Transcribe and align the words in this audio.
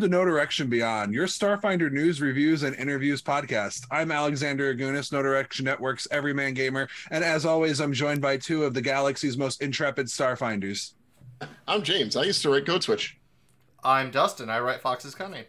And. 0.00 0.06
Welcome 0.08 0.12
to 0.12 0.18
No 0.18 0.24
Direction 0.24 0.70
Beyond, 0.70 1.12
your 1.12 1.26
Starfinder 1.26 1.92
news, 1.92 2.22
reviews, 2.22 2.62
and 2.62 2.74
interviews 2.76 3.20
podcast. 3.20 3.84
I'm 3.90 4.10
Alexander 4.10 4.74
Augunas, 4.74 5.12
No 5.12 5.20
Direction 5.20 5.66
Network's 5.66 6.08
Everyman 6.10 6.54
Gamer, 6.54 6.88
and 7.10 7.22
as 7.22 7.44
always, 7.44 7.80
I'm 7.80 7.92
joined 7.92 8.22
by 8.22 8.38
two 8.38 8.64
of 8.64 8.72
the 8.72 8.80
galaxy's 8.80 9.36
most 9.36 9.60
intrepid 9.60 10.06
Starfinders. 10.06 10.94
I'm 11.68 11.82
James. 11.82 12.16
I 12.16 12.22
used 12.22 12.40
to 12.40 12.50
write 12.50 12.64
Code 12.64 12.82
Switch. 12.82 13.18
I'm 13.84 14.10
Dustin. 14.10 14.48
I 14.48 14.60
write 14.60 14.80
Fox's 14.80 15.14
Cunning. 15.14 15.44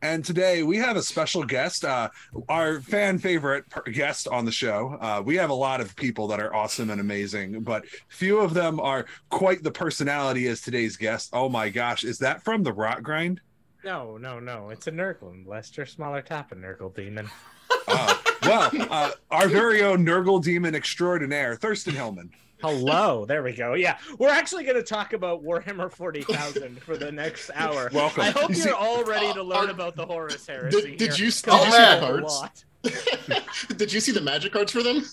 And 0.00 0.24
today 0.24 0.62
we 0.62 0.78
have 0.78 0.96
a 0.96 1.02
special 1.02 1.44
guest, 1.44 1.84
uh, 1.84 2.08
our 2.48 2.80
fan 2.80 3.18
favorite 3.18 3.64
guest 3.92 4.28
on 4.28 4.46
the 4.46 4.52
show. 4.52 4.96
Uh, 4.98 5.22
we 5.22 5.36
have 5.36 5.50
a 5.50 5.54
lot 5.54 5.82
of 5.82 5.94
people 5.94 6.28
that 6.28 6.40
are 6.40 6.54
awesome 6.54 6.88
and 6.88 7.02
amazing, 7.02 7.60
but 7.64 7.84
few 8.08 8.38
of 8.38 8.54
them 8.54 8.80
are 8.80 9.04
quite 9.28 9.62
the 9.62 9.72
personality 9.72 10.46
as 10.46 10.62
today's 10.62 10.96
guest. 10.96 11.30
Oh 11.34 11.50
my 11.50 11.68
gosh, 11.68 12.04
is 12.04 12.18
that 12.20 12.44
from 12.44 12.62
the 12.62 12.72
Rot 12.72 13.02
Grind? 13.02 13.42
No, 13.84 14.16
no, 14.16 14.40
no. 14.40 14.70
It's 14.70 14.86
a 14.86 14.92
Nurgle. 14.92 15.46
Lester 15.46 15.86
Smaller 15.86 16.22
Top, 16.22 16.52
a 16.52 16.56
Nurgle 16.56 16.94
demon. 16.94 17.28
Uh, 17.86 18.14
well, 18.42 18.70
uh, 18.90 19.10
our 19.30 19.48
very 19.48 19.82
own 19.82 20.04
Nurgle 20.04 20.42
demon 20.42 20.74
extraordinaire, 20.74 21.54
Thurston 21.56 21.94
Hillman. 21.94 22.30
Hello. 22.60 23.24
There 23.24 23.42
we 23.42 23.52
go. 23.52 23.74
Yeah. 23.74 23.98
We're 24.18 24.30
actually 24.30 24.64
going 24.64 24.76
to 24.76 24.82
talk 24.82 25.12
about 25.12 25.44
Warhammer 25.44 25.90
40,000 25.90 26.82
for 26.82 26.96
the 26.96 27.12
next 27.12 27.50
hour. 27.54 27.88
Welcome. 27.92 28.22
I 28.22 28.30
hope 28.30 28.50
You 28.50 28.64
you're 28.64 28.74
all 28.74 29.04
ready 29.04 29.32
to 29.32 29.42
learn 29.42 29.68
uh, 29.68 29.72
about 29.72 29.96
the 29.96 30.04
Horus 30.04 30.46
heresy. 30.46 30.70
Did, 30.70 30.82
did 30.82 31.00
here, 31.00 31.08
did 31.08 31.18
you 31.18 31.30
see 31.30 31.50
the 31.50 31.96
a 31.96 32.00
cards? 32.00 32.64
did 33.76 33.92
you 33.92 34.00
see 34.00 34.12
the 34.12 34.20
magic 34.20 34.52
cards 34.52 34.72
for 34.72 34.82
them? 34.82 35.04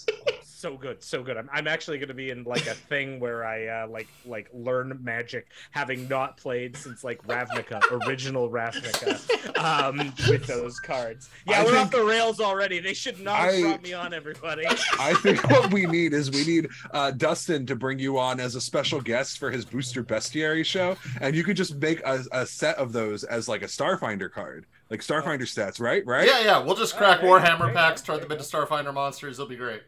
So 0.65 0.75
good, 0.77 1.03
so 1.03 1.21
good. 1.21 1.37
I'm, 1.37 1.47
I'm 1.53 1.67
actually 1.67 1.99
going 1.99 2.07
to 2.07 2.15
be 2.15 2.31
in 2.31 2.43
like 2.43 2.65
a 2.65 2.73
thing 2.73 3.19
where 3.19 3.45
I 3.45 3.67
uh, 3.67 3.87
like 3.87 4.07
like 4.25 4.49
learn 4.51 4.97
magic, 5.03 5.45
having 5.69 6.07
not 6.07 6.37
played 6.37 6.75
since 6.75 7.03
like 7.03 7.21
Ravnica, 7.27 7.83
original 8.07 8.49
Ravnica, 8.49 9.59
um, 9.63 10.11
with 10.27 10.47
those 10.47 10.79
cards. 10.79 11.29
Yeah, 11.45 11.59
I 11.61 11.65
we're 11.65 11.69
think- 11.73 11.85
off 11.85 11.91
the 11.91 12.03
rails 12.03 12.39
already. 12.39 12.79
They 12.79 12.95
should 12.95 13.19
not 13.19 13.37
have 13.37 13.53
I- 13.53 13.61
brought 13.61 13.83
me 13.83 13.93
on, 13.93 14.11
everybody. 14.11 14.65
I 14.65 15.13
think 15.21 15.47
what 15.51 15.71
we 15.71 15.85
need 15.85 16.13
is 16.13 16.31
we 16.31 16.43
need 16.43 16.69
uh, 16.89 17.11
Dustin 17.11 17.67
to 17.67 17.75
bring 17.75 17.99
you 17.99 18.17
on 18.17 18.39
as 18.39 18.55
a 18.55 18.61
special 18.61 18.99
guest 18.99 19.37
for 19.37 19.51
his 19.51 19.65
Booster 19.65 20.03
Bestiary 20.03 20.65
show, 20.65 20.97
and 21.21 21.35
you 21.35 21.43
could 21.43 21.57
just 21.57 21.75
make 21.75 22.01
a, 22.07 22.23
a 22.31 22.43
set 22.47 22.75
of 22.77 22.91
those 22.91 23.23
as 23.23 23.47
like 23.47 23.61
a 23.61 23.67
Starfinder 23.67 24.31
card, 24.31 24.65
like 24.89 25.01
Starfinder 25.01 25.41
stats, 25.41 25.79
right? 25.79 26.03
Right? 26.07 26.27
Yeah, 26.27 26.39
yeah. 26.39 26.57
We'll 26.57 26.75
just 26.75 26.97
crack 26.97 27.19
Oh, 27.21 27.27
there 27.27 27.39
Warhammer 27.39 27.65
there 27.65 27.73
packs, 27.75 28.01
go, 28.01 28.13
turn 28.13 28.21
there 28.21 28.29
them 28.29 28.39
into 28.39 28.49
Starfinder 28.49 28.91
monsters. 28.95 29.37
It'll 29.37 29.47
be 29.47 29.57
great. 29.57 29.83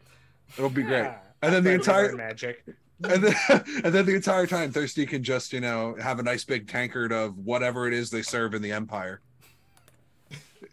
It'll 0.56 0.70
be 0.70 0.82
great. 0.82 1.10
And 1.42 1.52
then 1.54 1.64
the 1.64 1.70
That's 1.70 1.86
why 1.88 2.02
we 2.02 2.04
entire 2.08 2.16
magic. 2.16 2.64
and 3.04 3.22
then 3.22 3.34
and 3.84 3.94
then 3.94 4.06
the 4.06 4.14
entire 4.14 4.46
time, 4.46 4.72
Thirsty 4.72 5.06
can 5.06 5.22
just 5.22 5.52
you 5.52 5.60
know 5.60 5.96
have 6.00 6.18
a 6.18 6.22
nice 6.22 6.44
big 6.44 6.68
tankard 6.68 7.12
of 7.12 7.38
whatever 7.38 7.86
it 7.86 7.94
is 7.94 8.10
they 8.10 8.22
serve 8.22 8.54
in 8.54 8.62
the 8.62 8.72
Empire. 8.72 9.20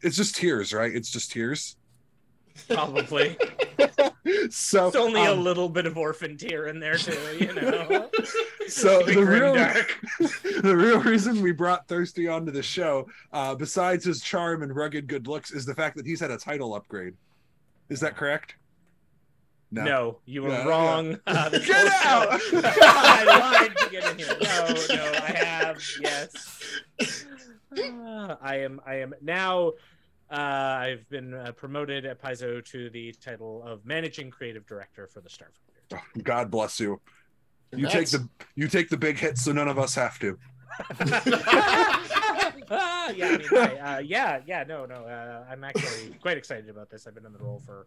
It's 0.02 0.16
just 0.16 0.36
tears, 0.36 0.74
right? 0.74 0.94
It's 0.94 1.12
just 1.12 1.32
tears. 1.32 1.76
Probably. 2.68 3.38
So 4.50 4.88
It's 4.88 4.96
only 4.96 5.24
a 5.24 5.34
um, 5.34 5.44
little 5.44 5.70
bit 5.70 5.86
of 5.86 5.98
orphan 5.98 6.36
tear 6.36 6.66
in 6.66 6.80
there 6.80 6.98
too, 6.98 7.38
you 7.40 7.54
know. 7.54 8.10
So 8.68 9.04
the 9.04 9.24
real 9.24 9.54
the 10.64 10.76
real 10.76 11.00
reason 11.00 11.42
we 11.44 11.52
brought 11.52 11.88
Thirsty 11.88 12.28
onto 12.28 12.52
the 12.52 12.64
show, 12.64 13.08
uh, 13.32 13.54
besides 13.54 14.04
his 14.06 14.22
charm 14.22 14.64
and 14.64 14.76
rugged 14.76 15.06
good 15.06 15.28
looks, 15.28 15.52
is 15.52 15.68
the 15.68 15.76
fact 15.76 15.96
that 15.98 16.08
he's 16.08 16.20
had 16.20 16.32
a 16.32 16.38
title 16.38 16.74
upgrade. 16.74 17.14
Is 17.90 18.00
that 18.00 18.18
correct? 18.18 18.56
No. 19.72 20.20
you 20.26 20.44
were 20.44 20.50
Yeah, 20.50 20.64
yeah. 20.64 20.68
wrong. 20.68 21.20
Uh, 21.28 21.50
Get 21.50 21.88
out! 22.06 22.28
I 22.54 23.24
lied 23.68 23.78
to 23.78 23.90
get 23.90 24.12
in 24.12 24.18
here. 24.20 24.38
No, 24.42 24.68
no, 24.96 25.12
I 25.24 25.32
have. 25.32 25.82
Yes. 26.02 26.62
Uh, 27.78 28.36
I 28.42 28.58
am. 28.60 28.80
I 28.86 28.96
am 28.96 29.14
now. 29.22 29.74
Uh, 30.32 30.36
I've 30.36 31.08
been 31.10 31.34
uh, 31.34 31.52
promoted 31.52 32.06
at 32.06 32.22
Paizo 32.22 32.64
to 32.66 32.90
the 32.90 33.12
title 33.14 33.62
of 33.64 33.86
managing 33.86 34.32
creative 34.32 34.66
director 34.66 35.08
for 35.08 35.22
the 35.22 35.30
Starfinder. 35.30 36.02
God 36.24 36.50
bless 36.50 36.80
you. 36.80 37.00
You 37.76 37.88
take 37.90 38.10
the 38.10 38.28
you 38.56 38.68
take 38.68 38.90
the 38.90 38.98
big 38.98 39.18
hits, 39.20 39.44
so 39.44 39.52
none 39.52 39.68
of 39.68 39.78
us 39.78 39.94
have 39.96 40.18
to. 40.20 40.38
Ah, 42.70 43.10
yeah, 43.16 43.28
I 43.28 43.38
mean, 43.38 43.48
I, 43.54 43.78
uh, 43.78 44.00
yeah, 44.00 44.40
yeah, 44.46 44.64
no, 44.68 44.86
no. 44.86 45.06
Uh, 45.06 45.46
I'm 45.50 45.64
actually 45.64 46.16
quite 46.22 46.38
excited 46.38 46.70
about 46.70 46.90
this. 46.90 47.06
I've 47.08 47.16
been 47.16 47.26
in 47.26 47.34
the 47.34 47.40
role 47.40 47.62
for, 47.66 47.86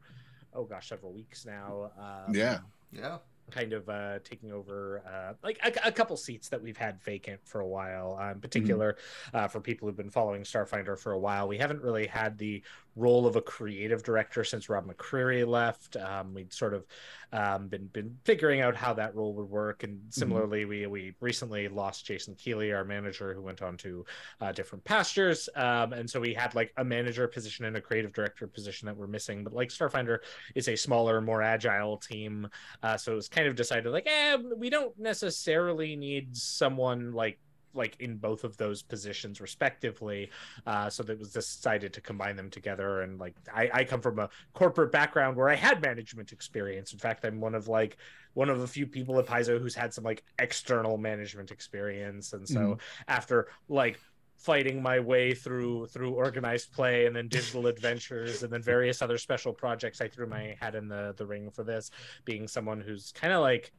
oh 0.59 0.65
gosh, 0.65 0.89
several 0.89 1.13
weeks 1.13 1.47
now. 1.47 1.91
Um, 1.99 2.35
Yeah. 2.35 2.59
Yeah. 2.91 3.19
kind 3.51 3.73
of 3.73 3.89
uh, 3.89 4.19
taking 4.25 4.53
over 4.53 5.03
uh, 5.07 5.33
like 5.43 5.59
a, 5.65 5.89
a 5.89 5.93
couple 5.93 6.17
seats 6.17 6.49
that 6.51 6.63
we've 6.63 6.77
had 6.77 7.03
vacant 7.03 7.41
for 7.45 7.61
a 7.61 7.67
while. 7.67 8.19
Uh, 8.21 8.33
in 8.33 8.41
particular, 8.41 8.97
uh, 9.33 9.49
for 9.49 9.61
people 9.61 9.89
who've 9.89 9.97
been 9.97 10.11
following 10.11 10.43
Starfinder 10.43 10.99
for 10.99 11.13
a 11.13 11.19
while, 11.19 11.49
we 11.49 11.57
haven't 11.57 11.81
really 11.81 12.07
had 12.07 12.37
the 12.37 12.63
role 12.99 13.27
of 13.27 13.37
a 13.37 13.41
creative 13.41 14.03
director 14.03 14.45
since 14.45 14.69
Rob 14.69 14.87
McCreary 14.87 15.47
left. 15.47 15.97
Um, 15.97 16.35
we'd 16.35 16.53
sort 16.53 16.75
of 16.75 16.87
um, 17.33 17.69
been 17.69 17.87
been 17.89 18.17
figuring 18.25 18.61
out 18.61 18.75
how 18.75 18.95
that 18.95 19.15
role 19.15 19.35
would 19.35 19.49
work, 19.49 19.85
and 19.85 20.01
similarly, 20.11 20.65
we 20.65 20.87
we 20.87 21.15
recently 21.21 21.69
lost 21.69 22.07
Jason 22.07 22.35
Keeley, 22.35 22.73
our 22.73 22.85
manager, 22.85 23.35
who 23.35 23.43
went 23.43 23.63
on 23.63 23.77
to 23.79 24.05
uh, 24.41 24.53
different 24.53 24.85
pastures, 24.85 25.49
um, 25.55 25.93
and 25.93 26.09
so 26.09 26.21
we 26.21 26.35
had 26.35 26.55
like 26.55 26.73
a 26.79 26.85
manager 26.85 27.29
position 27.29 27.67
and 27.67 27.77
a 27.77 27.81
creative 27.81 28.13
director 28.13 28.47
position 28.47 28.87
that 28.87 28.97
we're 28.97 29.07
missing. 29.07 29.45
But 29.45 29.53
like 29.53 29.69
Starfinder 29.69 30.19
is 30.55 30.69
a 30.69 30.77
smaller, 30.77 31.21
more 31.21 31.43
agile 31.43 31.99
team. 31.99 32.49
Uh, 32.83 32.97
so 32.97 33.13
it 33.13 33.17
was 33.17 33.29
kind 33.29 33.47
of 33.47 33.55
decided 33.55 33.93
like, 33.93 34.07
eh, 34.07 34.37
we 34.57 34.71
don't 34.71 34.99
necessarily 34.99 35.97
need 35.97 36.37
someone 36.37 37.13
like 37.13 37.39
like 37.75 37.97
in 38.01 38.17
both 38.17 38.45
of 38.45 38.57
those 38.57 38.83
positions 38.83 39.41
respectively. 39.41 40.31
Uh, 40.67 40.89
so 40.91 41.03
that 41.03 41.19
was 41.19 41.33
decided 41.33 41.93
to 41.93 42.01
combine 42.01 42.37
them 42.37 42.51
together. 42.51 43.03
And 43.03 43.19
like, 43.19 43.35
I, 43.53 43.71
I 43.73 43.85
come 43.85 44.01
from 44.01 44.19
a 44.19 44.29
corporate 44.55 44.93
background 44.93 45.37
where 45.37 45.49
I 45.49 45.55
had 45.55 45.81
management 45.83 46.33
experience. 46.33 46.93
In 46.93 46.99
fact, 46.99 47.25
I'm 47.25 47.41
one 47.41 47.55
of 47.55 47.69
like 47.69 47.97
one 48.35 48.49
of 48.49 48.61
a 48.61 48.67
few 48.67 48.87
people 48.87 49.19
at 49.19 49.27
Paizo 49.27 49.61
who's 49.61 49.75
had 49.75 49.93
some 49.93 50.05
like 50.05 50.25
external 50.39 50.97
management 50.97 51.51
experience. 51.51 52.33
And 52.33 52.49
so 52.49 52.79
after 53.09 53.49
like 53.69 53.99
fighting 54.39 54.81
my 54.81 55.01
way 55.01 55.35
through 55.35 55.87
through 55.89 56.13
organized 56.13 56.73
play 56.73 57.07
and 57.07 57.17
then 57.17 57.27
digital 57.27 57.67
adventures 57.67 58.45
and 58.45 58.53
then 58.53 58.63
various 58.63 59.03
other 59.03 59.19
special 59.19 59.53
projects 59.53 60.01
i 60.01 60.07
threw 60.07 60.29
my 60.29 60.57
hat 60.61 60.77
in 60.77 60.87
the 60.87 61.13
the 61.17 61.27
ring 61.27 61.51
for 61.51 61.65
this 61.65 61.91
being 62.25 62.47
someone 62.47 62.81
who's 62.81 63.11
kind 63.13 63.33
of 63.33 63.41
like 63.41 63.73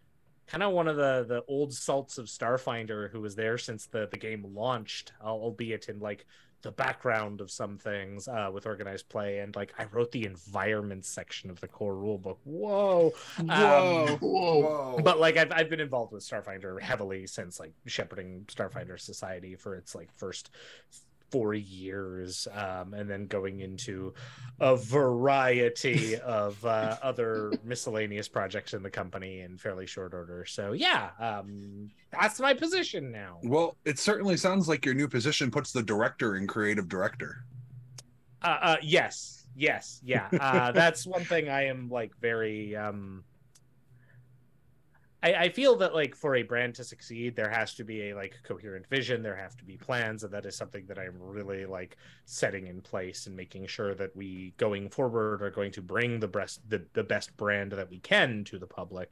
kind 0.50 0.64
of 0.64 0.74
one 0.74 0.88
of 0.88 0.96
the 0.96 1.26
the 1.28 1.44
old 1.48 1.74
salts 1.74 2.18
of 2.18 2.26
starfinder 2.26 3.10
who 3.12 3.22
was 3.22 3.36
there 3.36 3.58
since 3.58 3.86
the 3.86 4.08
the 4.12 4.18
game 4.18 4.44
launched 4.56 5.14
albeit 5.22 5.90
in 5.90 6.00
like 6.00 6.26
the 6.62 6.72
background 6.72 7.40
of 7.40 7.50
some 7.50 7.78
things 7.78 8.28
uh, 8.28 8.50
with 8.52 8.66
organized 8.66 9.08
play 9.08 9.40
and 9.40 9.56
like 9.56 9.74
i 9.78 9.86
wrote 9.94 10.12
the 10.12 10.26
environment 10.26 11.06
section 11.06 11.50
of 11.50 11.60
the 11.62 11.68
core 11.68 11.94
rulebook 11.94 12.38
whoa 12.44 13.14
Whoa. 13.38 14.18
Whoa. 14.20 14.62
Whoa. 14.62 15.00
but 15.04 15.20
like 15.20 15.38
I've, 15.38 15.52
I've 15.52 15.70
been 15.70 15.80
involved 15.80 16.12
with 16.12 16.24
starfinder 16.24 16.81
heavily 16.81 17.28
since 17.28 17.60
like 17.60 17.74
shepherding 17.86 18.46
starfinder 18.48 19.00
society 19.00 19.56
for 19.56 19.75
its 19.75 19.95
like 19.95 20.10
first 20.18 20.50
four 21.31 21.54
years 21.54 22.48
um, 22.54 22.94
and 22.94 23.10
then 23.10 23.26
going 23.28 23.60
into 23.60 24.14
a 24.60 24.76
variety 24.76 26.16
of 26.20 26.64
uh, 26.66 26.98
other 27.02 27.52
miscellaneous 27.64 28.28
projects 28.28 28.74
in 28.74 28.84
the 28.84 28.90
company 28.90 29.42
in 29.42 29.58
fairly 29.58 29.86
short 29.86 30.14
order. 30.14 30.46
So 30.46 30.74
yeah 30.74 31.10
um, 31.20 31.90
that's 32.12 32.40
my 32.40 32.54
position 32.54 33.12
now. 33.12 33.38
Well, 33.44 33.78
it 33.86 34.00
certainly 34.00 34.38
sounds 34.38 34.68
like 34.68 34.86
your 34.86 34.96
new 34.96 35.08
position 35.08 35.52
puts 35.52 35.72
the 35.72 35.84
director 35.84 36.36
in 36.36 36.48
creative 36.48 36.88
director. 36.90 37.44
uh, 38.42 38.58
uh, 38.62 38.78
yes 38.81 39.48
yes 39.56 40.00
yeah. 40.04 40.28
Uh, 40.40 40.72
that's 40.72 41.06
one 41.06 41.24
thing 41.26 41.50
i 41.50 41.66
am 41.66 41.90
like 41.90 42.12
very 42.22 42.76
um 42.76 43.24
I, 45.21 45.33
I 45.33 45.50
feel 45.50 45.75
that 45.77 45.94
like 45.94 46.16
for 46.16 46.36
a 46.36 46.44
brand 46.44 46.75
to 46.75 46.83
succeed 46.83 47.36
there 47.36 47.50
has 47.50 47.74
to 47.75 47.83
be 47.83 48.10
a 48.10 48.16
like 48.16 48.36
coherent 48.44 48.88
vision. 48.88 49.21
There 49.21 49.36
have 49.36 49.57
to 49.57 49.66
be 49.66 49.77
plans 49.77 50.24
and 50.24 50.33
that 50.33 50.45
is 50.45 50.56
something 50.56 50.86
that 50.88 50.98
i'm 50.98 51.16
really 51.19 51.66
like 51.66 51.98
setting 52.25 52.68
in 52.68 52.81
place 52.81 53.27
and 53.27 53.36
making 53.36 53.68
sure 53.68 53.95
that 53.95 54.16
we 54.16 54.54
going 54.57 54.89
forward 54.89 55.42
are 55.42 55.51
going 55.51 55.71
to 55.71 55.81
bring 55.81 56.19
the 56.19 56.27
best 56.27 56.62
the, 56.69 56.86
the 56.94 57.04
best 57.04 57.36
brand 57.38 57.71
that 57.71 57.89
we 57.89 58.00
can 58.00 58.44
to 58.45 58.57
the 58.57 58.68
public. 58.68 59.12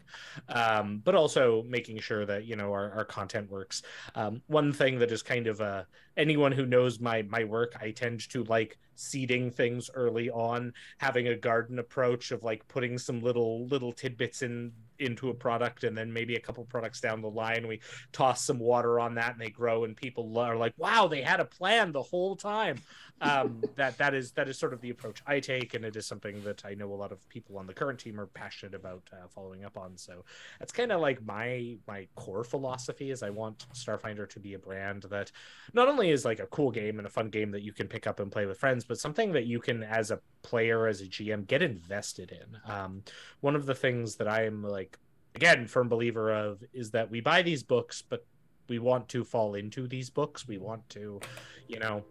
Um, 0.50 1.01
but 1.04 1.15
also 1.15 1.63
making 1.68 2.00
sure 2.00 2.25
that 2.25 2.45
you 2.45 2.56
know 2.56 2.71
our, 2.71 2.92
our 2.92 3.06
content 3.06 3.50
works. 3.50 3.83
Um, 4.15 4.42
one 4.48 4.71
thing 4.71 5.00
that 5.00 5.12
is 5.12 5.21
kind 5.21 5.48
of 5.48 5.62
uh, 5.62 5.83
anyone 6.18 6.51
who 6.51 6.65
knows 6.65 7.00
my 7.00 7.21
my 7.24 7.44
work 7.44 7.77
i 7.80 7.92
tend 7.92 8.27
to 8.30 8.44
like 8.45 8.77
seeding 8.95 9.51
things 9.51 9.89
early 9.94 10.30
on 10.31 10.74
having 10.98 11.27
a 11.27 11.36
garden 11.36 11.80
approach 11.80 12.31
of 12.31 12.44
like 12.44 12.68
putting 12.68 12.98
some 12.98 13.21
little 13.21 13.65
little 13.68 13.94
tidbits 13.94 14.42
in 14.42 14.71
into 15.00 15.30
a 15.30 15.33
product 15.33 15.83
and 15.83 15.96
and 15.97 16.07
then 16.07 16.13
maybe 16.13 16.35
a 16.35 16.39
couple 16.39 16.63
products 16.65 17.01
down 17.01 17.21
the 17.21 17.29
line 17.29 17.67
we 17.67 17.79
toss 18.11 18.44
some 18.44 18.59
water 18.59 18.99
on 18.99 19.15
that 19.15 19.33
and 19.33 19.41
they 19.41 19.49
grow 19.49 19.83
and 19.83 19.95
people 19.95 20.38
are 20.38 20.55
like 20.55 20.73
wow 20.77 21.07
they 21.07 21.21
had 21.21 21.39
a 21.39 21.45
plan 21.45 21.91
the 21.91 22.01
whole 22.01 22.35
time 22.35 22.77
um, 23.21 23.61
that 23.75 23.97
that 23.97 24.13
is 24.13 24.31
that 24.33 24.47
is 24.47 24.57
sort 24.57 24.73
of 24.73 24.81
the 24.81 24.89
approach 24.89 25.21
I 25.25 25.39
take, 25.39 25.73
and 25.73 25.83
it 25.83 25.95
is 25.95 26.05
something 26.05 26.44
that 26.44 26.63
I 26.65 26.73
know 26.73 26.91
a 26.91 26.95
lot 26.95 27.11
of 27.11 27.27
people 27.29 27.57
on 27.57 27.67
the 27.67 27.73
current 27.73 27.99
team 27.99 28.19
are 28.19 28.27
passionate 28.27 28.75
about 28.75 29.09
uh, 29.13 29.27
following 29.27 29.65
up 29.65 29.77
on. 29.77 29.97
So 29.97 30.23
that's 30.59 30.71
kind 30.71 30.91
of 30.91 31.01
like 31.01 31.23
my 31.25 31.77
my 31.88 32.07
core 32.15 32.44
philosophy 32.44 33.11
is 33.11 33.23
I 33.23 33.29
want 33.29 33.65
Starfinder 33.73 34.29
to 34.29 34.39
be 34.39 34.53
a 34.53 34.59
brand 34.59 35.03
that 35.09 35.31
not 35.73 35.88
only 35.88 36.11
is 36.11 36.25
like 36.25 36.39
a 36.39 36.47
cool 36.47 36.71
game 36.71 36.97
and 36.97 37.07
a 37.07 37.11
fun 37.11 37.29
game 37.29 37.51
that 37.51 37.63
you 37.63 37.73
can 37.73 37.88
pick 37.88 38.07
up 38.07 38.19
and 38.19 38.31
play 38.31 38.45
with 38.45 38.59
friends, 38.59 38.85
but 38.85 38.99
something 38.99 39.31
that 39.33 39.45
you 39.45 39.59
can 39.59 39.83
as 39.83 40.11
a 40.11 40.19
player 40.44 40.88
as 40.88 41.01
a 41.01 41.05
GM 41.05 41.47
get 41.47 41.61
invested 41.61 42.31
in. 42.31 42.71
Um, 42.71 43.03
one 43.41 43.55
of 43.55 43.65
the 43.65 43.75
things 43.75 44.15
that 44.17 44.27
I 44.27 44.45
am 44.45 44.63
like 44.63 44.97
again 45.38 45.68
firm 45.68 45.88
believer 45.88 46.31
of 46.34 46.63
is 46.74 46.89
that 46.92 47.10
we 47.12 47.22
buy 47.22 47.42
these 47.44 47.62
books, 47.63 48.01
but 48.10 48.25
we 48.68 48.80
want 48.80 49.07
to 49.10 49.24
fall 49.24 49.54
into 49.54 49.88
these 49.88 50.10
books. 50.10 50.48
We 50.48 50.57
want 50.57 50.88
to, 50.89 51.19
you 51.68 51.80
know, 51.80 52.04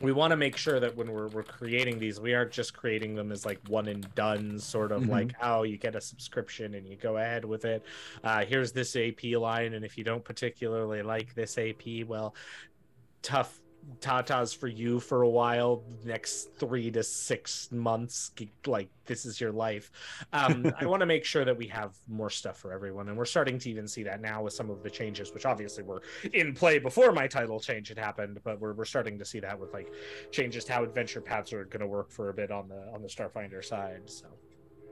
we 0.00 0.12
want 0.12 0.30
to 0.30 0.36
make 0.36 0.56
sure 0.56 0.78
that 0.78 0.94
when 0.96 1.10
we're, 1.10 1.26
we're 1.28 1.42
creating 1.42 1.98
these 1.98 2.20
we 2.20 2.34
aren't 2.34 2.52
just 2.52 2.72
creating 2.76 3.14
them 3.14 3.32
as 3.32 3.46
like 3.46 3.58
one 3.68 3.88
and 3.88 4.14
done 4.14 4.58
sort 4.58 4.92
of 4.92 5.02
Mhm. 5.04 5.08
like 5.08 5.32
oh 5.40 5.62
you 5.62 5.78
get 5.78 5.96
a 5.96 6.00
subscription 6.02 6.74
and 6.74 6.86
you 6.86 6.96
go 6.96 7.16
ahead 7.16 7.46
with 7.46 7.64
it 7.64 7.82
uh, 8.22 8.44
here's 8.44 8.72
this 8.72 8.94
ap 8.94 9.22
line 9.24 9.72
and 9.72 9.86
if 9.86 9.96
you 9.96 10.04
don't 10.04 10.22
particularly 10.22 11.00
like 11.02 11.34
this 11.34 11.56
ap 11.56 11.82
well 12.06 12.34
tough 13.22 13.58
tatas 14.00 14.56
for 14.56 14.68
you 14.68 15.00
for 15.00 15.22
a 15.22 15.28
while 15.28 15.82
next 16.04 16.54
three 16.58 16.90
to 16.90 17.02
six 17.02 17.70
months 17.70 18.32
like 18.66 18.88
this 19.06 19.24
is 19.24 19.40
your 19.40 19.52
life. 19.52 19.90
Um, 20.32 20.72
i 20.78 20.86
want 20.92 21.00
to 21.00 21.06
make 21.06 21.24
sure 21.24 21.44
that 21.44 21.56
we 21.56 21.66
have 21.68 21.96
more 22.08 22.30
stuff 22.30 22.58
for 22.58 22.72
everyone 22.72 23.08
and 23.08 23.16
we're 23.16 23.24
starting 23.24 23.58
to 23.60 23.70
even 23.70 23.86
see 23.86 24.02
that 24.02 24.20
now 24.20 24.42
with 24.42 24.52
some 24.52 24.70
of 24.70 24.82
the 24.82 24.90
changes 24.90 25.32
which 25.32 25.46
obviously 25.46 25.82
were 25.82 26.02
in 26.32 26.54
play 26.54 26.78
before 26.78 27.12
my 27.12 27.26
title 27.26 27.60
change 27.60 27.88
had 27.88 27.98
happened 27.98 28.38
but 28.44 28.60
we're, 28.60 28.72
we're 28.72 28.84
starting 28.84 29.18
to 29.18 29.24
see 29.24 29.40
that 29.40 29.58
with 29.58 29.72
like 29.72 29.92
changes 30.30 30.64
to 30.64 30.72
how 30.72 30.82
adventure 30.82 31.20
paths 31.20 31.52
are 31.52 31.64
going 31.66 31.80
to 31.80 31.86
work 31.86 32.10
for 32.10 32.30
a 32.30 32.34
bit 32.34 32.50
on 32.50 32.68
the 32.68 32.90
on 32.92 33.02
the 33.02 33.08
starfinder 33.08 33.64
side 33.64 34.02
so 34.06 34.26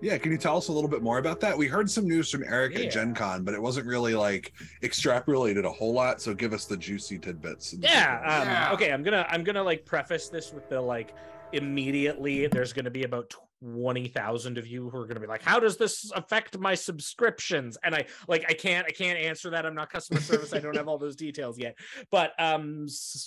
Yeah, 0.04 0.18
can 0.18 0.30
you 0.32 0.36
tell 0.36 0.58
us 0.58 0.68
a 0.68 0.72
little 0.72 0.90
bit 0.90 1.00
more 1.02 1.16
about 1.16 1.40
that? 1.40 1.56
We 1.56 1.66
heard 1.66 1.90
some 1.90 2.06
news 2.06 2.30
from 2.30 2.44
Erik 2.44 2.74
Yeah. 2.76 2.84
at 2.84 2.92
Gen 2.92 3.14
Con, 3.14 3.42
but 3.42 3.54
it 3.54 3.62
wasn't 3.62 3.86
really 3.86 4.14
like 4.14 4.52
extrapolated 4.82 5.64
a 5.64 5.70
whole 5.72 5.94
lot. 5.94 6.20
So 6.20 6.34
give 6.34 6.52
us 6.52 6.66
the 6.66 6.76
juicy 6.76 7.18
tidbits. 7.18 7.72
and 7.72 7.82
yeah, 7.82 8.18
details. 8.20 8.42
um, 8.42 8.48
Yeah. 8.48 8.72
okay 8.74 8.92
i'm 8.92 9.02
gonna 9.02 9.26
i'm 9.30 9.42
gonna 9.42 9.62
like 9.62 9.86
preface 9.86 10.28
this 10.28 10.52
with 10.52 10.68
the 10.68 10.78
like 10.78 11.14
immediately 11.54 12.46
there's 12.48 12.74
gonna 12.74 12.90
be 12.90 13.04
about 13.04 13.30
20,000 13.72 14.58
of 14.58 14.66
you 14.66 14.90
who 14.90 14.96
are 14.98 15.04
going 15.04 15.14
to 15.14 15.20
be 15.20 15.26
like 15.26 15.42
how 15.42 15.58
does 15.58 15.76
this 15.76 16.10
affect 16.14 16.58
my 16.58 16.74
subscriptions? 16.74 17.78
And 17.82 17.94
i 17.94 18.04
like 18.28 18.44
i 18.48 18.52
can't 18.52 18.86
i 18.86 18.90
can't 18.90 19.18
answer 19.18 19.50
that. 19.50 19.64
I'm 19.64 19.74
not 19.74 19.90
customer 19.90 20.20
service. 20.20 20.52
I 20.52 20.58
don't 20.58 20.76
have 20.76 20.88
all 20.88 20.98
those 20.98 21.16
details 21.16 21.58
yet. 21.58 21.76
But 22.10 22.32
um 22.38 22.86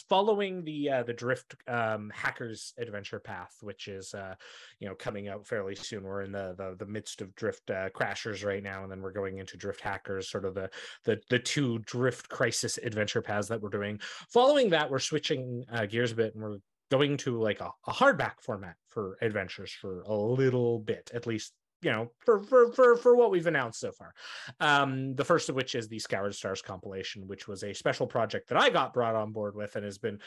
following 0.10 0.64
the 0.64 0.90
uh 0.90 1.04
the 1.04 1.14
drift 1.14 1.56
um 1.68 2.12
hackers 2.14 2.74
adventure 2.78 3.20
path 3.20 3.56
which 3.62 3.88
is 3.88 4.14
uh 4.14 4.36
you 4.80 4.88
know 4.88 4.96
coming 4.96 5.28
out 5.28 5.48
fairly 5.48 5.76
soon. 5.76 6.04
We're 6.04 6.22
in 6.22 6.32
the 6.32 6.56
the, 6.58 6.76
the 6.78 6.86
midst 6.86 7.22
of 7.22 7.34
drift 7.36 7.70
uh, 7.70 7.90
crashers 7.90 8.46
right 8.46 8.64
now 8.64 8.84
and 8.84 8.92
then 8.92 9.02
we're 9.02 9.12
going 9.12 9.40
into 9.40 9.58
drift 9.58 9.82
hackers 9.82 10.30
sort 10.30 10.46
of 10.46 10.54
the 10.54 10.70
the 11.04 11.20
the 11.30 11.40
two 11.40 11.80
drift 11.80 12.30
crisis 12.30 12.78
adventure 12.84 13.22
paths 13.22 13.48
that 13.48 13.62
we're 13.62 13.70
doing. 13.70 14.00
Following 14.32 14.70
that 14.70 14.90
we're 14.90 15.00
switching 15.00 15.66
uh, 15.72 15.86
gears 15.86 16.12
a 16.12 16.16
bit 16.16 16.34
and 16.34 16.44
we're 16.44 16.58
going 16.90 17.18
to 17.18 17.42
like 17.42 17.60
a, 17.60 17.72
a 17.88 17.94
hardback 17.94 18.42
format 18.42 18.76
for 18.88 19.18
adventures 19.22 19.72
for 19.72 20.02
a 20.02 20.14
little 20.14 20.80
bit 20.80 21.12
at 21.14 21.28
least 21.28 21.54
you 21.82 21.92
know 21.92 22.12
for 22.20 22.40
for 22.40 22.72
for, 22.72 22.96
for 22.96 23.16
what 23.16 23.30
we've 23.30 23.48
announced 23.48 23.80
so 23.80 23.92
far. 23.92 24.14
Um 24.60 25.16
the 25.16 25.26
first 25.26 25.50
of 25.50 25.56
which 25.56 25.76
is 25.76 25.88
the 25.88 26.00
scoured 26.00 26.34
stars 26.36 26.62
compilation 26.62 27.28
which 27.28 27.48
was 27.48 27.64
a 27.64 27.74
special 27.74 28.08
project 28.08 28.50
that 28.50 28.60
i 28.60 28.70
got 28.70 28.94
brought 28.94 29.16
on 29.16 29.32
board 29.32 29.56
with 29.56 29.76
and 29.76 29.86
has 29.86 29.98
been 29.98 30.20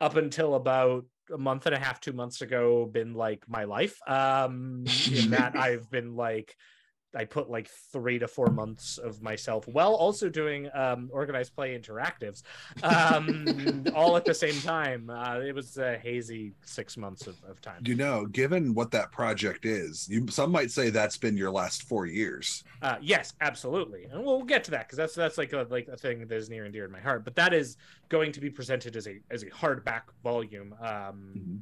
up 0.00 0.16
until 0.16 0.54
about 0.54 1.04
a 1.32 1.38
month 1.38 1.66
and 1.66 1.74
a 1.74 1.78
half 1.78 2.00
two 2.00 2.12
months 2.12 2.40
ago 2.40 2.86
been 2.86 3.14
like 3.14 3.44
my 3.48 3.64
life. 3.64 3.98
Um 4.06 4.84
in 5.10 5.30
that 5.30 5.56
i've 5.56 5.90
been 5.90 6.14
like 6.14 6.54
I 7.14 7.24
put 7.24 7.48
like 7.50 7.68
three 7.92 8.18
to 8.18 8.28
four 8.28 8.50
months 8.50 8.98
of 8.98 9.22
myself 9.22 9.66
while 9.68 9.94
also 9.94 10.28
doing 10.28 10.68
um, 10.74 11.08
organized 11.12 11.54
play 11.54 11.78
interactives, 11.78 12.42
um, 12.82 13.86
all 13.94 14.16
at 14.16 14.24
the 14.24 14.34
same 14.34 14.60
time. 14.60 15.08
Uh, 15.10 15.40
it 15.40 15.54
was 15.54 15.78
a 15.78 15.98
hazy 15.98 16.52
six 16.62 16.96
months 16.96 17.26
of, 17.26 17.36
of 17.48 17.60
time. 17.60 17.82
You 17.84 17.94
know, 17.94 18.26
given 18.26 18.74
what 18.74 18.90
that 18.90 19.12
project 19.12 19.64
is, 19.64 20.08
you 20.08 20.26
some 20.28 20.50
might 20.50 20.70
say 20.70 20.90
that's 20.90 21.16
been 21.16 21.36
your 21.36 21.50
last 21.50 21.84
four 21.84 22.06
years. 22.06 22.64
Uh, 22.82 22.96
yes, 23.00 23.32
absolutely, 23.40 24.04
and 24.04 24.24
we'll 24.24 24.42
get 24.42 24.64
to 24.64 24.70
that 24.72 24.86
because 24.86 24.98
that's 24.98 25.14
that's 25.14 25.38
like 25.38 25.52
a 25.52 25.66
like 25.70 25.88
a 25.88 25.96
thing 25.96 26.20
that 26.26 26.32
is 26.32 26.50
near 26.50 26.64
and 26.64 26.72
dear 26.72 26.84
in 26.84 26.92
my 26.92 27.00
heart. 27.00 27.24
But 27.24 27.34
that 27.36 27.54
is 27.54 27.76
going 28.08 28.32
to 28.32 28.40
be 28.40 28.50
presented 28.50 28.96
as 28.96 29.06
a 29.06 29.20
as 29.30 29.42
a 29.42 29.46
hardback 29.46 30.02
volume. 30.22 30.74
Um, 30.80 31.32
Mhm. 31.36 31.60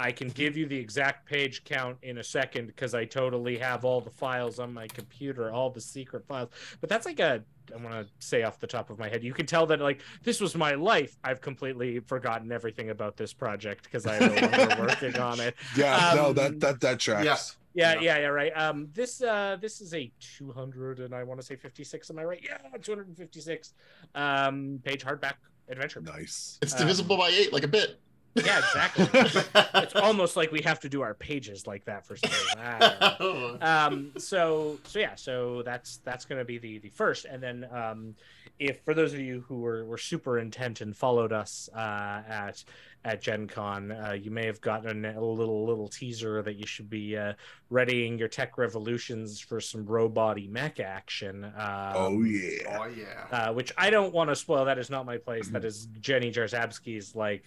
I 0.00 0.12
can 0.12 0.28
give 0.28 0.56
you 0.56 0.66
the 0.66 0.76
exact 0.78 1.26
page 1.28 1.64
count 1.64 1.96
in 2.02 2.18
a 2.18 2.24
second 2.24 2.66
because 2.68 2.94
I 2.94 3.04
totally 3.04 3.58
have 3.58 3.84
all 3.84 4.00
the 4.00 4.10
files 4.10 4.58
on 4.60 4.72
my 4.72 4.86
computer, 4.86 5.50
all 5.50 5.70
the 5.70 5.80
secret 5.80 6.24
files. 6.26 6.50
But 6.80 6.88
that's 6.88 7.04
like 7.04 7.18
a 7.20 7.42
I 7.74 7.76
want 7.82 7.94
to 7.94 8.06
say 8.26 8.44
off 8.44 8.58
the 8.60 8.66
top 8.66 8.88
of 8.88 8.98
my 8.98 9.08
head. 9.08 9.22
You 9.22 9.34
can 9.34 9.44
tell 9.44 9.66
that 9.66 9.80
like 9.80 10.00
this 10.22 10.40
was 10.40 10.54
my 10.54 10.72
life. 10.74 11.18
I've 11.24 11.40
completely 11.40 11.98
forgotten 12.00 12.50
everything 12.52 12.90
about 12.90 13.16
this 13.16 13.32
project 13.34 13.84
because 13.84 14.06
I'm 14.06 14.20
no 14.20 14.40
longer 14.56 14.76
working 14.88 15.16
on 15.18 15.40
it. 15.40 15.54
Yeah, 15.76 16.12
no, 16.14 16.28
Um, 16.28 16.34
that 16.36 16.60
that 16.60 16.80
that 16.80 16.98
tracks. 17.00 17.24
Yeah. 17.24 17.36
Yeah, 17.74 17.94
Yeah. 17.94 18.00
yeah, 18.00 18.18
yeah, 18.20 18.26
right. 18.28 18.52
Um, 18.56 18.88
this 18.94 19.20
uh, 19.20 19.56
this 19.60 19.80
is 19.80 19.92
a 19.94 20.10
200 20.20 21.00
and 21.00 21.12
I 21.14 21.24
want 21.24 21.40
to 21.40 21.46
say 21.46 21.56
56. 21.56 22.08
Am 22.10 22.18
I 22.18 22.24
right? 22.24 22.40
Yeah, 22.42 22.56
256 22.80 23.74
um 24.14 24.80
page 24.84 25.04
hardback 25.04 25.34
adventure. 25.68 26.00
Nice. 26.00 26.58
It's 26.62 26.72
Um, 26.74 26.78
divisible 26.78 27.16
by 27.16 27.28
eight, 27.28 27.52
like 27.52 27.64
a 27.64 27.68
bit. 27.68 28.00
Yeah, 28.44 28.58
exactly. 28.58 29.08
it's 29.74 29.94
almost 29.94 30.36
like 30.36 30.52
we 30.52 30.62
have 30.62 30.80
to 30.80 30.88
do 30.88 31.02
our 31.02 31.14
pages 31.14 31.66
like 31.66 31.84
that 31.86 32.06
for 32.06 32.16
some 32.16 32.30
reason. 32.30 32.58
I 32.58 33.16
don't 33.18 33.20
know. 33.20 33.58
um 33.66 34.12
so 34.18 34.78
so 34.84 34.98
yeah 34.98 35.14
so 35.14 35.62
that's 35.62 35.98
that's 35.98 36.24
going 36.24 36.38
to 36.38 36.44
be 36.44 36.58
the 36.58 36.78
the 36.78 36.88
first 36.88 37.24
and 37.24 37.42
then 37.42 37.66
um 37.72 38.14
if 38.58 38.80
for 38.84 38.92
those 38.92 39.12
of 39.12 39.20
you 39.20 39.44
who 39.46 39.60
were, 39.60 39.84
were 39.84 39.98
super 39.98 40.38
intent 40.38 40.80
and 40.80 40.96
followed 40.96 41.32
us 41.32 41.68
uh 41.74 42.22
at 42.28 42.64
at 43.04 43.22
gen 43.22 43.46
con 43.46 43.92
uh, 43.92 44.12
you 44.12 44.30
may 44.30 44.44
have 44.44 44.60
gotten 44.60 45.04
a 45.04 45.20
little 45.20 45.64
little 45.66 45.88
teaser 45.88 46.42
that 46.42 46.56
you 46.56 46.66
should 46.66 46.90
be 46.90 47.16
uh 47.16 47.32
readying 47.70 48.18
your 48.18 48.28
tech 48.28 48.58
revolutions 48.58 49.38
for 49.38 49.60
some 49.60 49.86
robot 49.86 50.38
mech 50.48 50.80
action 50.80 51.44
um, 51.44 51.92
oh 51.94 52.22
yeah. 52.22 52.78
oh 52.80 52.86
yeah. 52.86 53.26
uh, 53.30 53.52
which 53.52 53.72
I 53.76 53.90
don't 53.90 54.12
want 54.12 54.30
to 54.30 54.36
spoil. 54.36 54.64
That 54.64 54.78
is 54.78 54.90
not 54.90 55.06
my 55.06 55.18
place. 55.18 55.48
That 55.48 55.64
is 55.64 55.88
Jenny 56.00 56.30
Jarzabski's 56.30 57.14
like 57.14 57.44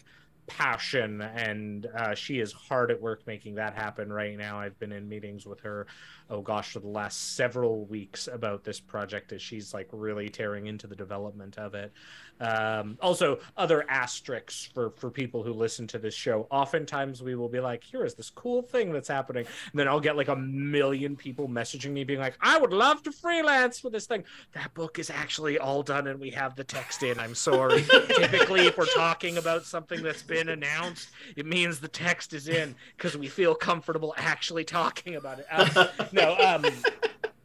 passion, 0.58 1.22
and 1.22 1.88
uh, 1.88 2.16
she 2.16 2.40
is 2.40 2.52
hard 2.52 2.92
at 2.92 3.02
work 3.02 3.26
making 3.26 3.56
that 3.56 3.74
happen 3.74 4.12
right 4.12 4.38
now. 4.38 4.60
I've 4.60 4.78
been 4.80 4.92
in 4.92 5.08
meetings 5.08 5.46
with 5.46 5.60
her, 5.62 5.88
oh 6.32 6.42
gosh, 6.42 6.72
for 6.72 6.80
the 6.80 6.88
last 6.88 7.36
several 7.36 7.86
weeks 7.86 8.28
about 8.28 8.64
this 8.64 8.80
project 8.80 9.34
as 9.34 9.42
she's 9.42 9.74
like 9.74 9.90
really 9.92 10.30
tearing 10.30 10.68
into 10.68 10.88
the 10.88 10.96
development 10.96 11.58
of 11.58 11.76
it. 11.76 11.92
Um, 12.40 12.98
also, 13.02 13.40
other 13.56 13.86
asterisks 13.88 14.68
for 14.74 14.92
for 14.92 15.12
people 15.12 15.44
who 15.44 15.54
listen 15.54 15.86
to 15.88 16.00
this 16.00 16.16
show. 16.16 16.48
Oftentimes, 16.50 17.22
we 17.22 17.36
will 17.36 17.50
be 17.50 17.60
like, 17.60 17.84
"Here 17.84 18.04
is 18.04 18.16
this 18.16 18.32
cool 18.32 18.64
thing 18.64 18.92
that's 18.92 19.10
happening," 19.10 19.46
and 19.46 19.80
then 19.80 19.88
I'll 19.88 20.00
get 20.00 20.18
like 20.18 20.30
a 20.30 20.36
million 20.36 21.16
people 21.16 21.48
messaging 21.48 21.92
me, 21.92 22.04
being 22.04 22.20
like, 22.20 22.38
"I 22.42 22.58
would 22.58 22.74
love 22.74 23.04
to 23.04 23.12
freelance 23.12 23.80
for 23.80 23.92
this 23.92 24.08
thing." 24.08 24.24
That 24.54 24.74
book 24.74 24.98
is 24.98 25.12
actually 25.12 25.60
all 25.60 25.84
done, 25.84 26.08
and 26.08 26.20
we 26.20 26.32
have 26.32 26.56
the 26.56 26.64
text 26.64 27.04
in. 27.04 27.20
I'm 27.20 27.36
sorry. 27.36 27.84
Typically, 28.08 28.66
if 28.66 28.78
we're 28.78 28.86
talking 28.86 29.38
about 29.38 29.66
something 29.66 30.02
that's 30.02 30.24
been 30.24 30.50
announced, 30.50 31.10
it 31.36 31.46
means 31.46 31.80
the 31.80 31.88
text 31.88 32.34
is 32.34 32.48
in 32.48 32.74
because 32.98 33.16
we 33.16 33.28
feel 33.28 33.54
comfortable 33.54 34.16
actually 34.18 34.64
talking 34.64 35.16
about 35.16 35.40
it. 35.40 35.46
Um, 35.52 35.88
no, 36.26 36.38
um, 36.46 36.66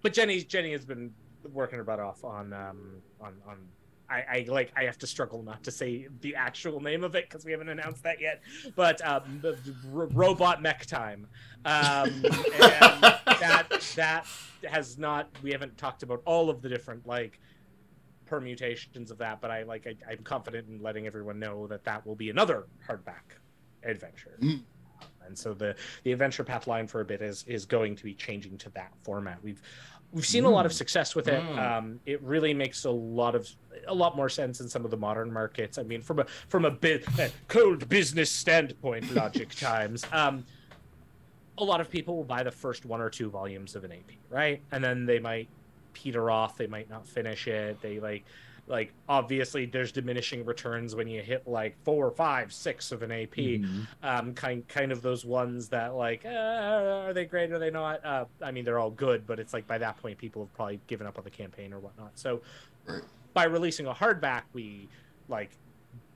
but 0.03 0.13
Jenny 0.13 0.43
Jenny 0.43 0.73
has 0.73 0.85
been 0.85 1.13
working 1.53 1.79
her 1.79 1.85
butt 1.85 2.01
off 2.01 2.25
on 2.25 2.53
um 2.53 3.03
on 3.21 3.35
on. 3.47 3.59
I, 4.09 4.15
I 4.15 4.47
like 4.47 4.71
I 4.77 4.85
have 4.85 4.99
to 4.99 5.07
struggle 5.07 5.43
not 5.43 5.65
to 5.65 5.73
say 5.73 6.07
the 6.21 6.37
actual 6.37 6.81
name 6.81 7.03
of 7.03 7.17
it 7.17 7.29
because 7.29 7.45
we 7.45 7.51
haven't 7.51 7.69
announced 7.69 8.05
that 8.05 8.21
yet. 8.21 8.41
But 8.77 9.05
um, 9.05 9.41
the, 9.43 9.53
the 9.65 9.75
ro- 9.89 10.09
robot 10.13 10.63
mech 10.63 10.87
time, 10.87 11.27
um, 11.65 12.09
and 12.15 12.23
that 12.23 13.67
that 13.97 14.27
has 14.71 14.97
not. 14.97 15.29
We 15.43 15.51
haven't 15.51 15.77
talked 15.77 16.05
about 16.05 16.23
all 16.25 16.51
of 16.51 16.63
the 16.63 16.69
different 16.69 17.05
like 17.05 17.41
permutations 18.27 19.11
of 19.11 19.19
that, 19.19 19.41
but 19.41 19.51
I 19.51 19.65
like 19.65 19.89
I, 19.89 19.97
I'm 20.09 20.23
confident 20.23 20.69
in 20.69 20.81
letting 20.81 21.09
everyone 21.09 21.41
know 21.41 21.67
that 21.67 21.83
that 21.85 22.07
will 22.07 22.17
be 22.17 22.31
another 22.31 22.67
hardback 22.89 23.41
adventure. 23.83 24.39
Mm. 24.41 24.63
And 25.27 25.37
so 25.37 25.55
the 25.55 25.75
the 26.05 26.13
adventure 26.13 26.45
path 26.45 26.67
line 26.67 26.87
for 26.87 27.01
a 27.01 27.05
bit 27.05 27.23
is 27.23 27.45
is 27.47 27.65
going 27.65 27.97
to 27.97 28.05
be 28.05 28.15
changing 28.15 28.59
to 28.59 28.71
that 28.71 28.93
format. 29.03 29.43
We've 29.43 29.63
we've 30.13 30.27
seen 30.27 30.45
a 30.45 30.51
lot 30.51 30.67
of 30.67 30.73
success 30.73 31.15
with 31.15 31.29
it. 31.29 31.43
Mm. 31.43 31.59
Um, 31.59 32.01
it 32.07 32.23
really 32.23 32.55
makes 32.55 32.85
a 32.85 32.91
lot 32.91 33.35
of 33.35 33.49
a 33.87 33.95
lot 33.95 34.17
more 34.17 34.29
sense 34.29 34.61
in 34.61 34.69
some 34.69 34.85
of 34.85 34.91
the 34.91 34.97
modern 34.97 35.33
markets. 35.33 35.79
I 35.79 35.83
mean, 35.83 36.03
from 36.03 36.21
a 36.21 36.27
from 36.49 36.65
a 36.65 36.71
bit 36.71 37.07
cold 37.49 37.89
business 37.89 38.31
standpoint, 38.31 39.15
logic 39.15 39.51
times. 39.57 40.05
Um, 40.13 40.45
a 41.59 41.65
lot 41.65 41.81
of 41.81 41.89
people 41.89 42.17
will 42.17 42.25
buy 42.25 42.43
the 42.43 42.51
first 42.51 42.85
one 42.85 43.01
or 43.01 43.09
two 43.09 43.31
volumes 43.31 43.75
of 43.77 43.85
an 43.85 43.91
AP, 43.91 44.13
right? 44.29 44.61
And 44.73 44.85
then 44.85 45.07
they 45.07 45.19
might 45.19 45.49
peter 45.97 46.31
off 46.31 46.59
they 46.59 46.67
might 46.67 46.91
not 46.91 47.07
finish 47.07 47.49
it 47.49 47.81
they 47.81 47.99
like 47.99 48.23
like 48.69 48.93
obviously 49.09 49.65
there's 49.67 49.93
diminishing 49.93 50.45
returns 50.45 50.95
when 50.97 51.07
you 51.07 51.23
hit 51.23 51.47
like 51.47 51.77
four 51.85 52.11
five 52.11 52.53
six 52.53 52.91
of 52.93 53.03
an 53.03 53.13
ap 53.13 53.35
Mhm. 53.37 53.87
um 54.03 54.35
kind 54.35 54.67
kind 54.67 54.91
of 54.91 55.03
those 55.03 55.25
ones 55.25 55.69
that 55.69 55.95
like 55.95 56.25
uh, 56.25 56.29
are 57.07 57.13
they 57.13 57.25
great 57.25 57.53
are 57.53 57.59
they 57.61 57.71
not? 57.71 58.05
Uh 58.05 58.25
i 58.43 58.51
mean 58.51 58.65
they're 58.65 58.79
all 58.81 58.91
good 58.91 59.27
but 59.27 59.39
it's 59.39 59.53
like 59.53 59.67
by 59.69 59.79
that 59.79 59.97
point 59.99 60.19
people 60.19 60.43
have 60.43 60.53
probably 60.55 60.81
given 60.89 61.07
up 61.07 61.17
on 61.19 61.25
the 61.25 61.31
campaign 61.31 61.73
or 61.73 61.79
whatnot. 61.79 62.13
So 62.19 62.43
Right. 62.87 63.03
by 63.35 63.45
releasing 63.45 63.87
a 63.87 63.95
hardback 63.95 64.43
we 64.53 64.89
like 65.29 65.51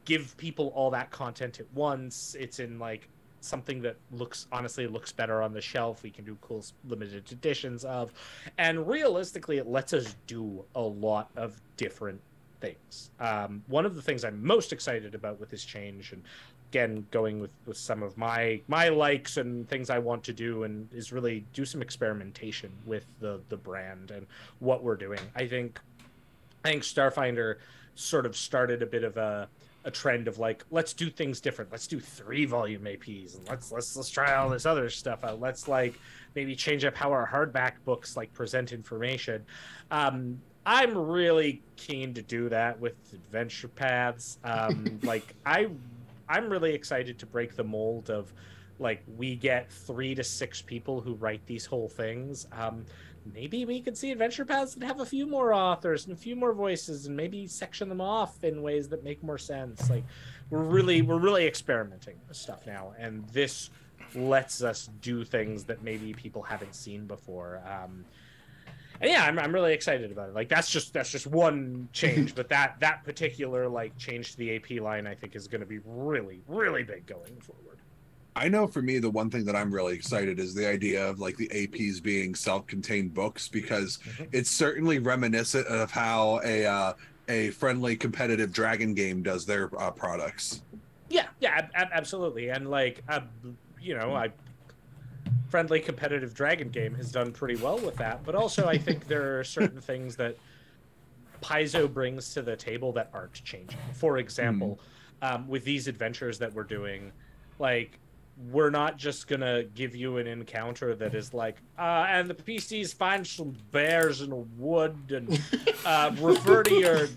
give 0.05 0.37
people 0.37 0.69
all 0.75 0.91
that 0.91 1.11
content 1.11 1.61
at 1.61 1.67
once. 1.73 2.35
It's 2.39 2.59
in 2.59 2.79
like 2.79 3.09
something 3.43 3.81
that 3.83 3.97
looks 4.13 4.47
honestly 4.53 4.87
looks 4.87 5.13
better 5.13 5.41
on 5.41 5.53
the 5.53 5.61
shelf. 5.61 6.03
We 6.03 6.11
can 6.11 6.25
do 6.25 6.37
cool 6.41 6.65
limited 6.89 7.31
editions 7.33 7.85
of. 7.85 8.13
And 8.59 8.87
realistically 8.87 9.59
it 9.59 9.67
lets 9.67 9.93
us 9.93 10.15
do 10.27 10.65
a 10.75 10.81
lot 10.81 11.31
of 11.37 11.61
different 11.77 12.21
things. 12.61 13.11
Um, 13.19 13.63
one 13.67 13.87
of 13.87 13.95
the 13.95 14.03
things 14.03 14.25
i'm 14.25 14.45
most 14.45 14.73
excited 14.73 15.15
about 15.15 15.41
with 15.41 15.51
this 15.51 15.65
change 15.65 16.13
and 16.13 16.23
again 16.71 17.07
going 17.11 17.41
with 17.41 17.51
with 17.67 17.77
some 17.77 18.03
of 18.03 18.17
my 18.17 18.61
my 18.69 18.89
likes 18.89 19.37
and 19.37 19.69
things 19.69 19.91
i 19.91 19.99
want 19.99 20.23
to 20.23 20.33
do 20.33 20.63
and 20.63 20.89
is 20.93 21.13
really 21.13 21.45
do 21.53 21.65
some 21.65 21.83
experimentation 21.83 22.71
with 22.87 23.07
the 23.21 23.41
the 23.49 23.57
brand 23.57 24.11
and 24.11 24.27
what 24.61 24.83
we're 24.83 24.97
doing. 24.97 25.21
I 25.35 25.47
think 25.47 25.81
i 26.65 26.71
think 26.71 26.83
starfinder 26.83 27.57
sort 27.95 28.27
of 28.27 28.37
started 28.37 28.83
a 28.83 28.87
bit 28.87 29.05
of 29.05 29.17
a 29.17 29.49
a 29.85 29.91
trend 29.91 30.29
of 30.29 30.39
like 30.39 30.65
let's 30.71 30.93
do 30.93 31.09
things 31.09 31.41
different. 31.41 31.71
Let's 31.71 31.87
do 31.87 31.99
three 32.01 32.45
volume 32.45 32.83
aps 32.83 33.37
and 33.37 33.49
let's 33.49 33.73
let's 33.73 33.97
let's 33.97 34.11
try 34.11 34.35
all 34.35 34.51
this 34.51 34.67
other 34.67 34.91
stuff 34.91 35.25
out. 35.25 35.41
Let's 35.41 35.69
like 35.69 35.95
maybe 36.35 36.55
change 36.55 36.85
up 36.85 36.95
how 36.95 37.11
our 37.11 37.27
hardback 37.27 37.73
books 37.85 38.17
like 38.17 38.33
present 38.35 38.73
information. 38.73 39.45
Um 39.91 40.41
i'm 40.67 40.97
really 40.97 41.63
keen 41.77 42.13
to 42.15 42.23
do 42.23 42.49
that 42.49 42.79
with 42.79 42.95
adventure 43.13 43.69
paths. 43.69 44.39
Um 44.45 45.01
like 45.03 45.35
i 45.47 45.69
i'm 46.29 46.51
really 46.51 46.75
excited 46.75 47.19
to 47.19 47.27
break 47.27 47.57
the 47.57 47.65
mold 47.65 48.11
of 48.11 48.33
like 48.79 49.03
we 49.17 49.37
get 49.37 49.71
three 49.71 50.15
to 50.15 50.25
six 50.25 50.63
people 50.63 51.01
who 51.01 51.15
write 51.15 51.45
these 51.47 51.67
whole 51.67 51.89
things. 51.89 52.47
Um 52.53 52.85
maybe 53.35 53.67
we 53.67 53.81
could 53.81 53.97
see 53.97 54.11
adventure 54.11 54.47
paths 54.47 54.75
and 54.75 54.83
have 54.83 55.01
a 55.01 55.05
few 55.05 55.27
more 55.27 55.53
authors 55.53 56.07
and 56.07 56.15
a 56.15 56.17
few 56.17 56.35
more 56.35 56.55
voices 56.55 57.07
and 57.07 57.15
maybe 57.15 57.47
section 57.47 57.89
them 57.89 58.01
off 58.01 58.43
in 58.43 58.63
ways 58.63 58.89
that 58.89 59.05
make 59.05 59.23
more 59.23 59.39
sense. 59.39 59.91
Like 59.91 60.05
we're 60.49 60.63
really 60.63 61.03
we're 61.03 61.19
really 61.19 61.47
experimenting 61.47 62.17
with 62.29 62.37
stuff 62.37 62.67
now 62.67 62.93
and 62.99 63.27
this 63.31 63.71
lets 64.15 64.63
us 64.63 64.89
do 65.03 65.25
things 65.25 65.65
that 65.65 65.83
maybe 65.83 66.13
people 66.13 66.43
haven't 66.43 66.75
seen 66.75 67.07
before. 67.07 67.63
Um 67.67 68.05
and 69.01 69.11
yeah 69.11 69.25
I'm, 69.25 69.39
I'm 69.39 69.53
really 69.53 69.73
excited 69.73 70.11
about 70.13 70.29
it 70.29 70.35
like 70.35 70.49
that's 70.49 70.71
just 70.71 70.93
that's 70.93 71.11
just 71.11 71.27
one 71.27 71.89
change 71.93 72.35
but 72.41 72.49
that 72.51 72.77
that 72.81 73.05
particular 73.05 73.69
like 73.69 73.97
change 73.99 74.33
to 74.33 74.37
the 74.39 74.57
ap 74.57 74.71
line 74.83 75.07
i 75.07 75.15
think 75.15 75.35
is 75.37 75.47
going 75.49 75.61
to 75.61 75.67
be 75.67 75.79
really 75.85 76.41
really 76.47 76.83
big 76.83 77.07
going 77.07 77.37
forward 77.41 77.79
I 78.37 78.49
know 78.49 78.69
for 78.69 78.81
me, 78.81 79.01
the 79.01 79.11
one 79.11 79.29
thing 79.29 79.45
that 79.47 79.57
I'm 79.57 79.75
really 79.75 79.93
excited 79.97 80.39
is 80.39 80.55
the 80.55 80.67
idea 80.67 81.05
of 81.05 81.19
like 81.19 81.37
the 81.37 81.49
APs 81.49 82.01
being 82.01 82.37
self-contained 82.37 83.13
books 83.13 83.49
because 83.49 83.99
Mhm. 83.99 84.29
it's 84.31 84.49
certainly 84.49 85.01
reminiscent 85.01 85.67
of 85.67 85.91
how 85.91 86.41
a 86.45 86.65
uh, 86.65 86.93
a 87.29 87.51
friendly 87.51 87.97
competitive 87.97 88.53
dragon 88.53 88.95
game 88.95 89.25
does 89.25 89.45
their 89.45 89.69
uh, 89.79 89.91
products. 89.91 90.63
Yeah, 91.09 91.27
yeah, 91.41 91.51
ab- 91.59 91.71
ab- 91.75 91.89
absolutely. 91.93 92.51
And 92.51 92.71
like, 92.71 93.03
uh, 93.09 93.23
you 93.81 93.95
know, 93.99 94.15
I 94.15 94.29
friendly 95.51 95.81
competitive 95.81 96.33
dragon 96.33 96.69
game 96.71 96.95
has 96.95 97.11
done 97.11 97.33
pretty 97.33 97.57
well 97.57 97.79
with 97.79 97.97
that. 97.97 98.25
But 98.25 98.35
also, 98.35 98.67
I 98.67 98.79
think 98.79 99.07
there 99.07 99.39
are 99.39 99.45
certain 99.45 99.81
things 99.91 100.17
that 100.17 100.37
Paizo 101.43 101.93
brings 101.93 102.33
to 102.35 102.43
the 102.43 102.57
table 102.57 102.93
that 102.93 103.11
aren't 103.13 103.35
changing. 103.45 103.79
For 103.95 104.19
example, 104.19 104.79
um, 105.23 105.49
with 105.49 105.65
these 105.65 105.89
adventures 105.89 106.39
that 106.39 106.53
we're 106.55 106.65
doing, 106.65 107.13
like. 107.59 107.99
We're 108.51 108.71
not 108.71 108.97
just 108.97 109.29
gonna 109.29 109.65
give 109.65 109.95
you 109.95 110.17
an 110.17 110.27
encounter 110.27 110.95
that 110.95 111.15
is 111.15 111.35
like, 111.35 111.57
uh, 111.79 112.07
and 112.09 112.27
the 112.27 112.33
PCs 112.33 112.95
find 112.95 113.27
some 113.27 113.55
bears 113.71 114.23
in 114.23 114.33
a 114.33 114.37
wood 114.37 114.97
and 115.11 115.39
uh, 115.85 116.11
refer 116.23 116.63
to 116.63 116.75
your 116.75 117.09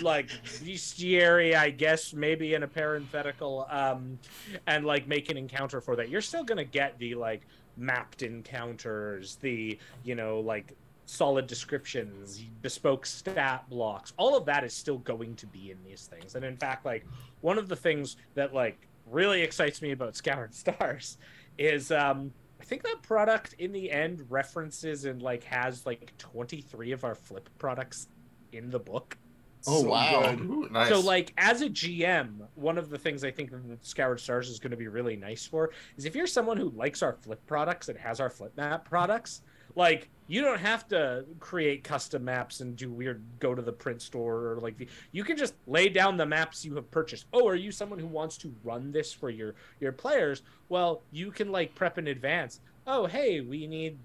like 0.00 0.28
bestiary, 0.44 1.54
I 1.56 1.70
guess, 1.70 2.12
maybe 2.12 2.54
in 2.54 2.62
a 2.62 2.68
parenthetical, 2.68 3.66
um, 3.70 4.18
and 4.66 4.84
like 4.84 5.08
make 5.08 5.30
an 5.30 5.36
encounter 5.36 5.80
for 5.80 5.96
that. 5.96 6.08
You're 6.08 6.20
still 6.20 6.44
gonna 6.44 6.64
get 6.64 6.96
the 6.98 7.16
like 7.16 7.42
mapped 7.76 8.22
encounters, 8.22 9.36
the 9.36 9.78
you 10.04 10.14
know 10.14 10.40
like 10.40 10.74
solid 11.06 11.46
descriptions, 11.46 12.44
bespoke 12.62 13.04
stat 13.04 13.68
blocks. 13.68 14.12
All 14.16 14.36
of 14.36 14.46
that 14.46 14.64
is 14.64 14.72
still 14.72 14.98
going 14.98 15.34
to 15.36 15.46
be 15.46 15.70
in 15.70 15.78
these 15.84 16.06
things. 16.06 16.34
And 16.34 16.44
in 16.44 16.56
fact, 16.56 16.84
like 16.84 17.04
one 17.40 17.58
of 17.58 17.68
the 17.68 17.76
things 17.76 18.16
that 18.34 18.54
like 18.54 18.88
really 19.06 19.42
excites 19.42 19.82
me 19.82 19.92
about 19.92 20.16
Scoured 20.16 20.54
Stars 20.54 21.18
is 21.58 21.90
um 21.90 22.32
I 22.60 22.64
think 22.64 22.84
that 22.84 23.02
product 23.02 23.54
in 23.58 23.72
the 23.72 23.90
end 23.90 24.24
references 24.28 25.04
and 25.04 25.20
like 25.20 25.42
has 25.44 25.84
like 25.84 26.16
23 26.18 26.92
of 26.92 27.02
our 27.02 27.16
flip 27.16 27.48
products 27.58 28.06
in 28.52 28.70
the 28.70 28.78
book. 28.78 29.18
Oh, 29.66 29.82
wow. 29.82 30.34
Ooh, 30.34 30.68
nice. 30.70 30.88
So, 30.88 31.00
like, 31.00 31.32
as 31.38 31.62
a 31.62 31.68
GM, 31.68 32.46
one 32.54 32.78
of 32.78 32.90
the 32.90 32.98
things 32.98 33.24
I 33.24 33.30
think 33.30 33.50
that 33.50 33.84
Scoured 33.84 34.20
Stars 34.20 34.48
is 34.48 34.58
going 34.58 34.72
to 34.72 34.76
be 34.76 34.88
really 34.88 35.16
nice 35.16 35.46
for 35.46 35.70
is 35.96 36.04
if 36.04 36.14
you're 36.16 36.26
someone 36.26 36.56
who 36.56 36.70
likes 36.70 37.02
our 37.02 37.12
flip 37.12 37.44
products 37.46 37.88
and 37.88 37.98
has 37.98 38.20
our 38.20 38.30
flip 38.30 38.56
map 38.56 38.88
products, 38.88 39.42
like, 39.74 40.10
you 40.26 40.40
don't 40.40 40.60
have 40.60 40.88
to 40.88 41.26
create 41.40 41.84
custom 41.84 42.24
maps 42.24 42.60
and 42.60 42.74
do 42.76 42.90
weird 42.90 43.22
go 43.38 43.54
to 43.54 43.60
the 43.60 43.72
print 43.72 44.00
store 44.00 44.52
or 44.52 44.60
like 44.60 44.78
the, 44.78 44.88
you 45.12 45.24
can 45.24 45.36
just 45.36 45.54
lay 45.66 45.90
down 45.90 46.16
the 46.16 46.24
maps 46.24 46.64
you 46.64 46.74
have 46.74 46.90
purchased. 46.90 47.26
Oh, 47.34 47.46
are 47.46 47.54
you 47.54 47.70
someone 47.70 47.98
who 47.98 48.06
wants 48.06 48.38
to 48.38 48.54
run 48.64 48.92
this 48.92 49.12
for 49.12 49.28
your 49.28 49.54
your 49.78 49.92
players? 49.92 50.42
Well, 50.70 51.02
you 51.10 51.32
can 51.32 51.52
like 51.52 51.74
prep 51.74 51.98
in 51.98 52.06
advance. 52.08 52.60
Oh, 52.86 53.04
hey, 53.04 53.42
we 53.42 53.66
need 53.66 53.98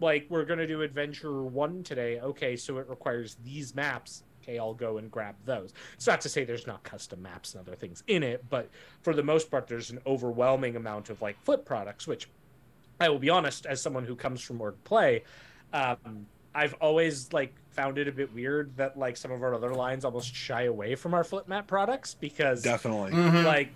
like 0.00 0.26
we're 0.28 0.44
gonna 0.44 0.66
do 0.66 0.82
adventure 0.82 1.42
one 1.42 1.82
today. 1.82 2.20
Okay, 2.20 2.56
so 2.56 2.76
it 2.76 2.88
requires 2.88 3.38
these 3.42 3.74
maps. 3.74 4.22
Okay, 4.44 4.58
I'll 4.58 4.74
go 4.74 4.98
and 4.98 5.10
grab 5.10 5.34
those. 5.46 5.72
It's 5.94 6.06
not 6.06 6.20
to 6.22 6.28
say 6.28 6.44
there's 6.44 6.66
not 6.66 6.82
custom 6.82 7.22
maps 7.22 7.54
and 7.54 7.66
other 7.66 7.74
things 7.76 8.02
in 8.06 8.22
it, 8.22 8.44
but 8.50 8.68
for 9.02 9.14
the 9.14 9.22
most 9.22 9.50
part, 9.50 9.66
there's 9.66 9.90
an 9.90 10.00
overwhelming 10.06 10.76
amount 10.76 11.08
of 11.08 11.22
like 11.22 11.42
flip 11.44 11.64
products, 11.64 12.06
which 12.06 12.28
I 13.00 13.08
will 13.08 13.18
be 13.18 13.30
honest, 13.30 13.64
as 13.66 13.80
someone 13.80 14.04
who 14.04 14.14
comes 14.14 14.42
from 14.42 14.58
word 14.58 14.82
play, 14.84 15.24
um, 15.72 16.26
I've 16.54 16.74
always 16.74 17.32
like 17.32 17.54
found 17.70 17.98
it 17.98 18.06
a 18.06 18.12
bit 18.12 18.32
weird 18.34 18.76
that 18.76 18.98
like 18.98 19.16
some 19.16 19.32
of 19.32 19.42
our 19.42 19.54
other 19.54 19.74
lines 19.74 20.04
almost 20.04 20.32
shy 20.34 20.64
away 20.64 20.94
from 20.94 21.14
our 21.14 21.24
flip 21.24 21.48
map 21.48 21.66
products 21.66 22.14
because 22.14 22.62
Definitely. 22.62 23.10
Mhm. 23.12 23.44
like 23.44 23.70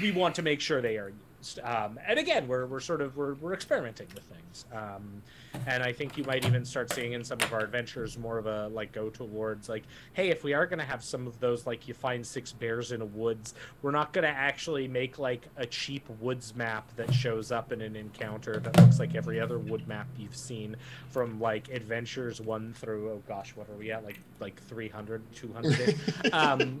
we 0.00 0.10
want 0.12 0.36
to 0.36 0.42
make 0.42 0.60
sure 0.62 0.80
they 0.80 0.96
are 0.96 1.12
used 1.40 1.58
um, 1.60 1.98
and 2.08 2.18
again 2.18 2.48
we're, 2.48 2.64
we're 2.64 2.80
sort 2.80 3.02
of 3.02 3.14
we're, 3.14 3.34
we're 3.34 3.52
experimenting 3.52 4.06
with 4.14 4.24
things 4.24 4.40
um, 4.72 5.22
and 5.66 5.82
i 5.82 5.92
think 5.92 6.16
you 6.16 6.24
might 6.24 6.44
even 6.44 6.64
start 6.64 6.92
seeing 6.92 7.12
in 7.12 7.24
some 7.24 7.40
of 7.40 7.52
our 7.52 7.60
adventures 7.60 8.18
more 8.18 8.38
of 8.38 8.46
a 8.46 8.68
like 8.68 8.92
go 8.92 9.08
towards 9.08 9.68
like 9.68 9.84
hey 10.12 10.28
if 10.28 10.44
we 10.44 10.52
are 10.52 10.66
going 10.66 10.78
to 10.78 10.84
have 10.84 11.02
some 11.02 11.26
of 11.26 11.38
those 11.40 11.66
like 11.66 11.86
you 11.88 11.94
find 11.94 12.24
six 12.26 12.52
bears 12.52 12.92
in 12.92 13.00
a 13.00 13.04
woods 13.04 13.54
we're 13.82 13.90
not 13.90 14.12
going 14.12 14.24
to 14.24 14.28
actually 14.28 14.86
make 14.88 15.18
like 15.18 15.48
a 15.56 15.66
cheap 15.66 16.08
woods 16.20 16.54
map 16.54 16.88
that 16.96 17.12
shows 17.12 17.52
up 17.52 17.72
in 17.72 17.80
an 17.80 17.96
encounter 17.96 18.58
that 18.60 18.76
looks 18.80 18.98
like 18.98 19.14
every 19.14 19.40
other 19.40 19.58
wood 19.58 19.86
map 19.88 20.06
you've 20.18 20.36
seen 20.36 20.76
from 21.10 21.40
like 21.40 21.68
adventures 21.68 22.40
one 22.40 22.72
through 22.74 23.10
oh 23.10 23.22
gosh 23.26 23.54
what 23.56 23.68
are 23.68 23.76
we 23.76 23.90
at 23.90 24.04
like 24.04 24.20
like 24.40 24.60
300 24.62 25.22
200 25.34 25.96
um 26.32 26.80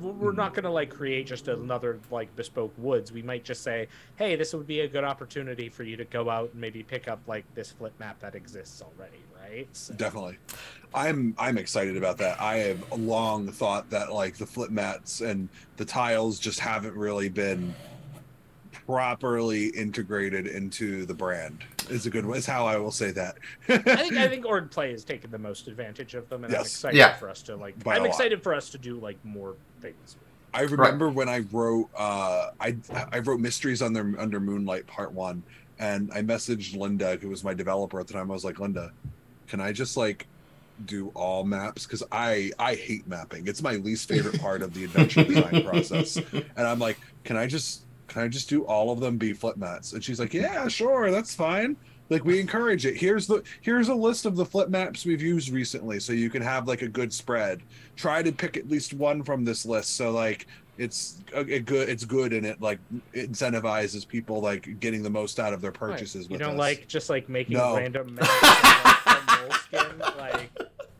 we're 0.00 0.32
not 0.32 0.54
going 0.54 0.64
to 0.64 0.70
like 0.70 0.90
create 0.90 1.26
just 1.26 1.48
another 1.48 1.98
like 2.10 2.34
bespoke 2.36 2.72
woods. 2.76 3.12
We 3.12 3.22
might 3.22 3.44
just 3.44 3.62
say 3.62 3.88
hey 4.16 4.36
this 4.36 4.52
would 4.54 4.66
be 4.66 4.80
a 4.80 4.88
good 4.88 5.04
opportunity 5.04 5.68
for 5.68 5.84
you 5.84 5.96
to 5.96 6.04
go 6.04 6.28
out 6.30 6.50
and 6.52 6.60
maybe 6.60 6.82
pick 6.82 7.08
up 7.08 7.13
like 7.26 7.44
this 7.54 7.70
flip 7.70 7.92
map 7.98 8.18
that 8.20 8.34
exists 8.34 8.82
already 8.82 9.18
right 9.42 9.66
so, 9.72 9.94
Definitely. 9.94 10.38
I'm 10.94 11.34
I'm 11.38 11.58
excited 11.58 11.96
about 11.96 12.18
that. 12.18 12.40
I 12.40 12.56
have 12.56 12.92
long 12.92 13.48
thought 13.50 13.90
that 13.90 14.12
like 14.12 14.36
the 14.36 14.46
flip 14.46 14.70
mats 14.70 15.20
and 15.20 15.48
the 15.76 15.84
tiles 15.84 16.38
just 16.38 16.60
haven't 16.60 16.94
really 16.94 17.28
been 17.28 17.74
properly 18.86 19.66
integrated 19.68 20.46
into 20.46 21.06
the 21.06 21.14
brand. 21.14 21.64
Is 21.90 22.06
a 22.06 22.10
good 22.10 22.24
way 22.24 22.38
is 22.38 22.46
how 22.46 22.66
I 22.66 22.76
will 22.76 22.90
say 22.90 23.10
that. 23.12 23.36
I 23.68 23.78
think 23.78 24.12
I 24.14 24.28
think 24.28 24.46
Org 24.46 24.70
Play 24.70 24.90
has 24.92 25.04
taken 25.04 25.30
the 25.30 25.38
most 25.38 25.68
advantage 25.68 26.14
of 26.14 26.28
them, 26.28 26.44
and 26.44 26.54
I'm 26.54 26.60
Yes. 26.60 26.68
excited 26.68 26.96
Yeah. 26.96 27.14
for 27.14 27.28
us 27.28 27.42
to 27.42 27.56
like. 27.56 27.82
By 27.84 27.94
a 27.94 27.96
I'm 27.96 28.02
lot. 28.02 28.08
excited 28.10 28.42
for 28.42 28.54
us 28.54 28.70
to 28.70 28.78
do 28.78 28.98
like 28.98 29.22
more 29.24 29.54
things. 29.80 30.16
I 30.52 30.62
remember 30.62 31.10
when 31.10 31.28
I 31.28 31.40
wrote 31.50 31.90
uh 31.96 32.50
I 32.60 32.76
I 33.12 33.18
wrote 33.18 33.40
mysteries 33.40 33.82
under 33.82 34.14
under 34.18 34.38
Moonlight 34.38 34.86
Part 34.86 35.12
One, 35.12 35.42
and 35.78 36.10
I 36.12 36.22
messaged 36.22 36.76
Linda, 36.76 37.16
who 37.16 37.28
was 37.28 37.44
my 37.44 37.54
developer 37.54 37.98
at 38.00 38.06
the 38.06 38.14
time. 38.14 38.30
I 38.30 38.34
was 38.34 38.44
like, 38.44 38.58
Linda, 38.58 38.92
can 39.48 39.60
I 39.60 39.72
just 39.72 39.96
like 39.96 40.26
do 40.86 41.08
all 41.14 41.44
maps? 41.44 41.84
Because 41.84 42.02
I 42.12 42.50
I 42.58 42.74
hate 42.74 43.06
mapping. 43.06 43.46
It's 43.46 43.62
my 43.62 43.74
least 43.76 44.08
favorite 44.08 44.40
part 44.40 44.62
of 44.62 44.74
the 44.74 44.84
adventure 44.84 45.24
design 45.24 45.64
process. 45.64 46.16
And 46.16 46.66
I'm 46.66 46.78
like, 46.78 46.98
can 47.24 47.36
I 47.36 47.46
just 47.46 47.84
can 48.08 48.22
I 48.22 48.28
just 48.28 48.48
do 48.48 48.64
all 48.64 48.90
of 48.90 49.00
them 49.00 49.16
be 49.16 49.32
flip 49.32 49.56
mats? 49.56 49.92
And 49.92 50.04
she's 50.04 50.20
like, 50.20 50.34
yeah, 50.34 50.68
sure, 50.68 51.10
that's 51.10 51.34
fine. 51.34 51.76
Like 52.10 52.24
we 52.24 52.38
encourage 52.38 52.84
it. 52.84 52.96
Here's 52.96 53.26
the 53.26 53.42
here's 53.62 53.88
a 53.88 53.94
list 53.94 54.26
of 54.26 54.36
the 54.36 54.44
flip 54.44 54.68
maps 54.68 55.06
we've 55.06 55.22
used 55.22 55.50
recently, 55.50 55.98
so 55.98 56.12
you 56.12 56.28
can 56.28 56.42
have 56.42 56.68
like 56.68 56.82
a 56.82 56.88
good 56.88 57.12
spread. 57.12 57.62
Try 57.96 58.22
to 58.22 58.30
pick 58.30 58.56
at 58.56 58.68
least 58.68 58.92
one 58.92 59.22
from 59.22 59.44
this 59.44 59.64
list, 59.64 59.96
so 59.96 60.10
like 60.10 60.46
it's 60.78 61.22
uh, 61.34 61.44
a, 61.44 61.54
a 61.54 61.60
good 61.60 61.88
it's 61.88 62.04
good 62.04 62.32
and 62.32 62.44
it 62.44 62.60
like 62.60 62.78
incentivizes 63.14 64.06
people 64.06 64.40
like 64.40 64.80
getting 64.80 65.02
the 65.02 65.10
most 65.10 65.38
out 65.38 65.52
of 65.52 65.60
their 65.60 65.72
purchases. 65.72 66.26
You 66.26 66.32
with 66.32 66.40
don't 66.40 66.54
us. 66.54 66.58
like 66.58 66.88
just 66.88 67.08
like 67.10 67.28
making 67.28 67.56
No. 67.56 67.76
random 67.76 68.14
maps 68.14 68.28
like 70.18 70.50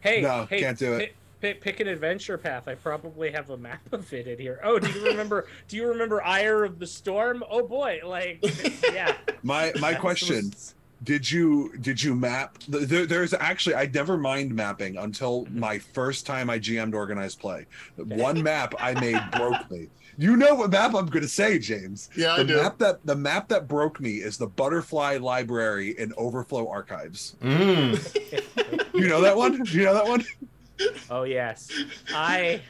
hey 0.00 0.20
No, 0.20 0.46
hey 0.48 0.60
can't 0.60 0.78
do 0.78 0.94
it. 0.94 0.98
pick, 0.98 1.16
pick, 1.40 1.60
pick 1.60 1.80
an 1.80 1.88
adventure 1.88 2.38
path. 2.38 2.68
I 2.68 2.74
probably 2.74 3.30
have 3.32 3.50
a 3.50 3.56
map 3.56 3.80
of 3.92 4.12
it 4.12 4.26
in 4.26 4.38
here. 4.38 4.60
Oh, 4.62 4.78
do 4.78 4.90
you 4.90 5.04
remember? 5.06 5.46
do 5.68 5.76
you 5.76 5.88
remember 5.88 6.22
Ire 6.22 6.64
of 6.64 6.78
the 6.78 6.86
Storm? 6.86 7.42
Oh 7.50 7.66
boy, 7.66 8.00
like 8.04 8.38
yeah. 8.92 9.16
my 9.42 9.72
my 9.80 9.94
question 9.94 10.50
was- 10.50 10.74
did 11.04 11.30
you 11.30 11.72
did 11.80 12.02
you 12.02 12.14
map? 12.14 12.58
There, 12.68 13.06
there's 13.06 13.34
actually 13.34 13.76
i 13.76 13.86
never 13.86 14.16
mind 14.16 14.54
mapping 14.54 14.96
until 14.96 15.46
my 15.50 15.78
first 15.78 16.26
time 16.26 16.50
i 16.50 16.58
gm'd 16.58 16.94
organized 16.94 17.38
play. 17.38 17.66
One 17.96 18.42
map 18.42 18.74
i 18.78 18.98
made 18.98 19.20
broke 19.32 19.70
me. 19.70 19.88
You 20.16 20.36
know 20.36 20.54
what 20.54 20.70
map 20.70 20.94
i'm 20.94 21.06
gonna 21.06 21.28
say 21.28 21.58
james. 21.58 22.10
Yeah, 22.16 22.34
I 22.34 22.38
the 22.38 22.44
do. 22.44 22.56
map 22.56 22.78
that 22.78 23.04
the 23.04 23.16
map 23.16 23.48
that 23.48 23.68
broke 23.68 24.00
me 24.00 24.16
is 24.16 24.38
the 24.38 24.46
butterfly 24.46 25.18
library 25.18 25.98
in 25.98 26.12
overflow 26.16 26.68
archives. 26.68 27.36
Mm. 27.42 28.94
you 28.94 29.08
know 29.08 29.20
that 29.20 29.36
one? 29.36 29.64
You 29.66 29.84
know 29.84 29.94
that 29.94 30.06
one? 30.06 30.24
Oh 31.10 31.24
yes, 31.24 31.70
I. 32.14 32.60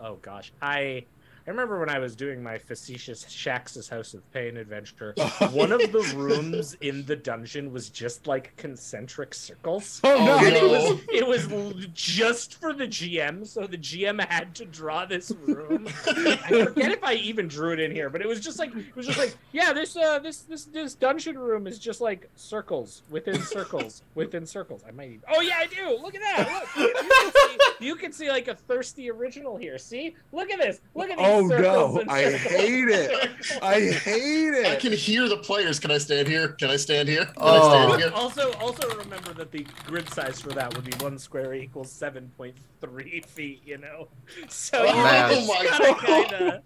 Oh 0.00 0.16
gosh, 0.16 0.52
I. 0.60 1.04
I 1.48 1.50
remember 1.50 1.80
when 1.80 1.88
I 1.88 1.98
was 1.98 2.14
doing 2.14 2.42
my 2.42 2.58
facetious 2.58 3.26
Shax's 3.26 3.88
House 3.88 4.12
of 4.12 4.30
Pain 4.32 4.58
adventure. 4.58 5.14
One 5.52 5.72
of 5.72 5.80
the 5.80 6.12
rooms 6.14 6.76
in 6.82 7.06
the 7.06 7.16
dungeon 7.16 7.72
was 7.72 7.88
just 7.88 8.26
like 8.26 8.54
concentric 8.58 9.32
circles. 9.32 10.02
oh 10.04 10.26
no, 10.26 10.34
Oh, 10.34 10.44
and 10.46 10.54
it 10.54 10.62
was 10.62 11.00
it 11.10 11.26
was 11.26 11.86
just 11.94 12.60
for 12.60 12.74
the 12.74 12.86
GM, 12.86 13.46
so 13.46 13.66
the 13.66 13.78
GM 13.78 14.22
had 14.28 14.54
to 14.56 14.66
draw 14.66 15.06
this 15.06 15.32
room. 15.46 15.86
I 16.06 16.64
forget 16.66 16.92
if 16.92 17.02
I 17.02 17.14
even 17.14 17.48
drew 17.48 17.72
it 17.72 17.80
in 17.80 17.92
here, 17.92 18.10
but 18.10 18.20
it 18.20 18.28
was 18.28 18.40
just 18.40 18.58
like 18.58 18.76
it 18.76 18.94
was 18.94 19.06
just 19.06 19.18
like 19.18 19.34
yeah, 19.52 19.72
this 19.72 19.96
uh 19.96 20.18
this 20.18 20.40
this 20.42 20.66
this 20.66 20.94
dungeon 20.96 21.38
room 21.38 21.66
is 21.66 21.78
just 21.78 22.02
like 22.02 22.28
circles 22.36 23.04
within 23.08 23.40
circles 23.40 24.02
within 24.14 24.44
circles. 24.44 24.82
I 24.86 24.90
might 24.90 25.06
even, 25.12 25.22
oh 25.30 25.40
yeah, 25.40 25.56
I 25.60 25.66
do. 25.66 25.98
Look 26.02 26.14
at 26.14 26.20
that. 26.20 26.68
Look, 26.76 26.76
you 26.76 26.92
can, 26.94 27.32
see, 27.32 27.86
you 27.86 27.96
can 27.96 28.12
see 28.12 28.28
like 28.28 28.48
a 28.48 28.54
thirsty 28.54 29.10
original 29.10 29.56
here. 29.56 29.78
See, 29.78 30.14
look 30.30 30.50
at 30.50 30.58
this. 30.60 30.80
Look 30.94 31.08
at 31.08 31.16
these 31.16 31.26
Oh, 31.26 31.37
circles. 31.46 32.04
no. 32.06 32.12
I 32.12 32.30
hate 32.32 32.88
it. 32.88 33.30
i 33.62 33.80
hate 33.80 34.54
it. 34.54 34.66
I 34.66 34.76
can 34.76 34.92
hear 34.92 35.28
the 35.28 35.36
players. 35.36 35.78
Can 35.78 35.90
I 35.90 35.98
stand 35.98 36.26
here? 36.26 36.48
Can 36.48 36.70
I 36.70 36.76
stand 36.76 37.08
here? 37.08 37.26
Can 37.26 37.34
Oh. 37.36 37.68
I 37.68 37.86
stand 37.86 38.02
here? 38.02 38.12
Also, 38.14 38.52
also 38.54 38.88
remember 38.96 39.32
that 39.34 39.52
the 39.52 39.66
grid 39.86 40.08
size 40.12 40.40
for 40.40 40.50
that 40.50 40.74
would 40.74 40.84
be 40.84 40.96
one 41.04 41.18
square 41.18 41.54
equals 41.54 41.92
seven 41.92 42.30
point 42.36 42.56
three 42.80 43.20
feet. 43.26 43.62
You 43.64 43.78
know, 43.78 44.08
so 44.48 44.78
oh, 44.80 44.84
you 44.86 44.94
man. 44.94 45.30
just 45.34 45.50
Oh 45.50 45.54
my 45.54 45.64
gotta 45.64 45.84
God. 46.06 46.28
kinda. 46.28 46.62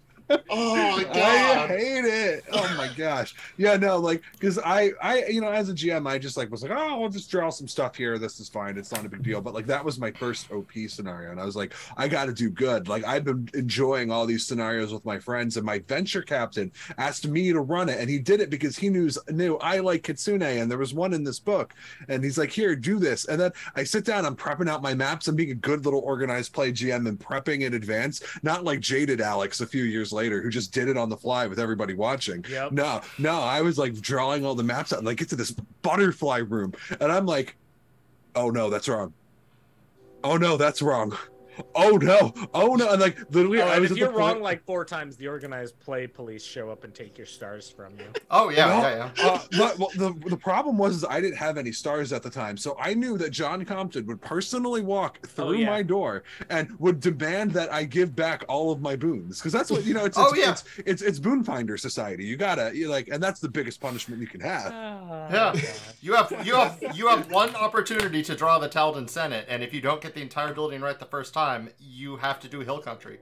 Oh 0.49 0.75
my 0.75 1.05
I 1.13 1.67
hate 1.67 2.05
it. 2.05 2.43
Oh 2.51 2.75
my 2.77 2.89
gosh. 2.95 3.35
Yeah, 3.57 3.77
no, 3.77 3.97
like 3.97 4.23
because 4.33 4.59
I, 4.59 4.91
I, 5.01 5.25
you 5.25 5.41
know, 5.41 5.49
as 5.49 5.69
a 5.69 5.73
GM, 5.73 6.07
I 6.07 6.17
just 6.17 6.37
like 6.37 6.51
was 6.51 6.61
like, 6.61 6.71
oh, 6.71 7.03
I'll 7.03 7.09
just 7.09 7.29
draw 7.29 7.49
some 7.49 7.67
stuff 7.67 7.95
here. 7.95 8.17
This 8.17 8.39
is 8.39 8.49
fine. 8.49 8.77
It's 8.77 8.91
not 8.91 9.05
a 9.05 9.09
big 9.09 9.23
deal. 9.23 9.41
But 9.41 9.53
like 9.53 9.65
that 9.67 9.83
was 9.83 9.99
my 9.99 10.11
first 10.11 10.51
OP 10.51 10.71
scenario, 10.87 11.31
and 11.31 11.39
I 11.39 11.45
was 11.45 11.55
like, 11.55 11.73
I 11.97 12.07
got 12.07 12.25
to 12.25 12.33
do 12.33 12.49
good. 12.49 12.87
Like 12.87 13.05
I've 13.05 13.23
been 13.23 13.49
enjoying 13.53 14.11
all 14.11 14.25
these 14.25 14.45
scenarios 14.45 14.93
with 14.93 15.05
my 15.05 15.19
friends, 15.19 15.57
and 15.57 15.65
my 15.65 15.79
venture 15.79 16.21
captain 16.21 16.71
asked 16.97 17.27
me 17.27 17.51
to 17.51 17.61
run 17.61 17.89
it, 17.89 17.99
and 17.99 18.09
he 18.09 18.19
did 18.19 18.41
it 18.41 18.49
because 18.49 18.77
he 18.77 18.89
knew 18.89 19.09
knew 19.29 19.57
I 19.57 19.79
like 19.79 20.03
Kitsune, 20.03 20.41
and 20.41 20.69
there 20.69 20.77
was 20.77 20.93
one 20.93 21.13
in 21.13 21.23
this 21.23 21.39
book, 21.39 21.73
and 22.09 22.23
he's 22.23 22.37
like, 22.37 22.51
here, 22.51 22.75
do 22.75 22.99
this, 22.99 23.25
and 23.25 23.39
then 23.39 23.51
I 23.75 23.83
sit 23.83 24.05
down, 24.05 24.25
I'm 24.25 24.35
prepping 24.35 24.69
out 24.69 24.81
my 24.81 24.93
maps, 24.93 25.27
I'm 25.27 25.35
being 25.35 25.51
a 25.51 25.55
good 25.55 25.85
little 25.85 26.01
organized 26.01 26.53
play 26.53 26.71
GM 26.71 27.07
and 27.07 27.19
prepping 27.19 27.61
in 27.61 27.73
advance, 27.73 28.21
not 28.43 28.63
like 28.63 28.79
jaded 28.79 29.21
Alex 29.21 29.61
a 29.61 29.67
few 29.67 29.83
years 29.83 30.11
later 30.11 30.22
who 30.29 30.49
just 30.49 30.71
did 30.73 30.87
it 30.87 30.97
on 30.97 31.09
the 31.09 31.17
fly 31.17 31.47
with 31.47 31.59
everybody 31.59 31.93
watching. 31.93 32.45
Yep. 32.49 32.71
No, 32.71 33.01
no, 33.17 33.41
I 33.41 33.61
was 33.61 33.77
like 33.77 33.93
drawing 33.95 34.45
all 34.45 34.55
the 34.55 34.63
maps 34.63 34.93
out 34.93 34.99
and 34.99 35.05
like 35.07 35.17
get 35.17 35.29
to 35.29 35.35
this 35.35 35.51
butterfly 35.81 36.37
room, 36.39 36.73
and 36.99 37.11
I'm 37.11 37.25
like, 37.25 37.55
oh 38.35 38.49
no, 38.49 38.69
that's 38.69 38.87
wrong. 38.87 39.13
Oh 40.23 40.37
no, 40.37 40.57
that's 40.57 40.81
wrong. 40.81 41.17
Oh 41.75 41.97
no, 41.97 42.33
oh 42.53 42.75
no, 42.75 42.91
and 42.91 43.01
like 43.01 43.17
literally, 43.31 43.61
Oh, 43.61 43.67
I 43.67 43.73
and 43.73 43.81
was 43.81 43.91
if 43.91 43.97
at 43.97 43.99
you're 43.99 44.11
the 44.11 44.17
wrong 44.17 44.33
point, 44.33 44.43
like 44.43 44.65
four 44.65 44.85
times, 44.85 45.15
the 45.17 45.27
organized 45.27 45.79
play 45.79 46.07
police 46.07 46.43
show 46.43 46.69
up 46.69 46.83
and 46.83 46.93
take 46.93 47.17
your 47.17 47.27
stars 47.27 47.69
from 47.69 47.97
you. 47.99 48.05
Oh 48.31 48.49
yeah, 48.49 48.67
Well, 48.67 48.81
yeah, 48.81 49.11
yeah. 49.17 49.25
uh, 49.25 49.39
but, 49.57 49.79
well, 49.79 49.89
the 49.95 50.29
the 50.29 50.37
problem 50.37 50.77
was 50.77 50.97
is 50.97 51.05
I 51.09 51.21
didn't 51.21 51.37
have 51.37 51.57
any 51.57 51.71
stars 51.71 52.11
at 52.13 52.23
the 52.23 52.29
time, 52.29 52.57
so 52.57 52.75
I 52.79 52.93
knew 52.93 53.17
that 53.17 53.31
John 53.31 53.63
Compton 53.65 54.05
would 54.07 54.21
personally 54.21 54.81
walk 54.81 55.25
through 55.27 55.43
Oh, 55.45 55.51
yeah. 55.51 55.69
my 55.69 55.83
door 55.83 56.23
and 56.49 56.69
would 56.79 56.99
demand 56.99 57.51
that 57.51 57.71
I 57.71 57.83
give 57.83 58.15
back 58.15 58.43
all 58.47 58.71
of 58.71 58.81
my 58.81 58.95
boons 58.95 59.39
because 59.39 59.51
that's 59.53 59.69
what 59.69 59.83
you 59.85 59.93
know. 59.93 60.05
It's, 60.05 60.17
Oh, 60.17 60.29
it's, 60.29 60.37
yeah. 60.39 60.51
it's 60.51 60.63
it's 60.85 61.01
it's 61.01 61.19
boon 61.19 61.43
finder 61.43 61.77
society. 61.77 62.23
You 62.25 62.37
gotta 62.37 62.71
you 62.75 62.87
like, 62.89 63.09
and 63.09 63.21
that's 63.21 63.39
the 63.39 63.49
biggest 63.49 63.81
punishment 63.81 64.21
you 64.21 64.27
can 64.27 64.41
have. 64.41 64.71
Yeah. 64.71 65.53
You 66.01 66.13
have 66.15 66.33
you 66.45 66.55
have 66.55 66.81
you 66.95 67.07
have 67.07 67.31
one 67.31 67.55
opportunity 67.55 68.21
to 68.23 68.35
draw 68.35 68.59
the 68.59 68.69
Talden 68.69 69.09
Senate, 69.09 69.45
and 69.49 69.63
if 69.63 69.73
you 69.73 69.81
don't 69.81 70.01
get 70.01 70.13
the 70.13 70.21
entire 70.21 70.53
building 70.53 70.81
right 70.81 70.97
the 70.99 71.05
first 71.05 71.33
time, 71.33 71.42
you 71.79 72.17
have 72.17 72.39
to 72.41 72.47
do 72.47 72.59
Hill 72.61 72.79
Country. 72.79 73.19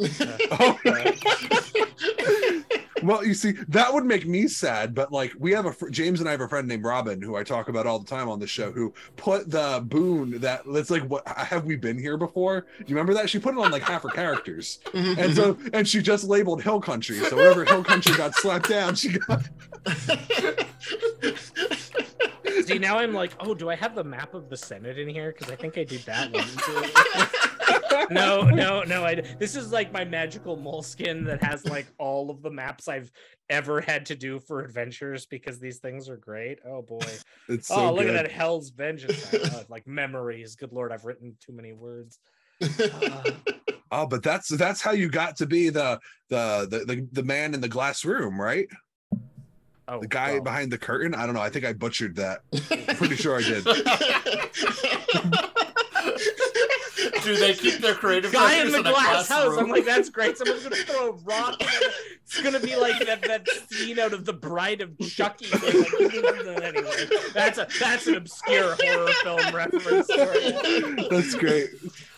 Oh, 0.50 3.02
well, 3.02 3.24
you 3.24 3.34
see, 3.34 3.52
that 3.68 3.92
would 3.92 4.04
make 4.04 4.26
me 4.26 4.46
sad. 4.46 4.94
But 4.94 5.12
like, 5.12 5.32
we 5.38 5.52
have 5.52 5.66
a 5.66 5.72
fr- 5.72 5.88
James 5.88 6.20
and 6.20 6.28
I 6.28 6.32
have 6.32 6.40
a 6.40 6.48
friend 6.48 6.68
named 6.68 6.84
Robin 6.84 7.20
who 7.20 7.36
I 7.36 7.42
talk 7.42 7.68
about 7.68 7.86
all 7.86 7.98
the 7.98 8.06
time 8.06 8.28
on 8.28 8.38
the 8.38 8.46
show. 8.46 8.70
Who 8.70 8.92
put 9.16 9.50
the 9.50 9.82
boon 9.84 10.40
that 10.40 10.62
that's 10.72 10.90
like, 10.90 11.02
what 11.04 11.26
have 11.26 11.64
we 11.64 11.76
been 11.76 11.98
here 11.98 12.16
before? 12.16 12.66
Do 12.78 12.84
you 12.86 12.94
remember 12.94 13.14
that? 13.14 13.28
She 13.28 13.38
put 13.38 13.54
it 13.54 13.60
on 13.60 13.70
like 13.70 13.82
half 13.82 14.02
her 14.02 14.08
characters, 14.08 14.78
mm-hmm. 14.86 15.20
and 15.20 15.34
so 15.34 15.58
and 15.72 15.88
she 15.88 16.00
just 16.00 16.24
labeled 16.24 16.62
Hill 16.62 16.80
Country. 16.80 17.18
So 17.18 17.36
whenever 17.36 17.64
Hill 17.64 17.84
Country 17.84 18.16
got 18.16 18.34
slapped 18.34 18.68
down, 18.68 18.94
she 18.94 19.18
got. 19.18 19.42
See, 22.64 22.78
now 22.78 22.98
I'm 22.98 23.12
like, 23.12 23.32
oh, 23.40 23.54
do 23.54 23.70
I 23.70 23.74
have 23.76 23.94
the 23.94 24.04
map 24.04 24.34
of 24.34 24.48
the 24.48 24.56
Senate 24.56 24.98
in 24.98 25.08
here? 25.08 25.34
Because 25.36 25.52
I 25.52 25.56
think 25.56 25.78
I 25.78 25.84
did 25.84 26.00
that 26.02 26.32
one. 26.32 26.44
too. 26.44 28.06
no, 28.14 28.42
no, 28.42 28.82
no. 28.82 29.04
I. 29.04 29.16
This 29.38 29.56
is 29.56 29.72
like 29.72 29.92
my 29.92 30.04
magical 30.04 30.56
moleskin 30.56 31.24
that 31.24 31.42
has 31.42 31.64
like 31.66 31.86
all 31.98 32.30
of 32.30 32.42
the 32.42 32.50
maps 32.50 32.88
I've 32.88 33.10
ever 33.50 33.80
had 33.80 34.06
to 34.06 34.14
do 34.14 34.40
for 34.40 34.60
adventures 34.60 35.26
because 35.26 35.58
these 35.58 35.78
things 35.78 36.08
are 36.08 36.16
great. 36.16 36.58
Oh 36.66 36.82
boy. 36.82 37.00
It's 37.48 37.68
so 37.68 37.74
oh, 37.74 37.92
look 37.92 38.04
good. 38.04 38.14
at 38.14 38.22
that 38.22 38.32
Hell's 38.32 38.70
Vengeance. 38.70 39.34
Like 39.68 39.86
memories. 39.86 40.54
Good 40.54 40.72
lord, 40.72 40.92
I've 40.92 41.04
written 41.04 41.36
too 41.44 41.52
many 41.52 41.72
words. 41.72 42.18
Uh, 42.62 43.30
Oh, 43.94 44.06
but 44.06 44.22
that's 44.22 44.48
that's 44.48 44.80
how 44.80 44.92
you 44.92 45.10
got 45.10 45.36
to 45.36 45.46
be 45.46 45.68
the 45.68 46.00
the 46.30 46.66
the 46.70 46.78
the, 46.86 47.08
the 47.12 47.22
man 47.22 47.52
in 47.52 47.60
the 47.60 47.68
glass 47.68 48.06
room, 48.06 48.40
right? 48.40 48.66
Oh, 49.88 50.00
The 50.00 50.08
guy 50.08 50.32
well. 50.34 50.42
behind 50.42 50.72
the 50.72 50.78
curtain. 50.78 51.14
I 51.14 51.26
don't 51.26 51.34
know. 51.34 51.40
I 51.40 51.50
think 51.50 51.64
I 51.64 51.72
butchered 51.72 52.16
that. 52.16 52.40
Pretty 52.96 53.16
sure 53.16 53.36
I 53.38 53.42
did. 53.42 53.64
Do 57.24 57.36
they 57.36 57.54
keep 57.54 57.78
their 57.80 57.94
creative 57.94 58.32
guy 58.32 58.60
in 58.60 58.72
the 58.72 58.82
glass 58.82 59.28
house. 59.28 59.50
room? 59.50 59.58
I'm 59.60 59.68
like, 59.68 59.84
that's 59.84 60.08
great. 60.10 60.36
Someone's 60.36 60.64
gonna 60.64 60.74
throw 60.76 61.10
a 61.10 61.12
rock. 61.12 61.60
in 61.60 61.68
it. 61.68 61.92
It's 62.24 62.42
gonna 62.42 62.58
be 62.58 62.74
like 62.74 63.04
that, 63.06 63.22
that 63.22 63.46
scene 63.70 63.98
out 64.00 64.12
of 64.12 64.24
the 64.24 64.32
Bride 64.32 64.80
of 64.80 64.98
Chucky. 64.98 65.46
Like, 65.52 65.64
anyway, 66.64 67.06
that's 67.32 67.58
a 67.58 67.68
that's 67.78 68.06
an 68.08 68.16
obscure 68.16 68.76
horror 68.80 69.12
film 69.22 69.54
reference. 69.54 70.06
For. 70.12 71.10
That's 71.10 71.34
great. 71.36 71.70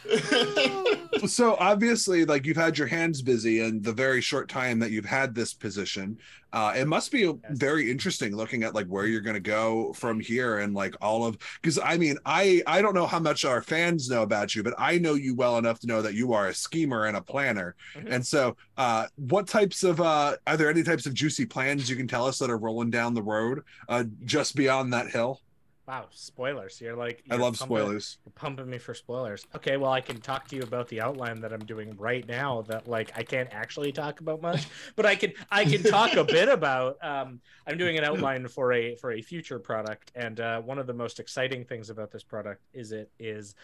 so 1.27 1.57
obviously 1.59 2.25
like 2.25 2.45
you've 2.47 2.57
had 2.57 2.77
your 2.77 2.87
hands 2.87 3.23
busy 3.23 3.61
in 3.61 3.81
the 3.83 3.93
very 3.93 4.21
short 4.21 4.49
time 4.49 4.79
that 4.79 4.91
you've 4.91 5.05
had 5.05 5.35
this 5.35 5.55
position. 5.55 6.19
Uh 6.53 6.73
it 6.77 6.87
must 6.87 7.11
be 7.11 7.33
very 7.51 7.91
interesting 7.91 8.37
looking 8.37 8.63
at 8.63 8.75
like 8.75 8.87
where 8.87 9.07
you're 9.07 9.21
going 9.21 9.35
to 9.35 9.41
go 9.41 9.93
from 9.95 10.21
here 10.21 10.59
and 10.59 10.75
like 10.75 10.95
all 11.01 11.25
of 11.27 11.37
because 11.61 11.79
i 11.83 11.97
mean 11.97 12.17
i 12.27 12.63
i 12.67 12.81
don't 12.81 12.95
know 12.95 13.07
how 13.07 13.19
much 13.19 13.45
our 13.45 13.61
fans 13.61 14.09
know 14.09 14.23
about 14.23 14.55
you 14.55 14.63
but 14.63 14.75
i 14.79 14.97
know 14.99 15.15
you 15.15 15.35
well 15.35 15.59
enough 15.59 15.81
to 15.81 15.87
know 15.89 16.01
that 16.01 16.15
you 16.15 16.33
are 16.33 16.49
a 16.49 16.55
schemer 16.55 17.07
and 17.07 17.17
a 17.17 17.21
planner. 17.21 17.75
Mhm. 17.97 18.07
and 18.13 18.27
so 18.27 18.57
uh 18.77 19.07
what 19.17 19.49
types 19.49 19.83
of 19.83 20.01
uh 20.01 20.37
are 20.47 20.57
there 20.57 20.71
any 20.71 20.83
types 20.85 21.07
of 21.07 21.15
juicy 21.15 21.45
plans 21.47 21.91
you 21.91 21.97
can 21.97 22.07
tell 22.07 22.27
us 22.27 22.39
that 22.39 22.51
are 22.51 22.59
rolling 22.59 22.91
down 22.91 23.15
the 23.15 23.23
road 23.23 23.63
uh 23.89 24.05
just 24.25 24.55
beyond 24.55 24.93
that 24.93 25.09
hill 25.11 25.41
Wow, 25.87 26.07
spoilers! 26.11 26.81
You're 26.81 26.97
like 26.97 27.23
i 27.31 27.35
you're 27.35 27.43
love 27.43 27.59
pumping- 27.59 27.77
spoilers 27.77 28.19
You're 28.25 28.33
pumping 28.33 28.71
me 28.71 28.79
for 28.79 28.95
spoilers. 28.95 29.47
Okay, 29.55 29.77
well, 29.77 29.93
I 29.93 30.01
can 30.01 30.19
talk 30.19 30.49
to 30.49 30.57
you 30.57 30.63
about 30.63 30.89
the 30.89 31.03
outline 31.03 31.41
that 31.43 31.53
I'm 31.53 31.65
doing 31.65 31.95
right 31.99 32.27
now. 32.27 32.63
That 32.63 32.89
like 32.89 33.13
I 33.15 33.23
can't 33.23 33.51
actually 33.53 33.93
talk 33.93 34.21
about 34.21 34.41
much, 34.41 34.67
but 34.97 35.05
I 35.05 35.15
can 35.15 35.35
I 35.51 35.65
can 35.67 35.83
talk 35.83 36.15
a 36.15 36.25
bit 36.25 36.49
about. 36.59 36.97
Um, 37.03 37.41
I'm 37.67 37.77
doing 37.77 37.99
an 37.99 38.05
outline 38.05 38.49
for 38.49 38.73
a 38.73 38.97
for 38.97 39.13
a 39.13 39.21
future 39.21 39.59
product, 39.59 40.11
and 40.15 40.41
uh, 40.41 40.63
one 40.63 40.79
of 40.79 40.87
the 40.87 40.95
most 40.95 41.21
exciting 41.21 41.65
things 41.67 41.91
about 41.91 42.11
this 42.11 42.23
product 42.23 42.63
is 42.73 42.93
it 42.93 43.11
is. 43.19 43.55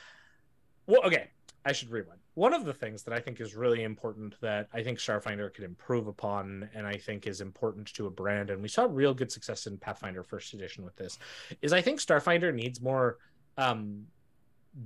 Well, 0.86 1.02
okay. 1.04 1.30
I 1.64 1.72
should 1.72 1.90
rewind. 1.90 2.20
One 2.34 2.54
of 2.54 2.64
the 2.64 2.72
things 2.72 3.02
that 3.02 3.12
I 3.12 3.20
think 3.20 3.40
is 3.40 3.54
really 3.54 3.82
important 3.82 4.34
that 4.40 4.68
I 4.72 4.82
think 4.82 4.98
Starfinder 4.98 5.52
could 5.52 5.64
improve 5.64 6.06
upon, 6.06 6.68
and 6.74 6.86
I 6.86 6.96
think 6.96 7.26
is 7.26 7.40
important 7.40 7.92
to 7.94 8.06
a 8.06 8.10
brand, 8.10 8.50
and 8.50 8.62
we 8.62 8.68
saw 8.68 8.86
real 8.88 9.12
good 9.12 9.30
success 9.30 9.66
in 9.66 9.76
Pathfinder 9.76 10.22
First 10.22 10.54
Edition 10.54 10.84
with 10.84 10.96
this, 10.96 11.18
is 11.60 11.72
I 11.72 11.82
think 11.82 12.00
Starfinder 12.00 12.54
needs 12.54 12.80
more 12.80 13.18
um, 13.58 14.06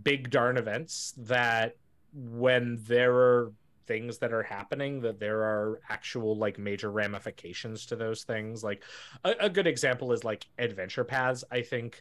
big 0.03 0.31
darn 0.31 0.57
events 0.57 1.15
that 1.19 1.77
when 2.13 2.79
there 2.87 3.15
are 3.15 3.53
things 3.87 4.19
that 4.19 4.33
are 4.33 4.43
happening 4.43 5.01
that 5.01 5.21
there 5.21 5.43
are 5.43 5.81
actual 5.91 6.37
like 6.37 6.59
major 6.59 6.91
ramifications 6.91 7.85
to 7.87 7.97
those 7.97 8.25
things 8.25 8.65
like 8.65 8.83
a, 9.25 9.35
a 9.41 9.51
good 9.51 9.67
example 9.67 10.13
is 10.13 10.25
like 10.25 10.47
adventure 10.59 11.05
paths 11.05 11.45
i 11.51 11.61
think 11.61 12.01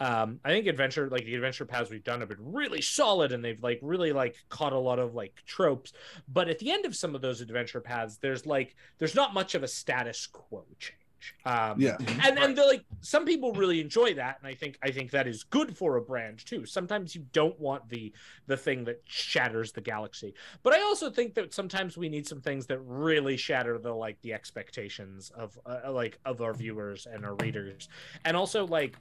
um 0.00 0.40
i 0.44 0.48
think 0.48 0.66
adventure 0.66 1.08
like 1.10 1.24
the 1.24 1.34
adventure 1.34 1.66
paths 1.66 1.90
we've 1.90 2.04
done 2.04 2.20
have 2.20 2.28
been 2.28 2.52
really 2.52 2.80
solid 2.80 3.32
and 3.32 3.44
they've 3.44 3.62
like 3.62 3.78
really 3.82 4.12
like 4.12 4.34
caught 4.48 4.72
a 4.72 4.78
lot 4.78 4.98
of 4.98 5.14
like 5.14 5.34
tropes. 5.46 5.92
But 6.28 6.48
at 6.48 6.58
the 6.58 6.70
end 6.70 6.86
of 6.86 6.96
some 6.96 7.14
of 7.14 7.20
those 7.20 7.40
adventure 7.40 7.80
paths 7.80 8.16
there's 8.16 8.46
like 8.46 8.74
there's 8.98 9.14
not 9.14 9.34
much 9.34 9.54
of 9.54 9.62
a 9.62 9.68
status 9.68 10.26
quo 10.26 10.64
change. 10.78 10.96
Um 11.44 11.78
Yeah. 11.78 11.98
and 12.24 12.38
and 12.38 12.56
the, 12.56 12.64
like 12.64 12.84
some 13.02 13.26
people 13.26 13.52
really 13.52 13.78
enjoy 13.80 14.14
that 14.14 14.38
and 14.38 14.46
i 14.48 14.54
think 14.54 14.78
i 14.82 14.90
think 14.90 15.10
that 15.10 15.26
is 15.26 15.44
good 15.44 15.76
for 15.76 15.96
a 15.96 16.00
brand 16.00 16.44
too. 16.46 16.64
Sometimes 16.64 17.14
you 17.14 17.26
don't 17.32 17.58
want 17.60 17.86
the 17.90 18.12
the 18.46 18.56
thing 18.56 18.84
that 18.84 19.02
shatters 19.04 19.70
the 19.72 19.82
galaxy. 19.82 20.32
But 20.62 20.72
i 20.72 20.80
also 20.80 21.10
think 21.10 21.34
that 21.34 21.52
sometimes 21.52 21.98
we 21.98 22.08
need 22.08 22.26
some 22.26 22.40
things 22.40 22.66
that 22.68 22.78
really 22.78 23.36
shatter 23.36 23.78
the 23.78 23.92
like 23.92 24.18
the 24.22 24.32
expectations 24.32 25.30
of 25.36 25.58
uh, 25.66 25.92
like 25.92 26.18
of 26.24 26.40
our 26.40 26.54
viewers 26.54 27.06
and 27.06 27.26
our 27.26 27.34
readers. 27.34 27.90
And 28.24 28.34
also 28.34 28.66
like 28.66 28.96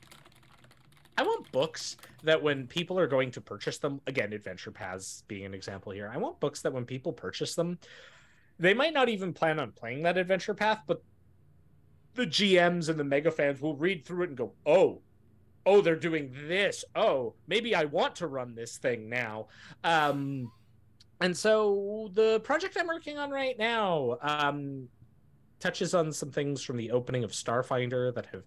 I 1.20 1.22
want 1.22 1.52
books 1.52 1.98
that 2.24 2.42
when 2.42 2.66
people 2.66 2.98
are 2.98 3.06
going 3.06 3.30
to 3.32 3.42
purchase 3.42 3.78
them, 3.78 4.00
again, 4.08 4.32
Adventure 4.32 4.72
Paths 4.72 5.26
being 5.28 5.44
an 5.44 5.54
example 5.54 5.92
here, 5.92 6.10
I 6.14 6.18
want 6.18 6.40
books 6.40 6.62
that 6.62 6.72
when 6.72 6.86
people 6.86 7.12
purchase 7.12 7.56
them, 7.56 7.78
they 8.58 8.74
might 8.74 8.94
not 8.94 9.10
even 9.10 9.34
plan 9.34 9.60
on 9.60 9.74
playing 9.74 10.04
that 10.04 10.18
adventure 10.18 10.54
path, 10.54 10.80
but 10.88 11.04
the 12.16 12.26
GMs 12.26 12.88
and 12.88 12.98
the 12.98 13.04
mega 13.04 13.32
fans 13.32 13.60
will 13.60 13.76
read 13.76 14.06
through 14.06 14.24
it 14.24 14.30
and 14.30 14.38
go, 14.38 14.54
oh, 14.66 15.02
oh, 15.66 15.82
they're 15.82 15.98
doing 15.98 16.34
this. 16.48 16.86
Oh, 16.96 17.34
maybe 17.48 17.76
I 17.76 17.84
want 17.84 18.16
to 18.18 18.28
run 18.28 18.56
this 18.56 18.78
thing 18.78 19.10
now. 19.10 19.48
Um, 19.84 20.50
and 21.20 21.36
so 21.36 22.12
the 22.14 22.40
project 22.46 22.78
I'm 22.80 22.88
working 22.88 23.18
on 23.18 23.30
right 23.30 23.58
now 23.60 24.20
um, 24.22 24.88
touches 25.60 25.94
on 25.94 26.12
some 26.12 26.32
things 26.32 26.64
from 26.64 26.78
the 26.78 26.92
opening 26.92 27.24
of 27.24 27.32
Starfinder 27.32 28.14
that 28.16 28.26
have 28.28 28.44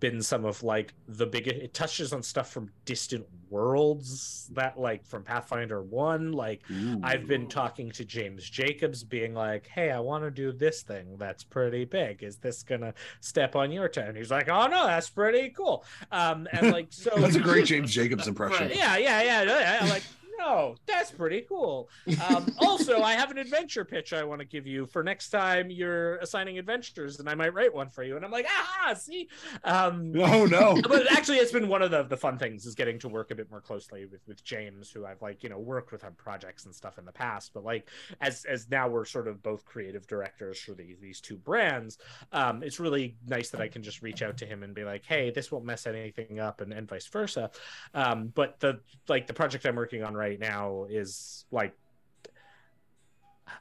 been 0.00 0.22
some 0.22 0.44
of 0.44 0.62
like 0.62 0.94
the 1.08 1.26
biggest. 1.26 1.56
It 1.56 1.74
touches 1.74 2.12
on 2.12 2.22
stuff 2.22 2.50
from 2.50 2.70
distant 2.84 3.26
worlds 3.50 4.50
that 4.52 4.78
like 4.78 5.06
from 5.06 5.22
Pathfinder 5.22 5.82
One. 5.82 6.32
Like 6.32 6.62
I've 7.02 7.26
been 7.26 7.48
talking 7.48 7.90
to 7.92 8.04
James 8.04 8.48
Jacobs, 8.48 9.04
being 9.04 9.34
like, 9.34 9.66
"Hey, 9.66 9.90
I 9.90 10.00
want 10.00 10.24
to 10.24 10.30
do 10.30 10.52
this 10.52 10.82
thing 10.82 11.16
that's 11.18 11.44
pretty 11.44 11.84
big. 11.84 12.22
Is 12.22 12.36
this 12.36 12.62
gonna 12.62 12.94
step 13.20 13.56
on 13.56 13.70
your 13.70 13.88
toe?" 13.88 14.02
And 14.02 14.16
he's 14.16 14.30
like, 14.30 14.48
"Oh 14.48 14.66
no, 14.66 14.86
that's 14.86 15.10
pretty 15.10 15.50
cool." 15.50 15.84
Um, 16.10 16.48
and 16.52 16.72
like 16.72 16.88
so, 16.90 17.10
That's 17.16 17.36
a 17.36 17.40
great 17.40 17.66
James 17.66 17.92
Jacobs 17.92 18.26
impression. 18.28 18.70
Yeah, 18.74 18.96
yeah, 18.96 19.22
yeah. 19.22 19.42
yeah. 19.44 19.88
Like, 19.88 20.02
no, 20.38 20.76
that's 20.86 21.10
pretty 21.10 21.42
cool. 21.48 21.88
Um, 22.28 22.46
also, 22.58 23.02
I 23.02 23.14
have 23.14 23.30
an 23.30 23.38
adventure 23.38 23.84
pitch 23.84 24.12
I 24.12 24.24
want 24.24 24.40
to 24.40 24.46
give 24.46 24.66
you 24.66 24.86
for 24.86 25.02
next 25.02 25.30
time 25.30 25.70
you're 25.70 26.16
assigning 26.16 26.58
adventures, 26.58 27.20
and 27.20 27.28
I 27.28 27.34
might 27.34 27.54
write 27.54 27.74
one 27.74 27.88
for 27.88 28.02
you. 28.02 28.16
And 28.16 28.24
I'm 28.24 28.30
like, 28.30 28.46
ah, 28.48 28.94
see. 28.94 29.28
Um, 29.64 30.12
Oh 30.16 30.46
no. 30.46 30.80
but 30.88 31.10
actually, 31.12 31.38
it's 31.38 31.52
been 31.52 31.68
one 31.68 31.82
of 31.82 31.90
the, 31.90 32.02
the 32.04 32.16
fun 32.16 32.38
things 32.38 32.66
is 32.66 32.74
getting 32.74 32.98
to 33.00 33.08
work 33.08 33.30
a 33.30 33.34
bit 33.34 33.50
more 33.50 33.60
closely 33.60 34.06
with, 34.06 34.20
with 34.26 34.42
James, 34.44 34.90
who 34.90 35.04
I've 35.04 35.22
like 35.22 35.42
you 35.42 35.48
know 35.48 35.58
worked 35.58 35.92
with 35.92 36.04
on 36.04 36.14
projects 36.14 36.64
and 36.64 36.74
stuff 36.74 36.98
in 36.98 37.04
the 37.04 37.12
past. 37.12 37.52
But 37.54 37.64
like 37.64 37.88
as 38.20 38.44
as 38.44 38.68
now 38.70 38.88
we're 38.88 39.04
sort 39.04 39.28
of 39.28 39.42
both 39.42 39.64
creative 39.64 40.06
directors 40.06 40.58
for 40.58 40.72
these 40.72 40.98
these 41.00 41.20
two 41.20 41.36
brands, 41.36 41.98
um, 42.32 42.62
it's 42.62 42.80
really 42.80 43.16
nice 43.26 43.50
that 43.50 43.60
I 43.60 43.68
can 43.68 43.82
just 43.82 44.02
reach 44.02 44.22
out 44.22 44.36
to 44.38 44.46
him 44.46 44.62
and 44.62 44.74
be 44.74 44.84
like, 44.84 45.04
hey, 45.04 45.30
this 45.30 45.52
won't 45.52 45.64
mess 45.64 45.86
anything 45.86 46.40
up, 46.40 46.60
and, 46.60 46.72
and 46.72 46.88
vice 46.88 47.06
versa. 47.06 47.50
Um, 47.92 48.32
but 48.34 48.60
the 48.60 48.80
like 49.08 49.26
the 49.26 49.34
project 49.34 49.66
I'm 49.66 49.76
working 49.76 50.02
on 50.02 50.14
right 50.14 50.23
now 50.30 50.86
is 50.88 51.44
like 51.50 51.74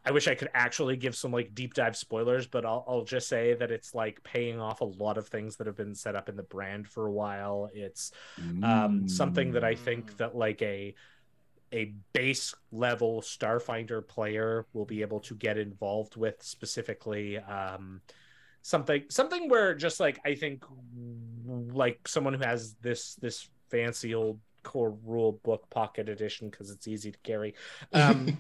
I 0.05 0.11
wish 0.11 0.27
I 0.27 0.35
could 0.35 0.49
actually 0.53 0.97
give 0.97 1.15
some 1.15 1.31
like 1.31 1.53
deep 1.53 1.73
dive 1.73 1.95
spoilers, 1.95 2.47
but 2.47 2.65
I'll, 2.65 2.83
I'll 2.87 3.03
just 3.03 3.27
say 3.27 3.53
that 3.53 3.71
it's 3.71 3.93
like 3.93 4.21
paying 4.23 4.59
off 4.59 4.81
a 4.81 4.85
lot 4.85 5.17
of 5.17 5.27
things 5.27 5.57
that 5.57 5.67
have 5.67 5.75
been 5.75 5.95
set 5.95 6.15
up 6.15 6.29
in 6.29 6.35
the 6.35 6.43
brand 6.43 6.87
for 6.87 7.07
a 7.07 7.11
while. 7.11 7.69
It's 7.73 8.11
um, 8.63 9.07
something 9.07 9.51
that 9.53 9.63
I 9.63 9.75
think 9.75 10.17
that 10.17 10.35
like 10.35 10.61
a 10.61 10.95
a 11.73 11.93
base 12.13 12.53
level 12.71 13.21
Starfinder 13.21 14.07
player 14.07 14.67
will 14.73 14.85
be 14.85 15.01
able 15.01 15.19
to 15.21 15.35
get 15.35 15.57
involved 15.57 16.15
with 16.15 16.41
specifically. 16.41 17.37
Um, 17.39 18.01
something 18.61 19.03
something 19.09 19.49
where 19.49 19.75
just 19.75 19.99
like 19.99 20.19
I 20.25 20.35
think 20.35 20.63
like 21.45 22.07
someone 22.07 22.33
who 22.33 22.43
has 22.43 22.75
this 22.81 23.15
this 23.15 23.49
fancy 23.69 24.15
old 24.15 24.39
core 24.63 24.95
rule 25.05 25.33
book 25.43 25.69
pocket 25.69 26.09
edition 26.09 26.49
because 26.49 26.69
it's 26.71 26.87
easy 26.87 27.11
to 27.11 27.17
carry. 27.19 27.53
Um, 27.93 28.37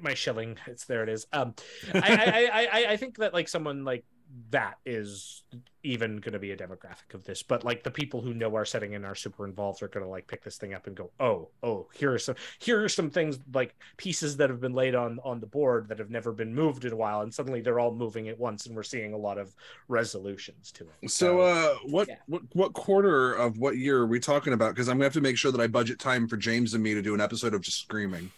my 0.00 0.14
shilling. 0.14 0.56
It's 0.66 0.84
there. 0.86 1.02
It 1.02 1.08
is. 1.08 1.26
Um, 1.32 1.54
I, 1.94 1.98
I, 1.98 2.50
I, 2.52 2.66
I, 2.66 2.92
I 2.92 2.96
think 2.96 3.18
that 3.18 3.32
like 3.32 3.48
someone 3.48 3.84
like 3.84 4.04
that 4.50 4.78
is 4.84 5.42
even 5.82 6.16
going 6.16 6.32
to 6.32 6.38
be 6.38 6.50
a 6.50 6.56
demographic 6.56 7.12
of 7.14 7.24
this. 7.24 7.42
But 7.42 7.64
like 7.64 7.82
the 7.82 7.90
people 7.90 8.20
who 8.20 8.34
know 8.34 8.54
our 8.54 8.64
setting 8.64 8.94
and 8.94 9.04
are 9.04 9.14
super 9.14 9.44
involved 9.44 9.82
are 9.82 9.88
going 9.88 10.04
to 10.04 10.10
like 10.10 10.26
pick 10.26 10.42
this 10.42 10.56
thing 10.56 10.74
up 10.74 10.86
and 10.86 10.96
go, 10.96 11.10
oh, 11.20 11.48
oh, 11.62 11.88
here 11.94 12.12
are 12.12 12.18
some 12.18 12.34
here 12.58 12.82
are 12.82 12.88
some 12.88 13.10
things 13.10 13.38
like 13.52 13.74
pieces 13.96 14.36
that 14.38 14.50
have 14.50 14.60
been 14.60 14.72
laid 14.72 14.94
on 14.94 15.18
on 15.24 15.40
the 15.40 15.46
board 15.46 15.88
that 15.88 15.98
have 15.98 16.10
never 16.10 16.32
been 16.32 16.54
moved 16.54 16.84
in 16.84 16.92
a 16.92 16.96
while, 16.96 17.20
and 17.20 17.32
suddenly 17.32 17.60
they're 17.60 17.78
all 17.78 17.94
moving 17.94 18.28
at 18.28 18.38
once, 18.38 18.66
and 18.66 18.74
we're 18.74 18.82
seeing 18.82 19.12
a 19.12 19.18
lot 19.18 19.38
of 19.38 19.54
resolutions 19.88 20.72
to 20.72 20.84
it. 21.02 21.10
So, 21.10 21.40
uh, 21.40 21.74
what, 21.84 22.08
yeah. 22.08 22.16
what 22.26 22.42
what 22.52 22.72
quarter 22.72 23.34
of 23.34 23.58
what 23.58 23.76
year 23.76 23.98
are 23.98 24.06
we 24.06 24.20
talking 24.20 24.52
about? 24.52 24.74
Because 24.74 24.88
I'm 24.88 24.96
gonna 24.96 25.04
have 25.04 25.12
to 25.14 25.20
make 25.20 25.36
sure 25.36 25.52
that 25.52 25.60
I 25.60 25.66
budget 25.66 25.98
time 25.98 26.26
for 26.26 26.36
James 26.36 26.74
and 26.74 26.82
me 26.82 26.94
to 26.94 27.02
do 27.02 27.14
an 27.14 27.20
episode 27.20 27.54
of 27.54 27.60
just 27.60 27.80
screaming. 27.80 28.30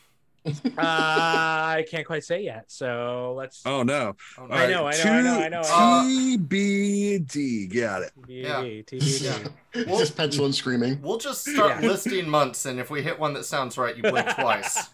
uh, 0.79 0.81
I 0.81 1.85
can't 1.91 2.07
quite 2.07 2.25
say 2.25 2.43
yet. 2.43 2.65
So 2.69 3.35
let's. 3.37 3.63
Oh 3.67 3.83
no! 3.83 4.15
Oh, 4.39 4.47
no. 4.47 4.55
I 4.55 4.67
know, 4.67 4.87
I 4.87 4.93
know, 4.93 5.11
I 5.13 5.23
know, 5.23 5.41
I 5.41 5.49
know, 5.49 5.61
I 5.65 6.03
know. 6.05 6.39
TBD. 6.39 7.75
Got 7.75 8.03
it. 8.03 8.13
Yeah. 8.29 8.63
TBD. 8.63 9.51
Yeah. 9.77 9.85
just 9.99 10.17
pencil 10.17 10.47
and 10.47 10.55
screaming. 10.55 11.01
We'll 11.03 11.19
just 11.19 11.45
start 11.47 11.83
Yeah. 11.83 11.89
listing 11.91 12.29
months, 12.31 12.65
and 12.65 12.81
if 12.81 12.89
we 12.91 13.03
hit 13.03 13.19
one 13.19 13.35
that 13.35 13.45
sounds 13.45 13.77
right, 13.77 13.95
you 13.95 14.03
blink 14.03 14.29
twice. 14.39 14.89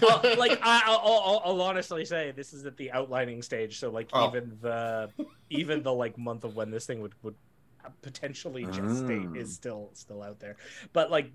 well, 0.00 0.20
like 0.38 0.60
I, 0.62 0.82
I'll, 0.86 1.00
I'll, 1.02 1.42
I'll 1.44 1.62
honestly 1.62 2.04
say 2.04 2.30
this 2.30 2.52
is 2.52 2.64
at 2.66 2.76
the 2.76 2.92
outlining 2.92 3.42
stage. 3.42 3.80
So 3.80 3.90
like 3.90 4.10
Oh. 4.12 4.28
even 4.28 4.56
the 4.60 5.10
even 5.50 5.82
the 5.82 5.92
like 5.92 6.16
month 6.18 6.44
of 6.44 6.54
when 6.54 6.70
this 6.70 6.86
thing 6.86 7.00
would 7.00 7.14
would 7.22 7.34
potentially 8.00 8.64
gestate 8.66 9.30
Ah. 9.34 9.40
is 9.40 9.52
still 9.52 9.90
still 9.94 10.22
out 10.22 10.38
there. 10.38 10.56
But 10.92 11.10
like 11.10 11.32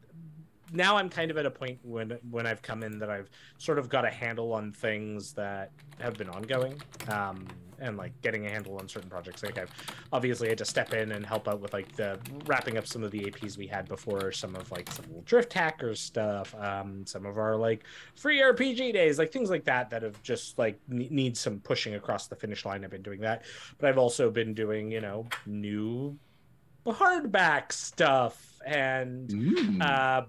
now 0.72 0.98
I'm 0.98 1.10
kind 1.10 1.32
of 1.32 1.38
at 1.38 1.46
a 1.46 1.52
point 1.52 1.80
when 1.84 2.18
when 2.30 2.46
I've 2.46 2.62
come 2.62 2.84
in 2.84 3.00
that 3.00 3.10
I've 3.10 3.30
sort 3.58 3.80
of 3.80 3.90
got 3.90 4.06
a 4.06 4.10
handle 4.10 4.54
on 4.54 4.72
things 4.72 5.34
that 5.34 5.72
have 6.00 6.16
been 6.16 6.30
ongoing, 6.30 6.82
um, 7.10 7.46
and 7.80 7.96
like 7.96 8.12
getting 8.22 8.46
a 8.46 8.50
handle 8.50 8.78
on 8.78 8.88
certain 8.90 9.10
projects. 9.10 9.44
Like 9.44 9.58
I've 9.58 9.72
obviously 10.12 10.50
had 10.50 10.58
to 10.58 10.66
step 10.66 10.94
in 10.94 11.12
and 11.12 11.26
help 11.26 11.48
out 11.48 11.60
with 11.60 11.74
like 11.74 11.96
the 11.96 12.20
wrapping 12.46 12.78
up 12.78 12.86
some 12.88 13.04
of 13.04 13.12
the 13.12 13.20
APs 13.22 13.58
we 13.58 13.68
had 13.68 13.88
before, 13.88 14.32
some 14.32 14.56
of 14.56 14.70
like 14.72 14.92
some 14.92 15.06
little 15.06 15.22
drift 15.22 15.54
hackers 15.54 16.00
stuff, 16.00 16.54
um, 16.56 17.06
some 17.06 17.26
of 17.26 17.38
our 17.38 17.56
like 17.56 17.84
free 18.16 18.40
RPG 18.42 18.94
days, 18.94 19.18
like 19.20 19.32
things 19.32 19.50
like 19.50 19.64
that 19.66 19.90
that 19.92 20.02
have 20.04 20.22
just 20.24 20.58
like 20.58 20.80
ne- 20.88 21.10
need 21.12 21.38
some 21.38 21.60
pushing 21.60 21.96
across 21.96 22.28
the 22.28 22.36
finish 22.36 22.66
line. 22.66 22.84
I've 22.84 22.92
been 22.92 23.02
doing 23.04 23.22
that, 23.22 23.44
but 23.78 23.90
I've 23.90 23.98
also 24.00 24.30
been 24.32 24.54
doing 24.54 24.92
you 24.92 25.02
know 25.02 25.28
new 25.46 26.18
hardback 26.86 27.72
stuff 27.72 28.44
and 28.66 29.30
Mm. 29.30 29.82
uh, 29.82 30.26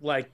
like 0.00 0.30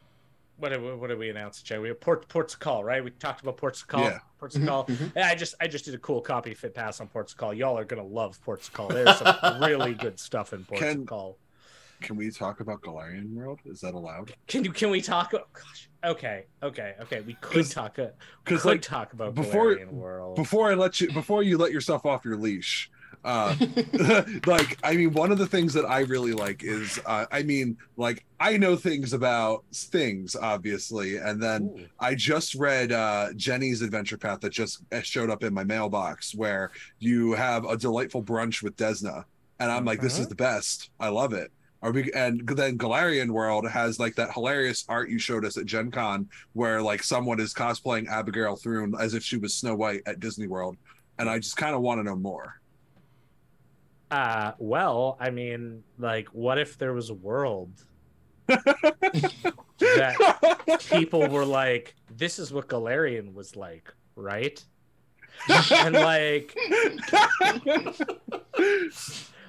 what 0.57 0.69
did, 0.69 0.81
we- 0.81 0.95
what 0.95 1.09
did 1.09 1.19
we 1.19 1.31
announce, 1.31 1.63
Joe? 1.63 1.81
We 1.81 1.89
have 1.89 2.01
Port 2.01 2.29
Ports 2.29 2.55
of 2.55 2.61
Call, 2.61 2.85
right? 2.85 3.03
We 3.03 3.11
talked 3.11 3.43
about 3.43 3.57
Ports 3.57 3.83
of 3.83 3.89
Call. 3.89 4.03
Yeah. 4.03 4.19
Ports 4.39 4.55
of 4.55 4.65
Call. 4.65 4.87
Mhm. 4.87 5.17
I 5.17 5.35
just 5.35 5.55
I 5.61 5.67
just 5.67 5.85
did 5.85 5.95
a 5.95 5.99
cool 5.99 6.21
copy 6.21 6.55
fit 6.55 6.75
pass 6.75 7.01
on 7.01 7.09
Ports 7.09 7.33
of 7.33 7.39
Call. 7.39 7.53
Y'all 7.53 7.77
are 7.77 7.85
gonna 7.85 8.05
love 8.05 8.41
Ports 8.43 8.69
of 8.69 8.75
Call. 8.75 8.89
There's 8.89 9.19
some 9.19 9.37
really 9.63 9.95
good 9.95 10.21
stuff 10.21 10.53
in 10.53 10.65
Ports 10.65 10.83
Can- 10.83 11.01
of 11.01 11.07
Call. 11.07 11.39
Can 12.01 12.17
we 12.17 12.31
talk 12.31 12.61
about 12.61 12.83
Golarion 12.83 13.33
World? 13.33 13.61
Is 13.65 13.81
that 13.81 13.95
allowed? 13.95 14.35
Can 14.47 14.63
you 14.65 14.73
can 14.73 14.91
we 14.91 15.01
talk? 15.01 15.31
Oh, 15.33 15.45
gosh. 15.53 15.89
Okay, 16.05 16.45
okay, 16.63 16.95
okay. 17.01 17.21
We 17.23 17.35
could 17.41 17.53
'Cause- 17.65 17.71
talk. 17.73 17.99
Uh, 17.99 18.09
Because 18.45 18.63
could 18.63 18.69
like 18.69 18.83
talk 18.83 19.13
about 19.15 19.35
before- 19.35 19.75
Golarion 19.77 19.91
World. 19.93 20.37
before 20.37 20.71
I 20.71 20.75
let 20.75 21.01
you, 21.01 21.11
before 21.13 21.43
you 21.43 21.57
let 21.57 21.73
yourself 21.73 22.05
off 22.05 22.25
your 22.25 22.37
leash, 22.37 22.91
uh, 23.25 23.55
like 24.47 24.79
I 24.83 24.97
mean, 24.97 25.13
one 25.13 25.33
of 25.33 25.39
the 25.39 25.47
things 25.47 25.73
that 25.75 25.85
I 25.85 26.01
really 26.01 26.33
like 26.33 26.63
is, 26.63 27.01
uh, 27.07 27.27
I 27.33 27.43
mean, 27.43 27.77
like 27.97 28.25
I 28.39 28.57
know 28.57 28.77
things 28.77 29.13
about 29.13 29.65
things, 29.73 30.37
obviously, 30.37 31.17
and 31.17 31.43
then 31.43 31.63
Ooh. 31.77 31.87
I 31.99 32.15
just 32.15 32.55
read 32.55 32.93
uh, 32.93 33.33
Jenny's 33.37 33.83
adventure 33.83 34.19
path 34.19 34.41
that 34.41 34.51
just 34.51 34.83
uh, 34.93 35.01
showed 35.01 35.31
up 35.31 35.43
in 35.43 35.55
my 35.55 35.65
mailbox, 35.65 36.35
where 36.35 36.71
you 36.99 37.33
have 37.33 37.65
a 37.65 37.77
delightful 37.77 38.23
brunch 38.23 38.63
with 38.63 38.77
Desna, 38.77 39.25
and 39.59 39.71
I'm 39.73 39.85
like, 39.85 40.01
this 40.01 40.19
is 40.19 40.27
Mhm. 40.27 40.31
the 40.31 40.35
best. 40.37 40.91
I 41.01 41.09
love 41.09 41.33
it. 41.33 41.51
Are 41.83 41.93
we 41.93 42.11
and 42.13 42.47
then 42.49 42.79
Golarion 42.79 43.31
World 43.31 43.69
has 43.69 43.99
like 43.99 44.15
that 44.15 44.33
hilarious 44.33 44.87
art 44.89 45.11
you 45.11 45.19
showed 45.19 45.45
us 45.45 45.59
at 45.59 45.67
Gen 45.67 45.91
Con 45.91 46.29
where 46.55 46.81
like 46.81 47.03
someone 47.03 47.39
is 47.41 47.53
cosplaying 47.53 48.07
Abrogail 48.09 48.59
Thrune 48.59 48.95
as 48.99 49.13
if 49.13 49.23
she 49.23 49.37
was 49.37 49.53
Snow 49.55 49.75
White 49.75 50.01
at 50.07 50.19
Disney 50.19 50.47
World. 50.47 50.79
And 51.19 51.29
I 51.29 51.39
just 51.39 51.59
kind 51.59 51.75
of 51.75 51.83
want 51.83 52.01
to 52.01 52.03
know 52.03 52.17
more. 52.17 52.59
Uh, 54.15 54.53
well, 54.59 55.17
I 55.19 55.31
mean, 55.31 55.83
like, 55.99 56.29
what 56.29 56.57
if 56.57 56.79
there 56.79 56.93
was 56.93 57.11
a 57.11 57.15
world 57.15 57.73
that 58.47 60.15
people 60.89 61.29
were 61.37 61.45
like, 61.45 61.97
"This 62.17 62.39
is 62.39 62.53
what 62.53 62.69
Golarion 62.69 63.35
was 63.35 63.57
like," 63.57 63.93
right? 64.15 64.65
and 65.73 65.97
like, 65.97 66.55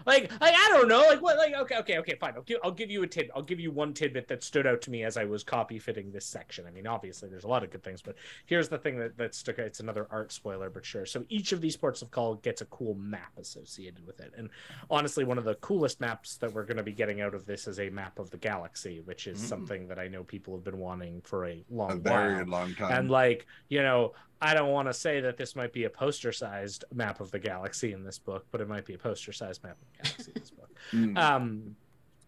like, 0.05 0.31
like 0.41 0.53
I 0.55 0.69
don't 0.73 0.87
know, 0.87 1.01
like 1.01 1.21
what, 1.21 1.37
like 1.37 1.53
okay, 1.53 1.77
okay, 1.77 1.97
okay, 1.99 2.15
fine. 2.19 2.33
I'll 2.35 2.41
give, 2.43 2.59
I'll 2.63 2.71
give 2.71 2.89
you 2.91 3.03
a 3.03 3.07
tid. 3.07 3.31
I'll 3.35 3.41
give 3.41 3.59
you 3.59 3.71
one 3.71 3.93
tidbit 3.93 4.27
that 4.27 4.43
stood 4.43 4.67
out 4.67 4.81
to 4.83 4.91
me 4.91 5.03
as 5.03 5.17
I 5.17 5.25
was 5.25 5.43
copy 5.43 5.79
fitting 5.79 6.11
this 6.11 6.25
section. 6.25 6.65
I 6.67 6.71
mean, 6.71 6.87
obviously, 6.87 7.29
there's 7.29 7.43
a 7.43 7.47
lot 7.47 7.63
of 7.63 7.71
good 7.71 7.83
things, 7.83 8.01
but 8.01 8.15
here's 8.45 8.69
the 8.69 8.77
thing 8.77 8.97
that 8.99 9.17
that 9.17 9.35
stuck. 9.35 9.59
out. 9.59 9.65
It's 9.65 9.79
another 9.79 10.07
art 10.11 10.31
spoiler, 10.31 10.69
but 10.69 10.85
sure. 10.85 11.05
So 11.05 11.23
each 11.29 11.51
of 11.51 11.61
these 11.61 11.75
ports 11.77 12.01
of 12.01 12.11
call 12.11 12.35
gets 12.35 12.61
a 12.61 12.65
cool 12.65 12.95
map 12.95 13.31
associated 13.37 14.05
with 14.05 14.19
it, 14.19 14.33
and 14.37 14.49
honestly, 14.89 15.23
one 15.23 15.37
of 15.37 15.43
the 15.43 15.55
coolest 15.55 15.99
maps 16.01 16.37
that 16.37 16.53
we're 16.53 16.65
going 16.65 16.77
to 16.77 16.83
be 16.83 16.91
getting 16.93 17.21
out 17.21 17.33
of 17.33 17.45
this 17.45 17.67
is 17.67 17.79
a 17.79 17.89
map 17.89 18.19
of 18.19 18.29
the 18.29 18.37
galaxy, 18.37 19.01
which 19.05 19.27
is 19.27 19.35
Mm. 19.35 19.47
something 19.49 19.87
that 19.87 19.99
I 19.99 20.07
know 20.07 20.23
people 20.23 20.55
have 20.55 20.63
been 20.63 20.77
wanting 20.79 21.21
for 21.21 21.45
a 21.47 21.63
long 21.69 21.91
A 21.91 21.95
while 21.95 22.01
very 22.01 22.45
long 22.45 22.73
time. 22.75 22.91
and 22.91 23.09
like 23.09 23.45
you 23.69 23.81
know 23.81 24.13
i 24.41 24.53
don't 24.53 24.71
want 24.71 24.87
to 24.87 24.93
say 24.93 25.19
that 25.21 25.37
this 25.37 25.55
might 25.55 25.71
be 25.73 25.83
a 25.85 25.89
poster 25.89 26.31
sized 26.31 26.83
map 26.93 27.19
of 27.19 27.31
the 27.31 27.39
galaxy 27.39 27.93
in 27.93 28.03
this 28.03 28.19
book 28.19 28.45
but 28.51 28.61
it 28.61 28.67
might 28.67 28.85
be 28.85 28.93
a 28.93 28.97
poster 28.97 29.31
sized 29.31 29.63
map 29.63 29.77
of 29.81 29.87
the 29.91 30.03
galaxy 30.03 30.31
in 30.35 30.41
this 30.41 30.51
book 30.51 30.69
Mm. 30.93 31.17
um 31.17 31.75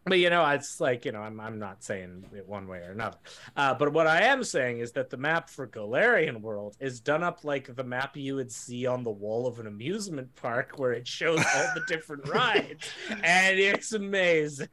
but 0.08 0.20
you 0.20 0.30
know 0.30 0.46
it's 0.50 0.80
like 0.80 1.06
you 1.06 1.12
know 1.12 1.22
i'm, 1.22 1.40
I'm 1.40 1.60
not 1.60 1.84
saying 1.84 2.26
it 2.36 2.48
one 2.48 2.68
way 2.68 2.80
or 2.80 2.92
another 2.92 3.18
uh, 3.56 3.74
but 3.74 3.92
what 3.94 4.08
i 4.08 4.22
am 4.24 4.44
saying 4.44 4.80
is 4.80 4.92
that 4.94 5.10
the 5.10 5.18
map 5.18 5.50
for 5.50 5.68
golarion 5.68 6.42
world 6.42 6.76
is 6.80 7.00
done 7.00 7.24
up 7.24 7.44
like 7.44 7.76
the 7.76 7.84
map 7.84 8.16
you 8.18 8.36
would 8.36 8.52
see 8.52 8.86
on 8.86 9.04
the 9.04 9.12
wall 9.12 9.48
of 9.48 9.60
an 9.60 9.68
amusement 9.68 10.34
park 10.36 10.74
where 10.78 10.94
it 10.94 11.08
shows 11.08 11.40
all 11.56 11.68
the 11.76 11.84
different 11.88 12.28
rides 12.34 12.90
and 13.24 13.60
it's 13.60 13.94
amazing 13.94 14.68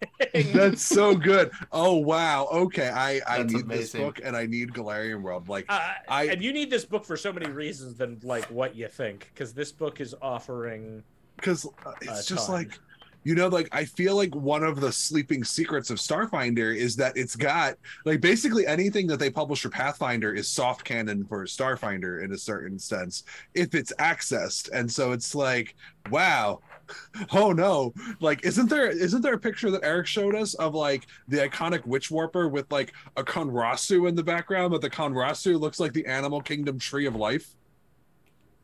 That's 0.53 0.83
so 0.83 1.14
good. 1.14 1.51
Oh 1.73 1.94
wow. 1.97 2.49
Okay. 2.51 2.88
I 2.88 3.20
I 3.27 3.38
That's 3.42 3.53
need 3.55 3.68
this 3.68 3.92
book 3.92 4.20
and 4.23 4.37
I 4.37 4.47
need 4.47 4.73
Golarion 4.73 5.23
World. 5.23 5.49
Like 5.49 5.66
Uh, 5.68 5.92
I- 6.09 6.25
and 6.27 6.42
you 6.42 6.53
need 6.53 6.70
this 6.70 6.85
book 6.85 7.05
for 7.05 7.16
so 7.16 7.33
many 7.33 7.47
reasons 7.51 7.94
than 7.97 8.18
like 8.23 8.44
what 8.47 8.75
you 8.75 8.88
think, 8.88 9.31
because 9.33 9.53
this 9.53 9.70
book 9.73 10.01
is 10.01 10.14
offering. 10.23 11.03
because 11.37 11.66
it's 12.03 12.27
just 12.27 12.47
ton. 12.47 12.57
like 12.57 12.79
you 13.25 13.35
know 13.35 13.49
like 13.49 13.69
i 13.73 13.85
feel 13.85 14.15
like 14.15 14.35
one 14.35 14.63
of 14.63 14.81
the 14.81 14.93
sleeping 14.93 15.43
secrets 15.43 15.91
of 15.91 15.97
starfinder 15.99 16.77
is 16.77 16.95
that 16.95 17.17
it's 17.17 17.35
got 17.35 17.75
like 18.05 18.21
basically 18.21 18.67
anything 18.67 19.07
that 19.07 19.19
they 19.19 19.31
publish 19.31 19.63
for 19.63 19.71
pathfinder 19.71 20.33
is 20.35 20.47
soft 20.47 20.85
canon 20.85 21.25
for 21.25 21.45
starfinder 21.45 22.23
in 22.23 22.33
a 22.33 22.39
certain 22.39 22.79
sense 22.79 23.25
if 23.55 23.75
it's 23.75 23.93
accessed. 23.99 24.71
And 24.73 24.91
so 24.91 25.13
it's 25.13 25.35
like 25.35 25.75
wow 26.11 26.61
oh 27.33 27.53
no. 27.53 27.95
Like 28.21 28.45
isn't 28.45 28.69
there 28.69 28.89
isn't 28.91 29.23
there 29.23 29.33
a 29.35 29.39
picture 29.39 29.71
that 29.71 29.83
erik 29.83 30.07
showed 30.07 30.35
us 30.35 30.53
of 30.55 30.75
like 30.75 31.07
the 31.29 31.39
iconic 31.39 31.87
witch 31.87 32.11
warper 32.11 32.47
with 32.47 32.71
like 32.71 32.93
a 33.17 33.25
conrasu 33.25 34.07
in 34.07 34.15
the 34.15 34.23
background 34.23 34.71
but 34.73 34.83
the 34.83 34.91
conrasu 34.91 35.59
looks 35.59 35.81
like 35.81 35.95
the 35.95 36.05
animal 36.05 36.43
kingdom 36.43 36.79
tree 36.79 37.07
of 37.07 37.17
life? 37.17 37.55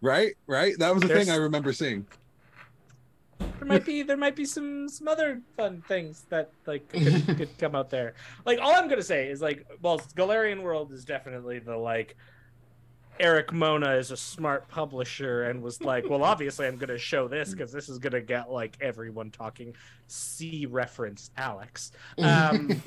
Right? 0.03 0.35
Right? 0.47 0.75
That 0.79 0.93
was 0.93 1.01
the 1.03 1.09
There's- 1.09 1.27
thing 1.27 1.35
i 1.35 1.39
remember 1.39 1.73
seeing 1.73 2.07
There 3.61 3.69
might 3.69 3.85
be 3.85 4.03
there 4.03 4.17
might 4.17 4.35
be 4.37 4.45
some 4.45 4.89
some 4.89 5.07
other 5.07 5.41
fun 5.57 5.83
things 5.87 6.25
that 6.31 6.51
like 6.67 6.89
could, 6.89 7.27
could 7.37 7.59
come 7.59 7.75
out 7.75 7.91
there. 7.91 8.15
Like 8.47 8.59
all 8.61 8.75
I'm 8.75 8.89
gonna 8.89 9.03
say 9.03 9.29
is 9.29 9.41
like, 9.43 9.67
well, 9.83 9.99
Golarion 10.17 10.63
World 10.63 10.93
is 10.93 11.05
definitely 11.05 11.59
the 11.59 11.77
like. 11.77 12.17
Erik 13.19 13.53
Mona 13.53 13.97
is 13.97 14.11
a 14.13 14.17
smart 14.17 14.67
publisher 14.69 15.43
and 15.43 15.61
was 15.63 15.83
like, 15.83 16.09
well, 16.09 16.25
obviously 16.33 16.67
I'm 16.67 16.79
gonna 16.79 16.97
show 16.97 17.29
this 17.29 17.51
because 17.51 17.71
this 17.71 17.91
is 17.91 17.99
gonna 17.99 18.23
get 18.23 18.51
like 18.51 18.79
everyone 18.81 19.31
talking. 19.31 19.77
See 20.07 20.65
reference 20.65 21.31
Alex. 21.37 21.93
Um, 22.17 22.69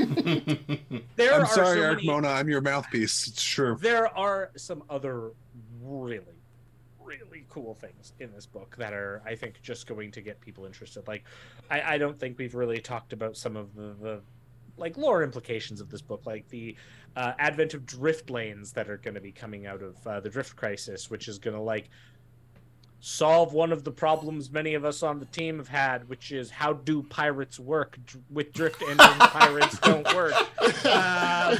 there 1.15 1.35
I'm 1.35 1.43
are 1.43 1.45
sorry, 1.45 1.77
so 1.77 1.83
Erik 1.83 1.95
many- 1.97 2.07
Mona. 2.07 2.29
I'm 2.29 2.49
your 2.49 2.61
mouthpiece. 2.61 3.27
It's 3.27 3.43
true. 3.43 3.77
there 3.79 4.07
are 4.17 4.49
some 4.57 4.83
other 4.89 5.33
really 5.83 6.25
really 7.19 7.45
cool 7.49 7.75
things 7.75 8.13
in 8.19 8.31
this 8.31 8.45
book 8.45 8.75
that 8.77 8.93
are 8.93 9.21
i 9.25 9.35
think 9.35 9.61
just 9.61 9.87
going 9.87 10.11
to 10.11 10.21
get 10.21 10.39
people 10.41 10.65
interested. 10.65 11.07
Like 11.07 11.23
i, 11.69 11.95
I 11.95 11.97
don't 11.97 12.19
think 12.19 12.37
we've 12.37 12.55
really 12.55 12.79
talked 12.79 13.13
about 13.13 13.37
some 13.37 13.55
of 13.55 13.75
the, 13.75 13.95
the 14.01 14.21
like 14.77 14.97
lore 14.97 15.23
implications 15.23 15.81
of 15.81 15.89
this 15.89 16.01
book 16.01 16.25
like 16.25 16.47
the 16.49 16.75
uh, 17.15 17.33
advent 17.37 17.75
of 17.75 17.85
drift 17.85 18.31
lanes 18.31 18.71
that 18.73 18.89
are 18.89 18.97
going 18.97 19.13
to 19.13 19.21
be 19.21 19.31
coming 19.31 19.67
out 19.67 19.83
of 19.83 20.07
uh, 20.07 20.19
the 20.19 20.29
drift 20.29 20.55
crisis 20.55 21.11
which 21.11 21.27
is 21.27 21.37
going 21.37 21.55
to 21.55 21.61
like 21.61 21.89
solve 23.05 23.51
one 23.51 23.73
of 23.73 23.83
the 23.83 23.91
problems 23.91 24.49
many 24.49 24.75
of 24.75 24.85
us 24.85 25.03
on 25.03 25.19
the 25.19 25.25
team 25.25 25.57
have 25.57 25.67
had 25.67 26.07
which 26.07 26.31
is 26.31 26.49
how 26.49 26.71
do 26.71 27.03
pirates 27.03 27.59
work? 27.59 27.99
With 28.29 28.53
drift 28.53 28.81
engines 28.81 28.99
pirates 29.19 29.77
don't 29.79 30.07
work. 30.15 30.33
Um, 30.85 31.57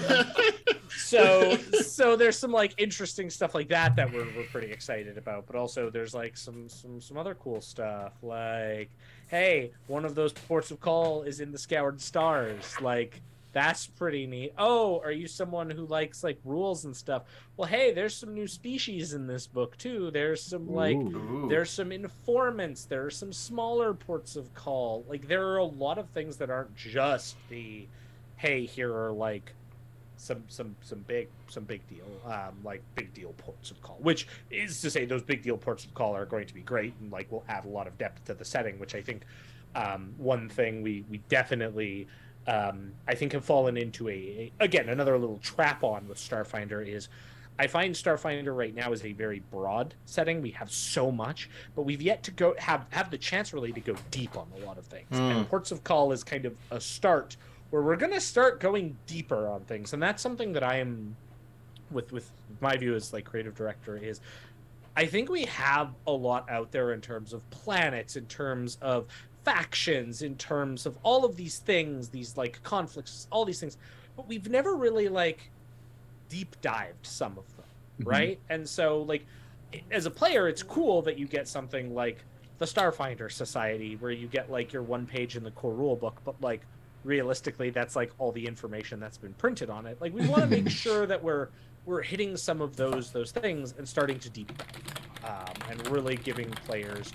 so 0.90 1.58
so 1.82 2.16
there's 2.16 2.40
some 2.40 2.54
like 2.54 2.74
interesting 2.78 3.30
stuff 3.30 3.54
like 3.54 3.68
that 3.68 3.98
that 3.98 4.14
we're, 4.14 4.26
we're 4.38 4.46
pretty 4.54 4.72
excited 4.72 5.18
about 5.18 5.46
but 5.46 5.58
also 5.58 5.90
there's 5.90 6.14
like 6.14 6.38
some 6.38 6.70
some 6.70 7.02
some 7.02 7.18
other 7.18 7.36
cool 7.36 7.60
stuff 7.60 8.14
like 8.22 8.90
hey 9.28 9.72
one 9.88 10.06
of 10.06 10.16
those 10.16 10.32
ports 10.32 10.72
of 10.72 10.80
call 10.80 11.24
is 11.24 11.42
in 11.42 11.52
the 11.52 11.58
scoured 11.58 12.00
stars 12.00 12.80
like 12.80 13.22
that's 13.54 13.88
pretty 13.88 14.26
neat. 14.28 14.54
Oh 14.58 15.00
are 15.00 15.12
you 15.12 15.28
someone 15.28 15.70
who 15.70 15.86
likes 15.86 16.24
like 16.24 16.40
rules 16.44 16.86
and 16.86 16.96
stuff? 16.96 17.24
Well 17.56 17.68
hey 17.68 17.94
there's 17.94 18.16
some 18.16 18.34
new 18.34 18.48
species 18.48 19.14
in 19.14 19.28
this 19.28 19.48
book 19.48 19.78
too. 19.78 20.12
There's 20.12 20.42
some 20.42 20.68
like 20.68 20.98
Ooh. 20.98 21.48
there's 21.50 21.70
some 21.70 21.92
informants. 21.92 22.86
There 22.86 23.06
are 23.06 23.12
some 23.12 23.32
smaller 23.32 23.94
ports 23.94 24.36
of 24.36 24.54
call. 24.54 25.06
Like 25.08 25.28
there 25.28 25.48
are 25.48 25.58
a 25.58 25.64
lot 25.64 25.98
of 25.98 26.10
things 26.10 26.38
that 26.38 26.50
aren't 26.50 26.76
just 26.76 27.36
the 27.50 27.88
hey 28.36 28.66
here 28.66 28.94
are 28.94 29.12
like 29.12 29.54
some 30.18 30.44
some 30.48 30.76
some 30.82 31.00
big 31.00 31.28
some 31.48 31.64
big 31.64 31.86
deal 31.88 32.06
um 32.26 32.54
like 32.64 32.82
big 32.96 33.14
deal 33.14 33.34
ports 33.38 33.72
of 33.72 33.82
call 33.82 33.98
which 34.00 34.28
is 34.52 34.80
to 34.80 34.90
say 34.90 35.06
those 35.06 35.22
big 35.22 35.42
deal 35.42 35.58
ports 35.58 35.84
of 35.84 35.94
call 35.94 36.16
are 36.16 36.26
going 36.26 36.46
to 36.46 36.54
be 36.54 36.62
great 36.62 36.94
and 37.02 37.12
like 37.12 37.32
will 37.32 37.44
add 37.50 37.66
a 37.66 37.68
lot 37.68 37.88
of 37.88 37.98
depth 37.98 38.24
to 38.26 38.34
the 38.34 38.46
setting 38.46 38.80
which 38.80 38.96
i 38.96 39.02
think 39.02 39.24
um 39.76 40.14
one 40.18 40.48
thing 40.50 40.82
we 40.82 41.04
we 41.10 41.18
definitely 41.30 42.08
um 42.48 42.92
i 43.08 43.16
think 43.16 43.32
have 43.32 43.46
fallen 43.46 43.78
into 43.78 44.10
a, 44.10 44.52
a 44.60 44.64
again 44.64 44.90
another 44.90 45.18
little 45.18 45.38
trap 45.40 45.84
on 45.84 46.08
with 46.08 46.18
starfinder 46.18 46.86
is 46.86 47.10
I 47.60 47.68
find 47.68 47.94
Starfinder 47.94 48.56
right 48.56 48.74
now 48.74 48.92
is 48.94 49.06
a 49.06 49.12
very 49.14 49.44
broad 49.52 49.94
setting. 50.06 50.42
We 50.42 50.50
have 50.52 50.72
so 50.72 51.12
much, 51.12 51.50
but 51.76 51.84
we've 51.84 52.02
yet 52.02 52.24
to 52.24 52.32
go 52.32 52.56
have 52.58 52.88
have 52.90 53.12
the 53.12 53.18
chance 53.18 53.54
really 53.54 53.72
to 53.74 53.80
go 53.80 53.96
deep 54.10 54.36
on 54.36 54.48
a 54.60 54.66
lot 54.66 54.78
of 54.80 54.86
things. 54.86 55.08
And 55.12 55.48
Ports 55.48 55.72
of 55.72 55.84
Call 55.84 56.12
is 56.12 56.24
kind 56.24 56.46
of 56.46 56.56
a 56.72 56.82
start 56.82 57.38
where 57.70 57.82
we're 57.84 57.96
going 57.96 58.14
to 58.14 58.22
start 58.22 58.60
going 58.60 58.98
deeper 59.06 59.48
on 59.48 59.62
things, 59.62 59.94
and 59.94 60.02
that's 60.02 60.22
something 60.22 60.54
that 60.54 60.64
I 60.64 60.78
am 60.78 61.16
with 61.92 62.12
with 62.12 62.32
my 62.60 62.76
view 62.76 62.96
as 62.96 63.14
like 63.14 63.26
creative 63.26 63.54
director 63.54 63.98
is 63.98 64.20
I 64.96 65.06
think 65.06 65.30
we 65.30 65.46
have 65.46 65.94
a 66.08 66.12
lot 66.12 66.50
out 66.50 66.72
there 66.72 66.94
in 66.94 67.02
terms 67.02 67.34
of 67.34 67.48
planets, 67.52 68.16
in 68.16 68.26
terms 68.26 68.78
of 68.82 69.06
factions, 69.44 70.22
in 70.22 70.36
terms 70.38 70.86
of 70.86 70.98
all 71.04 71.26
of 71.26 71.36
these 71.36 71.60
things, 71.60 72.10
these 72.10 72.38
like 72.38 72.62
conflicts, 72.64 73.28
all 73.32 73.46
these 73.46 73.60
things, 73.60 73.78
but 74.16 74.28
we've 74.28 74.50
never 74.50 74.76
really 74.76 75.08
like 75.10 75.50
deep 76.30 76.56
dived 76.62 77.06
some 77.06 77.38
of 77.38 77.46
them, 77.58 77.66
Mhm. 78.02 78.08
right? 78.08 78.40
And 78.50 78.68
so 78.68 79.02
like 79.02 79.26
as 79.92 80.06
a 80.06 80.12
player, 80.12 80.48
it's 80.48 80.64
cool 80.64 81.02
that 81.04 81.18
you 81.18 81.26
get 81.28 81.48
something 81.48 81.94
like 81.94 82.24
the 82.60 82.66
Starfinder 82.66 83.32
Society 83.32 83.96
where 83.98 84.12
you 84.12 84.28
get 84.28 84.50
like 84.52 84.72
your 84.72 84.84
one 84.84 85.06
page 85.06 85.36
in 85.36 85.44
the 85.44 85.52
core 85.52 85.74
rule 85.74 85.96
book, 85.96 86.22
but 86.24 86.40
like 86.42 86.62
realistically 87.04 87.70
that's 87.70 87.96
like 87.96 88.12
all 88.20 88.32
the 88.32 88.46
information 88.48 89.00
that's 89.00 89.18
been 89.18 89.34
printed 89.34 89.70
on 89.70 89.86
it. 89.86 90.00
Like 90.00 90.14
we 90.14 90.26
want 90.28 90.42
to 90.44 90.48
make 90.48 90.70
sure 90.86 91.06
that 91.06 91.22
we're 91.22 91.50
we're 91.86 92.02
hitting 92.02 92.38
some 92.38 92.62
of 92.62 92.78
those 92.78 93.12
those 93.12 93.32
things 93.32 93.74
and 93.78 93.86
starting 93.88 94.18
to 94.20 94.30
deep 94.30 94.52
dive 94.58 95.30
um, 95.30 95.70
and 95.70 95.88
really 95.90 96.16
giving 96.16 96.50
players 96.52 97.12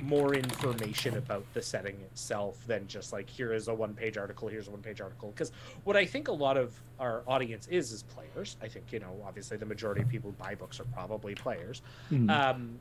more 0.00 0.34
information 0.34 1.16
about 1.16 1.44
the 1.54 1.62
setting 1.62 1.96
itself 2.02 2.58
than 2.66 2.86
just 2.86 3.12
like 3.12 3.28
here 3.28 3.52
is 3.52 3.68
a 3.68 3.74
one 3.74 3.94
page 3.94 4.16
article 4.16 4.48
here's 4.48 4.68
a 4.68 4.70
one 4.70 4.82
page 4.82 5.00
article. 5.00 5.30
Because 5.30 5.52
what 5.84 5.96
i 5.96 6.04
think 6.04 6.28
a 6.28 6.32
lot 6.32 6.56
of 6.56 6.78
our 7.00 7.22
audience 7.26 7.66
is 7.68 7.92
is 7.92 8.02
players. 8.04 8.56
I 8.62 8.68
think 8.68 8.92
you 8.92 9.00
know 9.00 9.20
obviously 9.26 9.56
the 9.56 9.66
majority 9.66 10.02
of 10.02 10.08
people 10.08 10.30
who 10.30 10.36
buy 10.36 10.54
books 10.54 10.80
are 10.80 10.84
probably 10.84 11.34
players. 11.34 11.82
Mhm. 12.10 12.30
um, 12.30 12.78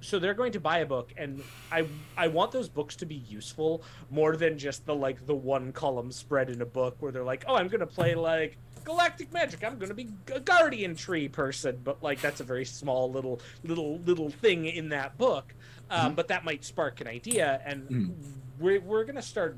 so 0.00 0.18
they're 0.18 0.34
going 0.34 0.50
to 0.50 0.58
buy 0.58 0.78
a 0.78 0.86
book 0.86 1.12
and 1.16 1.40
i 1.70 1.86
i 2.16 2.26
want 2.26 2.50
those 2.50 2.68
books 2.68 2.96
to 2.96 3.06
be 3.06 3.14
useful 3.14 3.84
more 4.10 4.36
than 4.36 4.58
just 4.58 4.84
the 4.84 4.92
like 4.92 5.24
the 5.26 5.34
one 5.34 5.70
column 5.70 6.10
spread 6.10 6.50
in 6.50 6.60
a 6.60 6.66
book 6.66 6.96
where 6.98 7.12
they're 7.12 7.22
like 7.22 7.44
oh 7.46 7.54
i'm 7.54 7.68
gonna 7.68 7.86
play 7.86 8.16
like 8.16 8.58
galactic 8.84 9.32
magic. 9.32 9.62
I'm 9.64 9.78
gonna 9.78 9.94
be 9.94 10.08
a 10.34 10.40
guardian 10.40 10.96
tree 10.96 11.28
person. 11.28 11.80
But 11.84 12.02
like 12.02 12.20
that's 12.20 12.40
a 12.40 12.44
very 12.44 12.64
small 12.64 13.10
little 13.10 13.40
little 13.64 13.98
little 13.98 14.30
thing 14.30 14.66
in 14.66 14.88
that 14.88 15.16
book 15.18 15.54
um, 15.90 16.14
but 16.14 16.28
that 16.28 16.44
might 16.44 16.64
spark 16.64 17.00
an 17.00 17.06
idea 17.08 17.60
and 17.64 17.88
Mhm. 17.88 18.14
we're, 18.58 18.80
we're 18.80 19.04
gonna 19.04 19.20
start 19.22 19.56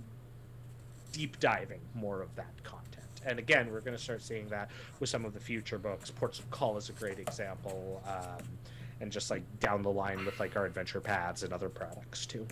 deep 1.13 1.39
diving 1.39 1.81
more 1.95 2.21
of 2.23 2.35
that 2.37 2.53
content. 2.65 3.05
And 3.27 3.39
again, 3.39 3.71
we're 3.71 3.81
going 3.81 3.97
to 3.97 4.03
start 4.03 4.21
seeing 4.21 4.49
that 4.49 4.69
with 5.01 5.09
some 5.09 5.25
of 5.25 5.33
the 5.33 5.41
future 5.41 5.79
books. 5.79 6.11
Ports 6.11 6.39
of 6.41 6.51
Call 6.51 6.77
is 6.77 6.91
a 6.91 6.93
great 6.93 7.19
example, 7.19 8.03
um, 8.07 8.45
and 9.01 9.11
just 9.11 9.31
like 9.31 9.43
down 9.61 9.81
the 9.83 9.91
line 9.91 10.27
with 10.27 10.39
like 10.41 10.57
our 10.57 10.67
adventure 10.67 11.01
paths 11.01 11.43
and 11.43 11.53
other 11.53 11.69
products 11.71 12.27
too. 12.27 12.47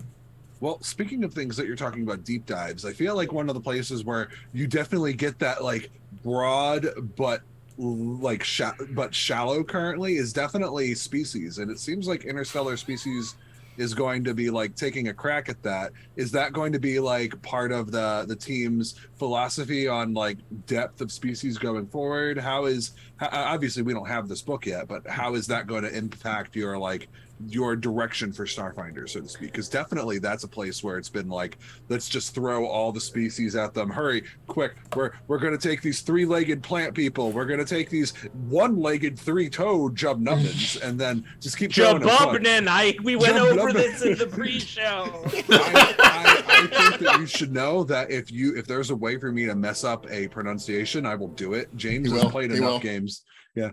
Well, 0.60 0.80
speaking 0.80 1.24
of 1.24 1.34
things 1.34 1.56
that 1.56 1.66
you're 1.66 1.76
talking 1.76 2.04
about 2.04 2.24
deep 2.24 2.46
dives, 2.46 2.84
I 2.86 2.92
feel 2.92 3.16
like 3.16 3.32
one 3.32 3.48
of 3.50 3.54
the 3.54 3.60
places 3.60 4.04
where 4.04 4.28
you 4.54 4.66
definitely 4.68 5.12
get 5.12 5.38
that 5.40 5.62
like 5.64 5.90
broad 6.22 6.86
but 7.16 7.42
like 7.76 8.44
sh- 8.44 8.62
but 8.92 9.12
shallow 9.14 9.64
currently 9.64 10.16
is 10.16 10.32
definitely 10.32 10.94
species 10.94 11.58
and 11.58 11.70
it 11.70 11.80
seems 11.80 12.06
like 12.06 12.24
interstellar 12.24 12.76
species 12.76 13.34
is 13.76 13.94
going 13.94 14.24
to 14.24 14.34
be 14.34 14.50
like 14.50 14.74
taking 14.74 15.08
a 15.08 15.14
crack 15.14 15.48
at 15.48 15.62
that 15.62 15.92
is 16.16 16.30
that 16.32 16.52
going 16.52 16.72
to 16.72 16.78
be 16.78 16.98
like 16.98 17.40
part 17.42 17.72
of 17.72 17.90
the 17.90 18.24
the 18.28 18.36
team's 18.36 18.94
philosophy 19.16 19.88
on 19.88 20.14
like 20.14 20.38
depth 20.66 21.00
of 21.00 21.10
species 21.10 21.58
going 21.58 21.86
forward? 21.86 22.38
How 22.38 22.66
is 22.66 22.92
how, 23.16 23.28
obviously 23.32 23.82
we 23.82 23.92
don't 23.92 24.08
have 24.08 24.28
this 24.28 24.42
book 24.42 24.66
yet 24.66 24.88
but 24.88 25.06
how 25.06 25.34
is 25.34 25.46
that 25.46 25.66
going 25.66 25.82
to 25.82 25.96
impact 25.96 26.56
your 26.56 26.78
like 26.78 27.08
your 27.48 27.76
direction 27.76 28.32
for 28.32 28.44
Starfinder, 28.46 29.08
so 29.08 29.20
to 29.20 29.28
speak. 29.28 29.52
Because 29.52 29.68
definitely 29.68 30.18
that's 30.18 30.44
a 30.44 30.48
place 30.48 30.82
where 30.82 30.98
it's 30.98 31.08
been 31.08 31.28
like, 31.28 31.58
let's 31.88 32.08
just 32.08 32.34
throw 32.34 32.66
all 32.66 32.92
the 32.92 33.00
species 33.00 33.56
at 33.56 33.74
them. 33.74 33.90
Hurry, 33.90 34.24
quick! 34.46 34.74
We're 34.94 35.12
we're 35.28 35.38
gonna 35.38 35.58
take 35.58 35.82
these 35.82 36.00
three-legged 36.00 36.62
plant 36.62 36.94
people. 36.94 37.32
We're 37.32 37.46
gonna 37.46 37.64
take 37.64 37.90
these 37.90 38.12
one-legged, 38.48 39.18
three-toed 39.18 39.94
Jubnubbins, 39.96 40.80
and 40.86 40.98
then 40.98 41.24
just 41.40 41.56
keep 41.56 41.72
throwing 41.72 42.00
them. 42.00 42.08
Jububnin, 42.08 42.66
I 42.68 42.96
we 43.02 43.16
went 43.16 43.36
over 43.36 43.72
this 43.72 44.02
in 44.02 44.18
the 44.18 44.26
pre-show. 44.26 44.82
I, 45.50 45.94
I, 45.98 46.42
I 46.62 46.66
think 46.66 47.00
that 47.02 47.18
you 47.20 47.26
should 47.26 47.52
know 47.52 47.84
that 47.84 48.10
if 48.10 48.30
you 48.30 48.56
if 48.56 48.66
there's 48.66 48.90
a 48.90 48.96
way 48.96 49.18
for 49.18 49.32
me 49.32 49.46
to 49.46 49.54
mess 49.54 49.84
up 49.84 50.06
a 50.10 50.28
pronunciation, 50.28 51.06
I 51.06 51.14
will 51.14 51.28
do 51.28 51.54
it. 51.54 51.74
James 51.76 52.08
He 52.08 52.14
has 52.14 52.24
will. 52.24 52.30
played 52.30 52.50
He 52.50 52.58
enough 52.58 52.70
will. 52.72 52.78
games. 52.80 53.22
Yeah, 53.54 53.70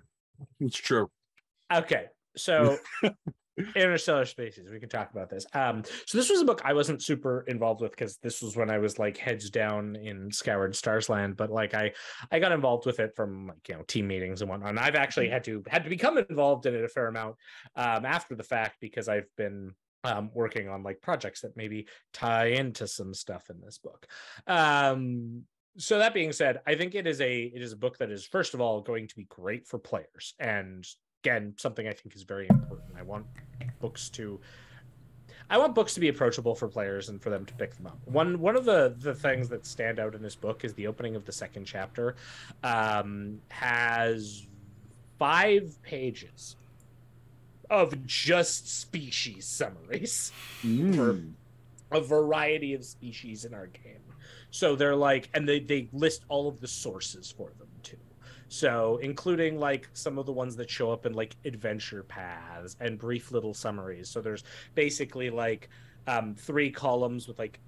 it's 0.60 0.78
true. 0.78 1.10
Okay, 1.74 2.06
so 2.36 2.78
interstellar 3.76 4.26
species 4.26 4.70
we 4.72 4.80
can 4.80 4.90
talk 4.90 5.12
about 5.12 5.30
this. 5.30 5.46
Um 5.54 5.84
so 6.06 6.18
this 6.18 6.30
was 6.30 6.42
a 6.42 6.46
book 6.46 6.62
i 6.66 6.74
wasn't 6.74 7.02
super 7.02 7.44
involved 7.48 7.82
with 7.82 7.92
because 7.92 8.18
this 8.18 8.42
was 8.42 8.56
when 8.56 8.70
i 8.70 8.78
was 8.78 9.00
like 9.00 9.18
heads 9.18 9.50
down 9.50 9.96
in 9.96 10.32
scoured 10.32 10.76
stars 10.76 11.10
land 11.10 11.38
but 11.38 11.50
like 11.50 11.74
i 11.74 11.92
i 12.32 12.40
got 12.40 12.52
involved 12.52 12.86
with 12.86 13.00
it 13.00 13.16
from 13.16 13.48
like 13.48 13.68
you 13.68 13.76
know 13.76 13.84
team 13.84 14.08
meetings 14.08 14.42
and 14.42 14.50
whatnot 14.50 14.70
and 14.70 14.80
i've 14.80 14.96
actually 14.96 15.30
had 15.30 15.44
to 15.44 15.64
had 15.68 15.84
to 15.84 15.90
become 15.90 16.18
involved 16.18 16.66
in 16.66 16.76
it 16.76 16.84
a 16.84 16.88
fair 16.88 17.08
amount 17.08 17.36
um 17.76 18.06
after 18.06 18.36
the 18.36 18.44
fact 18.44 18.78
because 18.82 19.08
i've 19.08 19.28
been 19.38 19.74
um, 20.06 20.32
working 20.34 20.70
on 20.70 20.82
like 20.82 21.02
projects 21.02 21.42
that 21.42 21.58
maybe 21.58 21.88
tie 22.14 22.46
into 22.46 22.88
some 22.88 23.14
stuff 23.14 23.50
in 23.50 23.60
this 23.60 23.80
book. 23.80 24.08
Um 24.48 25.44
so 25.78 26.00
that 26.00 26.14
being 26.14 26.32
said 26.32 26.60
i 26.68 26.76
think 26.76 26.94
it 26.96 27.08
is 27.08 27.22
a 27.22 27.44
it 27.44 27.62
is 27.62 27.72
a 27.72 27.78
book 27.78 27.98
that 27.98 28.12
is 28.12 28.26
first 28.26 28.54
of 28.54 28.62
all 28.62 28.82
going 28.82 29.08
to 29.08 29.16
be 29.16 29.26
great 29.26 29.68
for 29.68 29.80
players 29.80 30.34
and 30.40 30.86
again 31.24 31.54
something 31.58 31.88
i 31.88 31.94
think 31.94 32.16
is 32.16 32.24
very 32.24 32.48
important 32.50 32.92
i 32.98 33.04
want 33.04 33.26
books 33.80 34.10
to 34.10 34.40
i 35.50 35.58
want 35.58 35.74
books 35.76 35.94
to 35.94 36.00
be 36.00 36.08
approachable 36.10 36.56
for 36.56 36.68
players 36.68 37.10
and 37.10 37.22
for 37.22 37.30
them 37.30 37.46
to 37.46 37.54
pick 37.56 37.76
them 37.76 37.88
up 37.88 37.98
one 38.06 38.40
one 38.40 38.56
of 38.56 38.66
the 38.66 38.96
the 39.00 39.14
things 39.14 39.50
that 39.50 39.66
stand 39.66 40.00
out 40.00 40.16
in 40.16 40.22
this 40.22 40.36
book 40.36 40.64
is 40.64 40.74
the 40.74 40.88
opening 40.88 41.16
of 41.16 41.26
the 41.26 41.32
second 41.32 41.66
chapter 41.66 42.16
um 42.64 43.40
has 43.50 44.46
five 45.18 45.82
pages 45.84 46.56
of 47.70 48.06
just 48.06 48.80
species 48.82 49.46
summaries 49.46 50.32
Mm. 50.64 51.34
a 51.92 52.02
variety 52.02 52.74
of 52.74 52.84
species 52.86 53.46
in 53.46 53.54
our 53.54 53.68
game. 53.68 53.96
So 54.52 54.76
they're 54.76 54.96
like, 54.96 55.30
and 55.34 55.48
they 55.48 55.60
they 55.60 55.88
list 55.94 56.24
all 56.30 56.48
of 56.48 56.60
the 56.60 56.68
sources 56.68 57.32
for 57.32 57.52
them. 57.60 57.68
So 58.50 58.98
including 59.02 59.60
like 59.60 59.88
some 59.94 60.18
of 60.18 60.26
the 60.26 60.34
ones 60.34 60.56
that 60.58 60.70
show 60.70 60.92
up 60.92 61.06
in 61.06 61.14
like 61.14 61.36
adventure 61.46 62.04
paths 62.04 62.76
and 62.80 62.98
brief 62.98 63.32
little 63.32 63.54
summaries. 63.54 64.10
So 64.10 64.22
there's 64.22 64.44
basically 64.76 65.30
like 65.30 65.70
um, 66.08 66.36
three 66.36 66.72
columns 66.72 67.28
with 67.28 67.40
like 67.40 67.60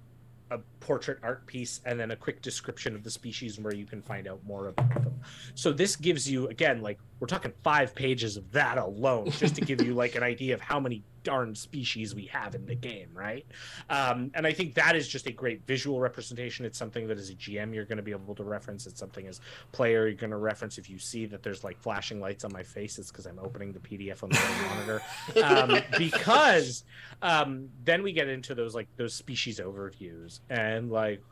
a 0.50 0.58
portrait 0.80 1.18
art 1.22 1.46
piece 1.46 1.80
and 1.86 1.98
then 1.98 2.10
a 2.10 2.16
quick 2.16 2.42
description 2.42 2.94
of 2.94 3.02
the 3.02 3.10
species 3.10 3.56
and 3.56 3.64
where 3.64 3.74
you 3.74 3.86
can 3.86 4.02
find 4.02 4.28
out 4.28 4.44
more 4.44 4.68
about 4.68 4.92
them. 5.02 5.14
So 5.54 5.72
this 5.72 5.96
gives 5.96 6.30
you 6.30 6.48
again 6.48 6.82
like 6.82 6.98
we're 7.22 7.28
talking 7.28 7.52
5 7.62 7.94
pages 7.94 8.36
of 8.36 8.50
that 8.50 8.78
alone 8.78 9.30
just 9.30 9.54
to 9.54 9.60
give 9.60 9.80
you 9.80 9.94
like 9.94 10.16
an 10.16 10.24
idea 10.24 10.54
of 10.54 10.60
how 10.60 10.80
many 10.80 11.04
darn 11.22 11.54
species 11.54 12.16
we 12.16 12.26
have 12.26 12.56
in 12.56 12.66
the 12.66 12.74
game, 12.74 13.10
right? 13.14 13.46
Um, 13.88 14.32
and 14.34 14.44
I 14.44 14.52
think 14.52 14.74
that 14.74 14.96
is 14.96 15.06
just 15.06 15.28
a 15.28 15.32
great 15.32 15.64
visual 15.64 16.00
representation. 16.00 16.64
It's 16.64 16.76
something 16.76 17.06
that 17.06 17.18
as 17.18 17.30
a 17.30 17.34
GM 17.34 17.72
you're 17.72 17.84
going 17.84 17.98
to 17.98 18.02
be 18.02 18.10
able 18.10 18.34
to 18.34 18.42
reference. 18.42 18.88
It's 18.88 18.98
something 18.98 19.28
as 19.28 19.40
player 19.70 20.08
you're 20.08 20.16
going 20.16 20.30
to 20.30 20.36
reference 20.36 20.78
if 20.78 20.90
you 20.90 20.98
see 20.98 21.26
that 21.26 21.44
there's 21.44 21.62
like 21.62 21.78
flashing 21.78 22.20
lights 22.20 22.42
on 22.42 22.52
my 22.52 22.64
face. 22.64 22.98
It's 22.98 23.12
because 23.12 23.26
I'm 23.26 23.38
opening 23.38 23.72
the 23.72 23.78
PDF 23.78 24.24
on 24.24 24.30
the 24.30 24.40
monitor. 24.66 25.02
Um, 25.44 25.80
because 25.96 26.82
um, 27.22 27.68
then 27.84 28.02
we 28.02 28.12
get 28.12 28.26
into 28.26 28.52
those 28.52 28.74
like 28.74 28.88
those 28.96 29.14
species 29.14 29.60
overviews 29.60 30.40
and 30.50 30.90
like 30.90 31.22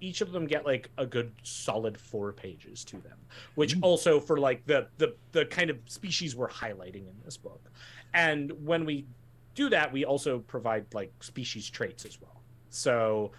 each 0.00 0.20
of 0.20 0.30
them 0.32 0.46
get 0.46 0.64
like 0.66 0.90
a 0.98 1.06
good 1.06 1.32
solid 1.42 1.98
four 1.98 2.32
pages 2.32 2.84
to 2.84 2.96
them 2.98 3.18
which 3.54 3.76
Mm. 3.76 3.82
also 3.82 4.20
for 4.20 4.38
like 4.38 4.64
the 4.66 4.86
the 4.98 5.14
the 5.32 5.46
kind 5.46 5.70
of 5.70 5.78
species 5.86 6.36
we're 6.36 6.48
highlighting 6.48 7.08
in 7.08 7.14
this 7.24 7.36
book 7.36 7.70
and 8.14 8.52
when 8.64 8.84
we 8.84 9.06
do 9.54 9.68
that 9.70 9.92
we 9.92 10.04
also 10.04 10.40
provide 10.40 10.84
like 10.92 11.12
species 11.20 11.68
traits 11.70 12.04
as 12.04 12.20
well 12.20 12.42
so 12.68 13.32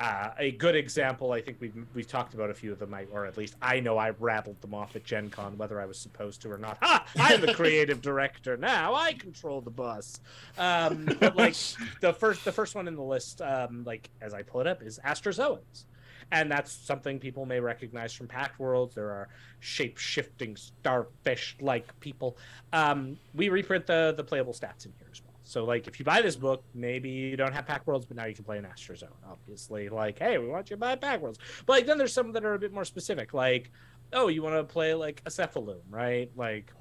uh, 0.00 0.30
a 0.38 0.52
good 0.52 0.74
example 0.74 1.32
i 1.32 1.40
think 1.40 1.58
we've 1.60 1.74
we've 1.94 2.08
talked 2.08 2.32
about 2.32 2.48
a 2.48 2.54
few 2.54 2.72
of 2.72 2.78
them 2.78 2.94
I, 2.94 3.04
or 3.12 3.26
at 3.26 3.36
least 3.36 3.54
i 3.60 3.78
know 3.80 3.98
i 3.98 4.10
rattled 4.18 4.60
them 4.62 4.72
off 4.72 4.96
at 4.96 5.04
gen 5.04 5.28
con 5.28 5.58
whether 5.58 5.80
i 5.80 5.84
was 5.84 5.98
supposed 5.98 6.40
to 6.42 6.50
or 6.50 6.58
not. 6.58 6.78
Ha! 6.82 7.06
I'm 7.18 7.40
the 7.40 7.52
creative 7.54 8.00
director 8.00 8.56
now. 8.56 8.94
I 8.94 9.12
control 9.12 9.60
the 9.60 9.70
bus. 9.70 10.20
Um, 10.56 11.08
but 11.20 11.36
like 11.36 11.54
the 12.00 12.14
first 12.14 12.44
the 12.44 12.52
first 12.52 12.74
one 12.74 12.88
in 12.88 12.96
the 12.96 13.02
list 13.02 13.42
um, 13.42 13.84
like 13.84 14.10
as 14.20 14.32
i 14.32 14.42
pull 14.42 14.62
it 14.62 14.66
up 14.66 14.82
is 14.82 14.98
astrozoans 15.04 15.84
and 16.32 16.50
that's 16.50 16.72
something 16.72 17.18
people 17.18 17.44
may 17.44 17.58
recognize 17.58 18.12
from 18.12 18.28
Pact 18.28 18.60
Worlds. 18.60 18.94
There 18.94 19.10
are 19.10 19.28
shape-shifting 19.58 20.54
starfish 20.54 21.56
like 21.60 21.98
people. 21.98 22.36
Um, 22.72 23.16
we 23.34 23.48
reprint 23.48 23.86
the 23.86 24.14
the 24.16 24.22
playable 24.24 24.52
stats 24.52 24.86
in 24.86 24.92
here 24.98 25.08
as 25.10 25.20
well 25.22 25.29
so 25.50 25.64
like 25.64 25.88
if 25.88 25.98
you 25.98 26.04
buy 26.04 26.22
this 26.22 26.36
book 26.36 26.62
maybe 26.74 27.10
you 27.10 27.36
don't 27.36 27.52
have 27.52 27.66
Pact 27.66 27.84
Worlds 27.84 28.06
but 28.06 28.16
now 28.16 28.24
you 28.24 28.34
can 28.36 28.44
play 28.44 28.56
an 28.56 28.64
astrozoan 28.64 29.08
obviously. 29.28 29.88
Like 29.88 30.16
hey 30.16 30.38
we 30.38 30.46
want 30.46 30.70
you 30.70 30.76
to 30.76 30.80
buy 30.80 30.94
Pact 30.94 31.20
Worlds 31.20 31.40
but 31.66 31.72
like 31.72 31.86
then 31.86 31.98
there's 31.98 32.12
some 32.12 32.30
that 32.32 32.44
are 32.44 32.54
a 32.54 32.58
bit 32.58 32.72
more 32.72 32.84
specific 32.84 33.34
like 33.34 33.72
oh 34.12 34.28
you 34.28 34.42
want 34.42 34.54
to 34.54 34.62
play 34.62 34.94
like 34.94 35.20
a 35.26 35.28
cephalume 35.28 35.80
right? 35.90 36.30
Like 36.36 36.72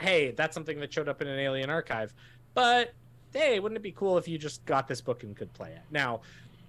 hey 0.00 0.30
that's 0.30 0.54
something 0.54 0.78
that 0.78 0.92
showed 0.92 1.08
up 1.08 1.20
in 1.20 1.26
an 1.26 1.40
alien 1.40 1.68
archive. 1.68 2.14
But 2.54 2.92
hey 3.32 3.58
wouldn't 3.58 3.76
it 3.76 3.82
be 3.82 3.92
cool 3.92 4.18
if 4.18 4.28
you 4.28 4.38
just 4.38 4.64
got 4.66 4.86
this 4.86 5.00
book 5.00 5.24
and 5.24 5.36
could 5.36 5.52
play 5.52 5.72
it? 5.72 5.82
Now 5.90 6.20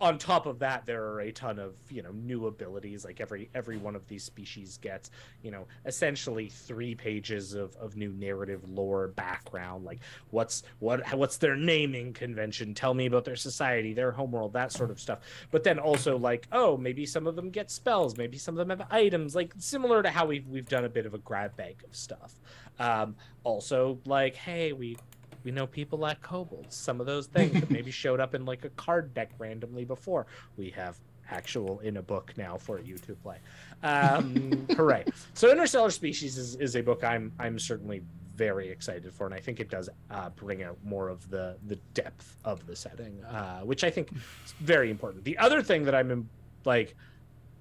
on 0.02 0.18
top 0.18 0.46
of 0.46 0.60
that 0.60 0.86
there 0.86 1.04
are 1.04 1.22
a 1.22 1.32
ton 1.32 1.60
of 1.60 1.76
you 1.90 2.02
know 2.02 2.12
new 2.12 2.48
abilities 2.48 3.06
like 3.06 3.22
every 3.22 3.50
every 3.56 3.78
one 3.78 3.96
of 3.96 4.08
these 4.08 4.24
species 4.24 4.78
gets 4.82 5.12
you 5.44 5.52
know 5.52 5.66
essentially 5.86 6.50
three 6.50 6.96
pages 6.96 7.54
of, 7.54 7.76
of 7.78 7.96
new 7.96 8.12
narrative 8.14 8.62
lore 8.68 9.10
background 9.10 9.86
like 9.86 10.00
what's 10.32 10.64
what 10.80 11.02
what's 11.16 11.38
their 11.38 11.56
naming 11.56 12.12
convention 12.14 12.74
tell 12.74 12.94
me 12.94 13.06
about 13.06 13.24
their 13.24 13.36
society 13.36 13.94
their 13.94 14.12
homeworld 14.12 14.54
that 14.54 14.72
sort 14.72 14.90
of 14.90 15.00
stuff. 15.00 15.20
But 15.52 15.64
then 15.64 15.80
also 15.80 16.18
like 16.18 16.48
oh 16.52 16.78
maybe 16.78 17.06
some 17.06 17.28
of 17.28 17.36
them 17.36 17.50
get 17.50 17.70
spells 17.70 18.18
maybe 18.18 18.38
some 18.38 18.58
of 18.58 18.68
them 18.68 18.78
have 18.78 18.88
items 18.92 19.36
like 19.36 19.54
similar 19.58 20.02
to 20.04 20.10
how 20.10 20.26
we've 20.26 20.48
we've 20.48 20.68
done 20.68 20.86
a 20.86 20.90
bit 20.90 21.06
of 21.06 21.14
a 21.14 21.20
grab 21.20 21.56
bag 21.56 21.84
of 21.88 21.96
stuff. 21.96 22.34
Um 22.80 23.16
also 23.44 24.00
like 24.06 24.36
hey 24.36 24.74
we 24.74 24.98
we 25.44 25.52
know 25.52 25.68
people 25.68 26.00
like 26.00 26.22
kobolds. 26.22 26.76
Some 26.76 27.00
of 27.00 27.06
those 27.06 27.28
things 27.28 27.60
that 27.60 27.70
maybe 27.70 27.92
showed 27.92 28.20
up 28.20 28.36
in 28.36 28.46
like 28.46 28.66
a 28.66 28.70
card 28.70 29.14
deck 29.14 29.32
randomly 29.38 29.86
before. 29.86 30.28
We 30.58 30.70
have 30.72 31.00
actual 31.32 31.80
in 31.80 31.98
a 31.98 32.02
book 32.02 32.34
now 32.38 32.58
for 32.58 32.80
you 32.80 32.98
to 32.98 33.16
play. 33.16 33.38
Um 33.84 34.68
hooray 34.76 35.06
so 35.34 35.50
interstellar 35.50 35.90
species 35.90 36.38
is, 36.38 36.56
is 36.56 36.76
a 36.76 36.82
book 36.82 37.04
i'm 37.04 37.32
i'm 37.40 37.58
certainly 37.58 38.04
very 38.36 38.70
excited 38.70 39.14
for 39.14 39.26
and 39.26 39.34
i 39.34 39.40
think 39.40 39.60
it 39.60 39.70
does 39.70 39.90
uh, 40.10 40.30
bring 40.30 40.64
out 40.64 40.78
more 40.84 41.10
of 41.10 41.30
the 41.30 41.58
the 41.68 41.78
depth 41.94 42.38
of 42.46 42.66
the 42.68 42.76
setting 42.76 43.24
uh, 43.26 43.62
which 43.62 43.84
i 43.84 43.90
think 43.90 44.12
is 44.12 44.54
very 44.60 44.90
important. 44.90 45.24
The 45.24 45.38
other 45.38 45.62
thing 45.62 45.84
that 45.86 45.96
i'm 45.96 46.12
in, 46.12 46.30
like 46.66 46.96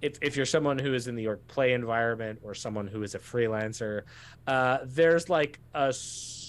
if, 0.02 0.16
if 0.22 0.34
you're 0.34 0.46
someone 0.46 0.78
who 0.78 0.94
is 0.94 1.08
in 1.08 1.14
the 1.14 1.26
org 1.26 1.46
play 1.46 1.72
environment 1.74 2.38
or 2.42 2.54
someone 2.54 2.86
who 2.86 3.02
is 3.02 3.14
a 3.14 3.18
freelancer 3.18 4.02
uh, 4.46 4.78
there's 4.84 5.28
like 5.28 5.58
a 5.74 5.92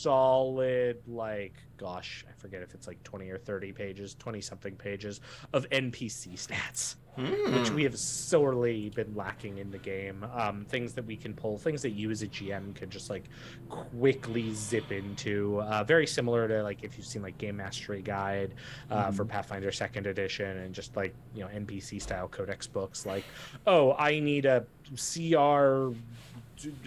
solid 0.01 0.97
like 1.07 1.53
gosh, 1.77 2.23
I 2.29 2.39
forget 2.39 2.61
if 2.61 2.75
it's 2.75 2.85
like 2.85 3.01
20 3.01 3.27
or 3.31 3.39
30 3.39 3.71
pages, 3.71 4.13
20 4.19 4.39
something 4.39 4.75
pages 4.75 5.19
of 5.51 5.67
NPC 5.71 6.33
stats, 6.33 6.93
which 7.15 7.69
Hmm. 7.69 7.73
we 7.75 7.83
have 7.85 7.97
sorely 7.97 8.91
been 8.91 9.15
lacking 9.15 9.57
in 9.57 9.71
the 9.71 9.79
game. 9.79 10.23
Um, 10.31 10.63
things 10.65 10.93
that 10.93 11.03
we 11.07 11.17
can 11.17 11.33
pull, 11.33 11.57
things 11.57 11.81
that 11.81 11.89
you 11.93 12.11
as 12.11 12.21
a 12.21 12.27
GM 12.27 12.75
can 12.75 12.91
just 12.91 13.09
like 13.09 13.23
quickly 13.67 14.53
zip 14.53 14.91
into. 14.91 15.59
Uh, 15.63 15.83
very 15.83 16.05
similar 16.05 16.47
to 16.47 16.61
like 16.61 16.83
if 16.83 16.97
you've 16.97 17.07
seen 17.07 17.23
like 17.23 17.39
Game 17.39 17.57
Mastery 17.57 18.03
Guide 18.03 18.53
uh, 18.91 19.09
for 19.11 19.25
Pathfinder 19.25 19.71
Second 19.71 20.05
Edition 20.05 20.57
and 20.57 20.75
just 20.75 20.95
like 20.95 21.15
you 21.33 21.41
know 21.41 21.47
NPC 21.47 21.99
style 21.99 22.27
codex 22.27 22.67
books. 22.67 23.07
Like, 23.07 23.23
oh, 23.65 23.95
I 23.97 24.19
need 24.19 24.45
a 24.45 24.63
CR, 24.95 25.93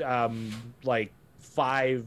um, 0.04 0.52
like 0.84 1.12
five 1.38 2.06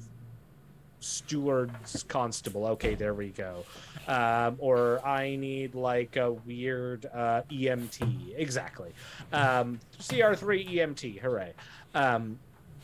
stewards 1.07 2.03
constable. 2.07 2.65
Okay 2.67 2.95
there 2.95 3.13
we 3.13 3.29
go. 3.29 3.65
Um, 4.07 4.55
or 4.59 5.05
i 5.05 5.35
need 5.35 5.75
like 5.75 6.15
a 6.15 6.31
weird 6.31 7.05
uh, 7.13 7.41
emt 7.51 7.99
exactly. 8.37 8.93
Um, 9.33 9.79
cr3 9.99 10.69
emt 10.75 11.19
hooray. 11.19 11.53
Um, 11.95 12.37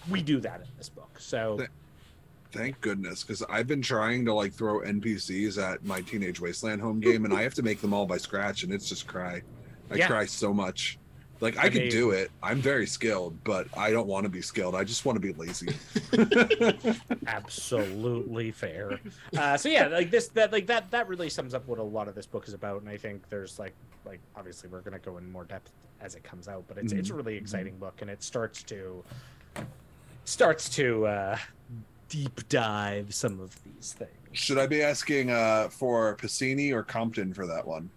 we 0.10 0.22
do 0.22 0.40
that 0.42 0.62
in 0.62 0.68
this 0.78 0.90
book 0.90 1.18
so. 1.20 1.60
Thank 2.52 2.80
goodness, 2.82 3.24
because 3.24 3.42
I've 3.50 3.66
been 3.66 3.82
trying 3.82 4.26
to 4.26 4.34
like 4.34 4.54
throw 4.54 4.82
NPCs 4.82 5.58
at 5.58 5.84
my 5.84 6.02
Teenage 6.02 6.40
Wasteland 6.40 6.84
home 6.84 7.00
game, 7.00 7.26
and 7.26 7.34
I 7.34 7.42
have 7.42 7.56
to 7.56 7.64
make 7.64 7.82
them 7.82 7.96
all 7.96 8.06
by 8.06 8.18
scratch, 8.18 8.62
and 8.62 8.72
it's 8.72 8.88
just 8.88 9.08
cry. 9.08 9.42
I 9.90 9.96
Yeah. 9.96 10.06
cry 10.08 10.28
so 10.28 10.54
much. 10.54 11.00
Like 11.40 11.58
I, 11.58 11.64
I 11.64 11.70
can 11.70 11.82
mean- 11.82 11.92
do 11.92 12.12
it. 12.12 12.32
I'm 12.42 12.62
very 12.62 12.88
skilled, 12.88 13.44
but 13.44 13.68
I 13.76 13.92
don't 13.92 14.08
want 14.08 14.24
to 14.24 14.30
be 14.30 14.42
skilled. 14.42 14.76
I 14.76 14.84
just 14.84 15.06
want 15.06 15.16
to 15.16 15.20
be 15.20 15.34
lazy. 15.34 15.74
absolutely 17.28 18.52
fair 18.52 19.00
uh, 19.38 19.58
so 19.58 19.70
yeah 19.70 19.88
like 19.88 20.12
this 20.12 20.28
that 20.30 20.52
like 20.52 20.68
that 20.68 20.90
that 20.92 21.08
really 21.08 21.30
sums 21.30 21.54
up 21.54 21.68
what 21.68 21.80
a 21.80 21.84
lot 21.84 22.08
of 22.08 22.16
this 22.16 22.26
book 22.26 22.48
is 22.48 22.54
about 22.54 22.82
and 22.82 22.90
i 22.90 22.98
think 22.98 23.28
there's 23.30 23.60
like 23.60 23.74
like 24.06 24.20
obviously 24.36 24.70
we're 24.70 24.82
going 24.82 24.98
to 24.98 25.04
go 25.04 25.18
in 25.18 25.32
more 25.32 25.44
depth 25.46 25.72
as 26.02 26.16
it 26.16 26.24
comes 26.24 26.48
out 26.48 26.64
but 26.68 26.78
it's 26.78 26.94
it's 26.94 27.10
a 27.10 27.14
really 27.14 27.36
exciting 27.36 27.76
book 27.78 27.96
and 28.02 28.10
it 28.10 28.22
starts 28.24 28.64
to 28.64 29.04
starts 30.26 30.70
to 30.70 31.06
uh 31.06 31.38
deep 32.10 32.48
dive 32.50 33.14
some 33.14 33.40
of 33.40 33.58
these 33.64 33.94
things 33.94 34.12
Should 34.34 34.58
I 34.58 34.68
be 34.68 34.82
asking 34.82 35.30
uh, 35.32 35.70
for 35.70 36.16
Piscini 36.18 36.72
or 36.74 36.84
Compton 36.84 37.34
for 37.34 37.46
that 37.48 37.66
one? 37.66 37.90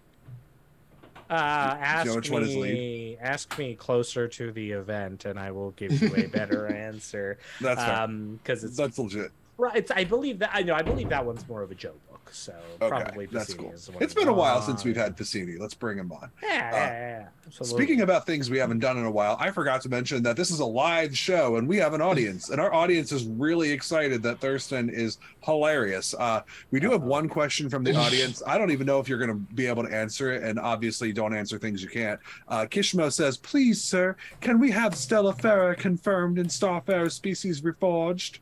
Uh 1.29 1.33
ask 1.79 2.07
know 2.07 2.15
which 2.15 2.29
one 2.29 2.43
is 2.43 2.55
me 2.55 3.17
ask 3.19 3.57
me 3.57 3.75
closer 3.75 4.27
to 4.27 4.51
the 4.53 4.71
event 4.71 5.25
and 5.25 5.37
i 5.39 5.51
will 5.51 5.71
give 5.71 5.91
you 6.01 6.13
a 6.15 6.27
better 6.27 6.67
answer 6.67 7.37
That's 7.59 7.83
fair. 7.83 8.01
um 8.01 8.39
because 8.43 8.63
it's 8.63 8.77
That's 8.77 8.97
legit. 8.97 9.31
right 9.57 9.75
it's, 9.75 9.91
i 9.91 10.03
believe 10.05 10.39
that 10.39 10.51
i 10.53 10.61
know 10.63 10.73
i 10.73 10.81
believe 10.81 11.09
that 11.09 11.25
one's 11.25 11.47
more 11.49 11.61
of 11.61 11.71
a 11.71 11.75
joke 11.75 11.99
book 12.27 12.33
so 12.33 12.53
Okay, 12.81 12.89
probably 12.89 13.25
that's 13.27 13.53
Piscini 13.53 13.57
cool. 13.57 13.71
is 13.71 13.85
the 13.85 13.91
one 13.93 14.03
It's 14.03 14.13
been 14.13 14.27
a 14.27 14.33
while 14.33 14.57
Uh, 14.57 14.61
since 14.61 14.83
we've 14.83 14.95
had 14.95 15.15
Piscini. 15.17 15.59
Let's 15.59 15.73
bring 15.73 15.97
him 15.97 16.11
on. 16.11 16.29
Yeah, 16.43 16.49
yeah, 16.53 16.71
yeah, 16.71 17.19
yeah. 17.19 17.63
Speaking 17.63 18.01
about 18.01 18.25
things 18.25 18.49
we 18.49 18.57
haven't 18.57 18.79
done 18.79 18.97
in 18.97 19.05
a 19.05 19.11
while, 19.11 19.37
I 19.39 19.51
forgot 19.51 19.81
to 19.81 19.89
mention 19.89 20.21
that 20.23 20.35
this 20.35 20.51
is 20.51 20.59
a 20.59 20.65
live 20.65 21.17
show 21.17 21.55
and 21.55 21.67
we 21.67 21.77
have 21.77 21.93
an 21.93 22.01
audience, 22.01 22.49
and 22.49 22.59
our 22.59 22.73
audience 22.73 23.11
is 23.11 23.25
really 23.25 23.71
excited 23.71 24.21
that 24.23 24.39
Thurston 24.39 24.89
is 24.89 25.17
hilarious. 25.41 26.13
Uh, 26.17 26.41
we 26.71 26.79
do 26.79 26.91
have 26.91 27.03
one 27.03 27.29
question 27.29 27.69
from 27.69 27.83
the 27.83 27.95
audience. 27.95 28.43
I 28.45 28.57
don't 28.57 28.71
even 28.71 28.85
know 28.85 28.99
if 28.99 29.07
you're 29.07 29.17
going 29.19 29.29
to 29.31 29.53
be 29.55 29.67
able 29.67 29.83
to 29.83 29.93
answer 29.93 30.31
it, 30.31 30.43
and 30.43 30.59
obviously 30.59 31.13
don't 31.13 31.33
answer 31.35 31.57
things 31.57 31.81
you 31.81 31.89
can't. 31.89 32.19
Uh, 32.47 32.65
Kishmo 32.65 33.11
says, 33.11 33.37
"Please, 33.37 33.81
sir, 33.81 34.15
can 34.41 34.59
we 34.59 34.71
have 34.71 34.93
Stellifera 34.93 35.77
confirmed 35.77 36.37
and 36.39 36.49
Starfarer 36.49 37.11
species 37.11 37.61
reforged?" 37.61 38.39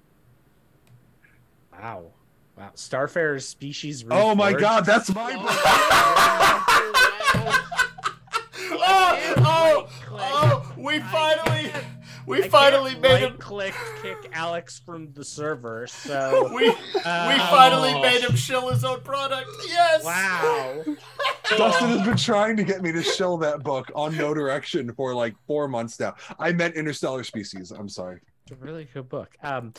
wow, 1.71 2.05
wow, 2.57 2.71
Starfarer's 2.75 3.47
species. 3.47 4.03
Oh 4.09 4.35
my 4.35 4.53
reforged? 4.53 4.59
God, 4.59 4.85
that's 4.85 5.13
my 5.13 5.33
oh, 5.37 6.65
oh, 9.37 9.87
Right-click. 10.11 10.31
oh, 10.33 10.73
we 10.77 10.99
finally, 10.99 11.71
we 12.25 12.43
I 12.43 12.47
finally 12.49 12.95
made 12.95 13.19
him. 13.19 13.31
right-click 13.33 13.73
kick 14.01 14.29
Alex 14.33 14.79
from 14.85 15.11
the 15.13 15.23
server. 15.23 15.87
So 15.87 16.49
We, 16.53 16.69
we 16.69 16.75
Uh, 17.03 17.47
finally 17.49 17.93
Oh. 17.95 18.01
made 18.01 18.21
him 18.23 18.35
shill 18.35 18.69
his 18.69 18.83
own 18.83 19.01
product. 19.01 19.49
Yes. 19.67 20.03
wow, 20.03 20.83
Dustin 21.57 21.89
has 21.89 22.07
been 22.07 22.17
trying 22.17 22.57
to 22.57 22.63
get 22.63 22.81
me 22.81 22.91
to 22.91 23.03
shill 23.03 23.37
that 23.37 23.63
book 23.63 23.91
on 23.95 24.15
No 24.17 24.33
Direction 24.33 24.91
for 24.93 25.13
like 25.13 25.35
four 25.47 25.67
months 25.67 25.99
now. 25.99 26.15
I 26.39 26.51
meant 26.51 26.75
Interstellar 26.75 27.23
Species. 27.23 27.71
I'm 27.71 27.89
sorry. 27.89 28.19
it's 28.43 28.51
a 28.51 28.55
really 28.63 28.87
good 28.93 29.09
book. 29.09 29.35
Um, 29.43 29.73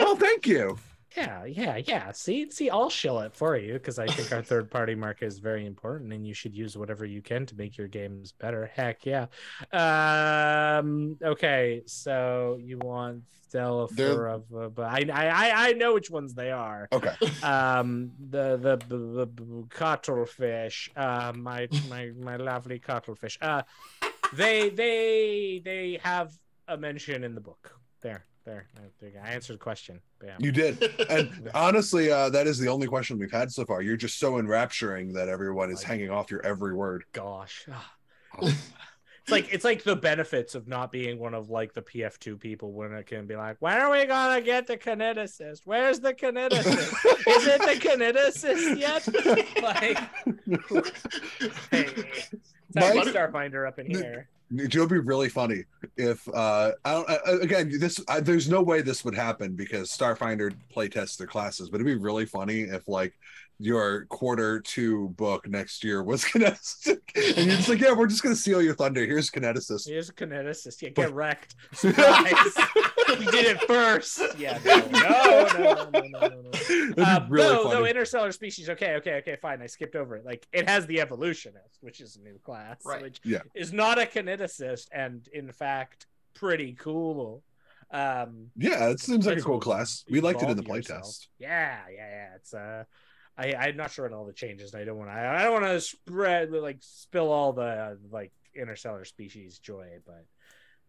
Oh, 0.00 0.16
thank 0.16 0.46
you. 0.46 0.78
Yeah, 1.16 1.44
yeah, 1.44 1.76
yeah. 1.76 2.12
See, 2.12 2.50
see, 2.50 2.70
I'll 2.70 2.88
shill 2.90 3.20
it 3.20 3.34
for 3.34 3.56
you 3.56 3.74
because 3.74 3.98
I 3.98 4.06
think 4.06 4.32
our 4.32 4.42
third-party 4.50 4.94
market 4.94 5.26
is 5.26 5.38
very 5.38 5.66
important, 5.66 6.12
and 6.12 6.26
you 6.26 6.34
should 6.34 6.54
use 6.54 6.76
whatever 6.76 7.04
you 7.04 7.20
can 7.22 7.44
to 7.46 7.54
make 7.56 7.76
your 7.76 7.88
games 7.88 8.32
better. 8.32 8.70
Heck 8.74 9.04
yeah. 9.04 9.26
Um. 9.72 11.16
Okay, 11.22 11.82
so 11.86 12.58
you 12.62 12.78
want 12.78 13.22
Stellifera, 13.50 14.42
but 14.74 14.82
I, 14.82 15.04
I, 15.12 15.28
I- 15.28 15.68
I 15.68 15.72
know 15.74 15.92
which 15.94 16.10
ones 16.10 16.32
they 16.34 16.50
are. 16.50 16.88
Okay. 16.92 17.14
um 17.42 18.10
the 18.30 18.56
the 18.56 18.76
the, 18.88 19.26
the 19.26 19.64
cuttlefish 19.68 20.90
uh 20.96 21.32
my 21.36 21.68
my 21.90 22.10
my 22.18 22.36
lovely 22.36 22.78
cuttlefish 22.78 23.36
uh 23.42 23.62
they 24.32 24.70
they 24.70 25.60
they 25.64 26.00
have 26.02 26.32
a 26.68 26.76
mention 26.78 27.24
in 27.24 27.34
the 27.34 27.40
book 27.42 27.78
there 28.00 28.24
there 28.44 28.68
I 28.76 28.80
think 29.00 29.14
I 29.22 29.28
answered 29.30 29.54
the 29.54 29.58
question 29.58 30.00
Bam. 30.20 30.36
You 30.40 30.52
did. 30.52 30.82
And 31.10 31.50
honestly, 31.54 32.10
uh, 32.10 32.30
that 32.30 32.46
is 32.46 32.58
the 32.58 32.68
only 32.68 32.86
question 32.86 33.18
we've 33.18 33.30
had 33.32 33.50
so 33.52 33.64
far. 33.64 33.82
You're 33.82 33.96
just 33.96 34.18
so 34.18 34.38
enrapturing 34.38 35.12
that 35.14 35.28
everyone 35.28 35.70
is 35.70 35.82
hanging 35.82 36.10
off 36.10 36.30
your 36.30 36.44
every 36.44 36.74
word. 36.74 37.04
gosh 37.12 37.66
it's 38.42 39.30
like 39.30 39.52
it's 39.52 39.64
like 39.64 39.84
the 39.84 39.94
benefits 39.94 40.54
of 40.54 40.66
not 40.66 40.90
being 40.90 41.18
one 41.18 41.34
of 41.34 41.48
like 41.50 41.72
the 41.74 41.82
pf2 41.82 42.40
people 42.40 42.72
when 42.72 42.92
it 42.92 43.06
can 43.06 43.26
be 43.26 43.36
like 43.36 43.56
when 43.60 43.78
are 43.78 43.90
we 43.90 44.04
gonna 44.06 44.40
get 44.40 44.66
the 44.66 44.76
kineticist 44.76 45.60
where's 45.64 46.00
the 46.00 46.12
kineticist 46.14 46.92
is 47.28 47.46
it 47.46 47.60
the 47.60 47.78
kineticist 47.88 48.78
yet 48.78 49.06
like 49.62 49.98
hey 51.70 51.86
Sorry, 52.72 52.96
Mike- 52.96 53.08
Starfinder 53.08 53.68
up 53.68 53.78
in 53.78 53.84
here. 53.86 54.28
It 54.54 54.74
would 54.76 54.88
be 54.88 54.98
really 54.98 55.28
funny 55.28 55.64
if 55.96 56.26
uh 56.28 56.72
I 56.84 56.92
don't 56.92 57.10
uh, 57.10 57.38
again 57.40 57.72
this 57.78 58.00
uh, 58.08 58.20
there's 58.20 58.48
no 58.48 58.62
way 58.62 58.82
this 58.82 59.04
would 59.04 59.14
happen 59.14 59.54
because 59.54 59.90
Starfinder 59.90 60.54
playtests 60.74 61.16
their 61.16 61.26
classes, 61.26 61.70
but 61.70 61.76
it'd 61.76 61.86
be 61.86 61.94
really 61.94 62.26
funny 62.26 62.62
if 62.62 62.88
like 62.88 63.14
your 63.58 64.06
quarter 64.06 64.60
two 64.60 65.10
book 65.10 65.48
next 65.48 65.84
year 65.84 66.02
was 66.02 66.24
kinetic 66.32 66.58
and 67.14 67.46
you're 67.46 67.56
just 67.56 67.68
like 67.68 67.78
yeah 67.78 67.92
we're 67.92 68.08
just 68.08 68.22
gonna 68.22 68.34
steal 68.34 68.60
your 68.60 68.74
thunder 68.74 69.06
here's 69.06 69.30
kineticist 69.30 69.86
Here's 69.86 70.08
a 70.08 70.12
kineticist. 70.12 70.82
Yeah, 70.82 70.88
get 70.88 71.12
wrecked. 71.12 71.54
Surprise. 73.06 73.18
we 73.18 73.26
did 73.32 73.46
it 73.46 73.60
first. 73.62 74.20
Yeah, 74.38 74.58
no, 74.64 74.76
no, 74.90 75.90
no, 75.90 76.00
no, 76.00 76.00
no, 76.00 76.28
no, 76.28 76.40
no. 76.42 76.50
That'd 76.50 76.96
be 76.96 77.02
Um, 77.02 77.26
really 77.28 77.48
no, 77.54 77.62
funny. 77.64 77.74
no, 77.80 77.86
interstellar 77.86 78.32
species. 78.32 78.68
Okay, 78.70 78.94
okay, 78.96 79.14
okay, 79.18 79.36
fine. 79.40 79.60
I 79.62 79.66
skipped 79.66 79.94
over 79.96 80.16
it. 80.16 80.24
Like 80.24 80.46
it 80.52 80.68
has 80.68 80.86
the 80.86 81.00
evolutionist, 81.00 81.78
which 81.80 82.00
is 82.00 82.16
a 82.16 82.20
new 82.20 82.38
class, 82.38 82.80
Right. 82.84 83.02
which 83.02 83.20
Yeah. 83.24 83.40
is 83.54 83.72
not 83.72 83.98
a 83.98 84.06
kineticist, 84.06 84.88
and 84.92 85.26
in 85.32 85.50
fact, 85.52 86.06
pretty 86.34 86.72
cool. 86.74 87.42
Um, 87.90 88.50
yeah 88.56 88.88
it 88.88 89.00
seems 89.00 89.26
like 89.26 89.34
a 89.34 89.36
Nice 89.36 89.44
cool 89.44 89.56
little 89.56 89.60
class 89.70 90.02
we 90.08 90.22
liked 90.22 90.42
it 90.42 90.48
in 90.48 90.56
the 90.56 90.62
evolve 90.62 90.78
yourself. 90.78 91.02
playtest 91.04 91.26
Yeah, 91.38 91.78
yeah, 91.94 92.08
yeah. 92.08 92.34
It's 92.36 92.54
uh, 92.54 92.84
I 93.36 93.54
I'm 93.54 93.76
not 93.76 93.90
sure 93.90 94.06
on 94.06 94.14
all 94.14 94.24
the 94.24 94.32
changes. 94.32 94.72
and 94.72 94.80
I 94.80 94.86
don't 94.86 94.96
want 94.96 95.10
to. 95.10 95.14
I 95.14 95.42
don't 95.42 95.52
want 95.52 95.64
to 95.66 95.78
spread 95.80 96.50
like 96.52 96.78
spill 96.80 97.30
all 97.30 97.52
the 97.52 97.98
like 98.10 98.32
interstellar 98.54 99.04
species 99.04 99.58
joy, 99.58 99.98
but 100.06 100.24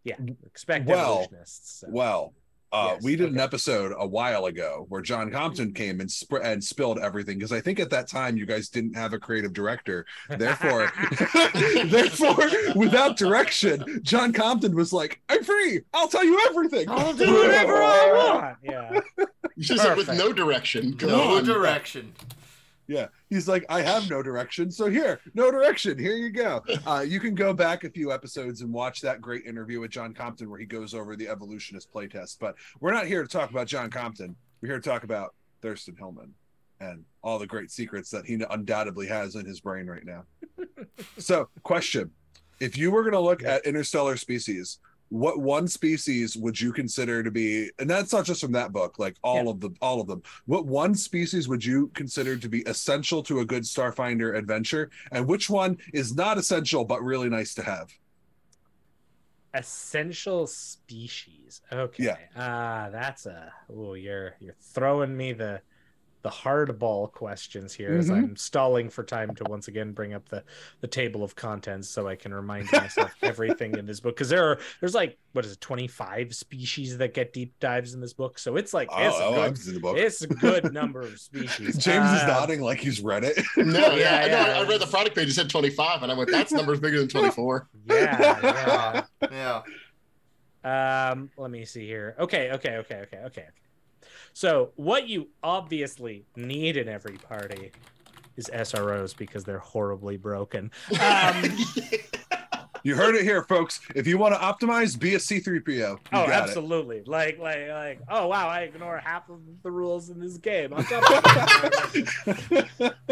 yeah, 0.04 0.16
expect 0.46 0.88
Well, 0.88 1.14
evolutionists. 1.22 1.80
so. 1.82 1.88
Well, 1.90 2.34
uh, 2.72 2.94
Yes, 2.96 3.04
we 3.04 3.16
did 3.16 3.32
an 3.32 3.40
episode 3.40 3.94
a 3.96 4.08
while 4.08 4.46
ago 4.46 4.88
where 4.90 5.02
John 5.04 5.30
Compton 5.32 5.74
came 5.74 6.00
and 6.02 6.10
sp- 6.10 6.42
and 6.44 6.64
spilled 6.64 6.98
everything 6.98 7.38
because 7.38 7.52
I 7.52 7.62
think 7.62 7.80
at 7.80 7.92
that 7.92 8.08
time 8.08 8.36
you 8.36 8.48
guys 8.48 8.68
didn't 8.70 8.96
have 8.96 9.14
a 9.14 9.20
creative 9.20 9.54
director. 9.54 10.08
Therefore, 10.28 10.92
therefore, 11.86 12.36
without 12.76 13.16
direction, 13.18 14.00
John 14.04 14.34
Compton 14.34 14.76
was 14.76 14.92
like, 14.92 15.22
"I'm 15.30 15.44
free. 15.44 15.82
I'll 15.94 16.08
tell 16.08 16.24
you 16.26 16.40
everything. 16.50 16.90
I'll 16.90 17.14
do 17.14 17.32
whatever 17.34 17.76
I 17.82 18.12
want. 18.12 18.58
Yeah, 18.64 19.00
You 19.56 19.64
should 19.64 19.80
say 19.80 19.94
with 19.94 20.08
no 20.10 20.34
direction. 20.34 20.92
Go 20.94 21.08
No 21.10 21.38
on. 21.38 21.44
direction. 21.46 22.14
Yeah, 22.94 23.08
he's 23.28 23.48
like, 23.48 23.66
I 23.70 23.82
have 23.82 24.08
no 24.08 24.22
direction, 24.22 24.70
so 24.70 24.88
here, 24.88 25.20
no 25.34 25.50
direction. 25.50 25.98
Here 25.98 26.16
you 26.16 26.30
go. 26.30 26.62
Uh, 26.86 27.00
you 27.00 27.20
can 27.20 27.34
go 27.34 27.54
back 27.54 27.86
a 27.86 27.90
few 27.90 28.12
episodes 28.12 28.62
and 28.62 28.72
watch 28.72 29.00
that 29.02 29.22
great 29.22 29.46
interview 29.46 29.80
with 29.80 29.90
John 29.90 30.14
Compton 30.14 30.50
where 30.50 30.60
he 30.60 30.66
goes 30.66 30.94
over 30.94 31.16
the 31.16 31.30
evolutionist 31.30 31.92
playtest. 31.94 32.38
But 32.40 32.56
we're 32.82 32.92
not 32.92 33.08
here 33.08 33.24
to 33.24 33.28
talk 33.28 33.52
about 33.52 33.68
John 33.68 33.90
Compton. 33.90 34.36
We're 34.62 34.70
here 34.70 34.80
to 34.80 34.90
talk 34.90 35.06
about 35.06 35.34
Thurston 35.62 35.96
Hillman 35.98 36.34
and 36.82 37.06
all 37.24 37.40
the 37.40 37.48
great 37.48 37.72
secrets 37.72 38.10
that 38.10 38.26
he 38.26 38.44
undoubtedly 38.50 39.08
has 39.08 39.36
in 39.36 39.46
his 39.46 39.62
brain 39.62 39.88
right 39.88 40.06
now. 40.06 40.26
so, 41.18 41.48
question: 41.64 42.12
If 42.60 42.78
you 42.78 42.92
were 42.92 43.02
going 43.02 43.14
to 43.14 43.20
look 43.20 43.44
at 43.44 43.66
interstellar 43.66 44.18
species, 44.18 44.80
what 45.14 45.40
one 45.40 45.68
species 45.68 46.36
would 46.36 46.60
you 46.60 46.74
consider 46.74 47.22
to 47.22 47.30
be 47.30 47.70
and 47.78 47.88
that's 47.88 48.12
not 48.12 48.26
just 48.26 48.42
from 48.42 48.52
that 48.52 48.72
book 48.72 48.98
like 48.98 49.16
all 49.24 49.44
Yeah. 49.44 49.52
of 49.52 49.60
the 49.60 49.70
all 49.80 50.02
of 50.02 50.08
them 50.08 50.24
what 50.48 50.66
one 50.66 50.96
species 50.96 51.48
would 51.48 51.64
you 51.64 51.92
consider 51.94 52.36
to 52.36 52.50
be 52.50 52.62
essential 52.62 53.22
to 53.24 53.40
a 53.42 53.46
good 53.46 53.62
starfinder 53.62 54.36
adventure 54.36 54.90
and 55.12 55.28
which 55.28 55.52
one 55.52 55.78
is 55.94 56.16
not 56.16 56.40
essential 56.40 56.84
but 56.84 57.04
really 57.04 57.30
nice 57.30 57.54
to 57.54 57.62
have 57.64 57.94
essential 59.54 60.48
species. 60.48 61.62
Okay. 61.72 62.06
Yeah. 62.06 62.18
Ah, 62.36 62.90
that's 62.92 63.28
a. 63.28 63.54
Oh, 63.72 63.94
you're 63.94 64.34
you're 64.40 64.56
throwing 64.60 65.16
me 65.16 65.34
the 65.34 65.62
the 66.24 66.30
hardball 66.30 67.12
questions 67.12 67.74
here 67.74 67.94
as 67.98 68.10
Mhm. 68.10 68.16
I'm 68.16 68.36
stalling 68.38 68.90
for 68.90 69.04
time 69.04 69.36
to 69.36 69.44
once 69.44 69.68
again 69.68 69.92
bring 69.92 70.14
up 70.14 70.30
the 70.30 70.44
the 70.80 70.88
table 70.88 71.22
of 71.24 71.36
contents 71.36 71.90
so 71.90 72.08
I 72.08 72.16
can 72.16 72.34
remind 72.34 72.72
myself 72.72 73.14
everything 73.22 73.78
in 73.78 73.86
this 73.86 74.00
book 74.00 74.16
because 74.16 74.30
there 74.30 74.46
are 74.50 74.58
there's 74.80 74.96
like 74.96 75.18
what 75.34 75.44
is 75.46 75.52
it 75.52 75.60
25 75.62 76.34
species 76.34 76.98
that 77.00 77.14
get 77.14 77.34
deep 77.34 77.54
dives 77.60 77.94
in 77.94 78.00
this 78.00 78.14
book 78.14 78.40
so 78.40 78.56
it's 78.56 78.74
like 78.74 78.88
it's, 78.94 79.16
oh, 79.20 79.36
a, 79.36 79.42
I've 79.42 79.54
good, 79.56 79.58
seen 79.64 79.74
the 79.74 79.80
book 79.82 79.98
it's 79.98 80.22
a 80.22 80.28
good 80.28 80.74
number 80.82 81.02
of 81.02 81.20
species 81.20 81.78
james 81.78 82.10
is 82.12 82.22
Uh, 82.22 82.28
nodding 82.28 82.62
like 82.62 82.80
he's 82.80 83.02
read 83.02 83.26
it 83.26 83.38
No, 83.58 83.94
yeah, 83.94 83.96
Yeah, 83.98 84.16
I 84.24 84.28
know. 84.28 84.48
yeah. 84.54 84.60
I 84.60 84.64
read 84.68 84.80
the 84.82 84.88
product 84.88 85.16
page. 85.18 85.28
It 85.28 85.34
said 85.34 85.50
25, 85.50 86.04
and 86.04 86.12
I 86.12 86.16
went, 86.16 86.32
"That's 86.32 86.52
numbers 86.54 86.80
bigger 86.80 87.00
than 87.00 87.08
24." 87.10 87.68
yeah, 87.86 89.04
yeah. 89.22 89.62
Yeah. 90.64 91.12
Um, 91.12 91.30
let 91.38 91.52
me 91.52 91.66
see 91.66 91.86
here. 91.86 92.16
Okay, 92.20 92.52
okay, 92.54 92.78
okay, 92.78 93.02
okay, 93.02 93.18
okay. 93.26 93.46
So, 94.34 94.72
what 94.76 95.08
you 95.08 95.30
obviously 95.44 96.26
need 96.36 96.76
in 96.76 96.90
every 96.90 97.18
party 97.18 97.72
is 98.36 98.50
SROs 98.52 99.16
because 99.16 99.44
they're 99.44 99.60
horribly 99.60 100.18
broken. 100.18 100.72
Um, 101.00 101.58
you 102.84 102.96
heard 102.96 103.16
it 103.16 103.24
here 103.24 103.44
folks 103.44 103.80
if 103.96 104.06
you 104.06 104.18
want 104.18 104.34
to 104.34 104.40
optimize 104.40 105.00
be 105.00 105.16
a 105.16 105.18
c3po 105.18 105.72
you 105.72 105.86
oh, 105.86 105.98
got 106.12 106.30
it. 106.30 106.34
absolutely. 106.34 107.04
Like, 107.06 107.40
like, 107.40 107.68
like. 107.70 108.00
Oh, 108.10 108.28
wow! 108.28 108.48
I 108.48 108.62
ignore 108.62 108.98
half 108.98 109.30
of 109.30 109.40
the 109.64 109.72
rules 109.72 110.10
in 110.10 110.20
this 110.20 110.38
game. 110.38 110.74
On 110.74 110.84
top 110.84 111.04
of 111.10 111.16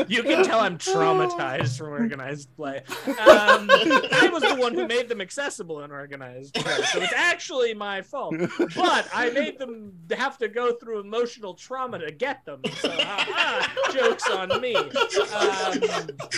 you 0.10 0.24
can 0.24 0.44
tell 0.44 0.60
I'm 0.60 0.78
traumatized 0.78 1.78
from 1.78 1.90
organized 1.90 2.54
play. 2.56 2.78
Um, 3.08 3.70
I 3.70 4.30
was 4.32 4.44
the 4.44 4.56
one 4.56 4.74
who 4.74 4.88
made 4.88 5.10
them 5.10 5.22
accessible 5.22 5.84
in 5.84 5.92
organized 5.92 6.56
play, 6.56 6.78
so 6.92 7.02
it's 7.02 7.14
actually 7.14 7.74
my 7.74 8.02
fault. 8.02 8.36
But 8.76 9.08
I 9.14 9.30
made 9.32 9.60
them 9.60 9.94
have 10.12 10.38
to 10.40 10.48
go 10.48 10.74
through 10.74 11.00
emotional 11.00 11.54
trauma 11.54 12.00
to 12.00 12.12
get 12.12 12.46
them. 12.46 12.62
So, 12.78 12.94
ah, 13.00 13.92
jokes 13.94 14.30
on 14.30 14.62
me. 14.62 14.76
Um, 14.76 14.90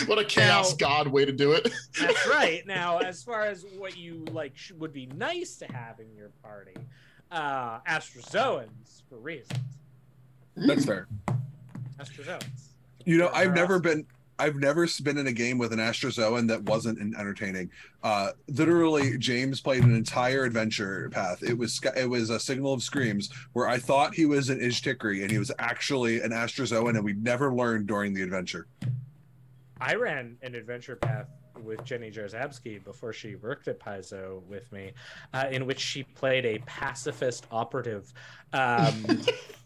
what 0.06 0.18
a 0.18 0.24
chaos 0.24 0.72
Now- 0.72 0.76
god 0.76 1.08
way 1.08 1.24
to 1.24 1.32
do 1.32 1.52
it. 1.52 1.70
that's 1.98 2.26
right. 2.26 2.66
Now, 2.66 2.98
as 2.98 3.23
far 3.24 3.42
as 3.42 3.64
what 3.78 3.96
you 3.96 4.24
like 4.30 4.52
sh- 4.56 4.72
would 4.72 4.92
be 4.92 5.06
nice 5.06 5.56
to 5.56 5.66
have 5.72 5.98
in 6.00 6.14
your 6.16 6.30
party, 6.42 6.74
uh, 7.30 7.80
Astrozoans 7.80 9.02
for 9.08 9.16
reasons. 9.16 9.58
that's 10.56 10.84
fair 10.84 11.08
Astrozoans. 11.98 12.68
You 13.04 13.18
know, 13.18 13.30
I've 13.34 13.54
never 13.54 13.74
awesome. 13.74 13.82
been 13.82 14.06
I've 14.36 14.56
never 14.56 14.88
been 15.04 15.16
in 15.16 15.28
a 15.28 15.32
game 15.32 15.58
with 15.58 15.72
an 15.72 15.78
Astrozoan 15.78 16.48
that 16.48 16.64
wasn't 16.64 17.00
en- 17.00 17.14
entertaining. 17.16 17.70
Uh, 18.02 18.30
literally, 18.48 19.16
James 19.16 19.60
played 19.60 19.84
an 19.84 19.94
entire 19.94 20.42
adventure 20.42 21.08
path. 21.10 21.42
It 21.42 21.56
was 21.56 21.80
it 21.96 22.08
was 22.10 22.30
a 22.30 22.40
Signal 22.40 22.72
of 22.72 22.82
Screams 22.82 23.30
where 23.52 23.68
I 23.68 23.78
thought 23.78 24.14
he 24.14 24.26
was 24.26 24.48
an 24.50 24.58
Ishtikri 24.58 25.22
and 25.22 25.30
he 25.30 25.38
was 25.38 25.52
actually 25.60 26.20
an 26.20 26.30
Astrozoan, 26.32 26.90
and 26.96 27.04
we 27.04 27.12
never 27.12 27.52
learned 27.54 27.86
during 27.86 28.12
the 28.12 28.22
adventure. 28.22 28.66
I 29.80 29.94
ran 29.94 30.36
an 30.42 30.54
adventure 30.56 30.96
path 30.96 31.28
with 31.62 31.84
Jenny 31.84 32.10
Jarzabski 32.10 32.82
before 32.82 33.12
she 33.12 33.36
worked 33.36 33.68
at 33.68 33.78
Paizo 33.78 34.42
with 34.46 34.70
me, 34.72 34.92
uh, 35.32 35.46
in 35.50 35.66
which 35.66 35.80
she 35.80 36.02
played 36.02 36.44
a 36.44 36.58
pacifist 36.60 37.46
operative, 37.50 38.12
um, 38.52 39.04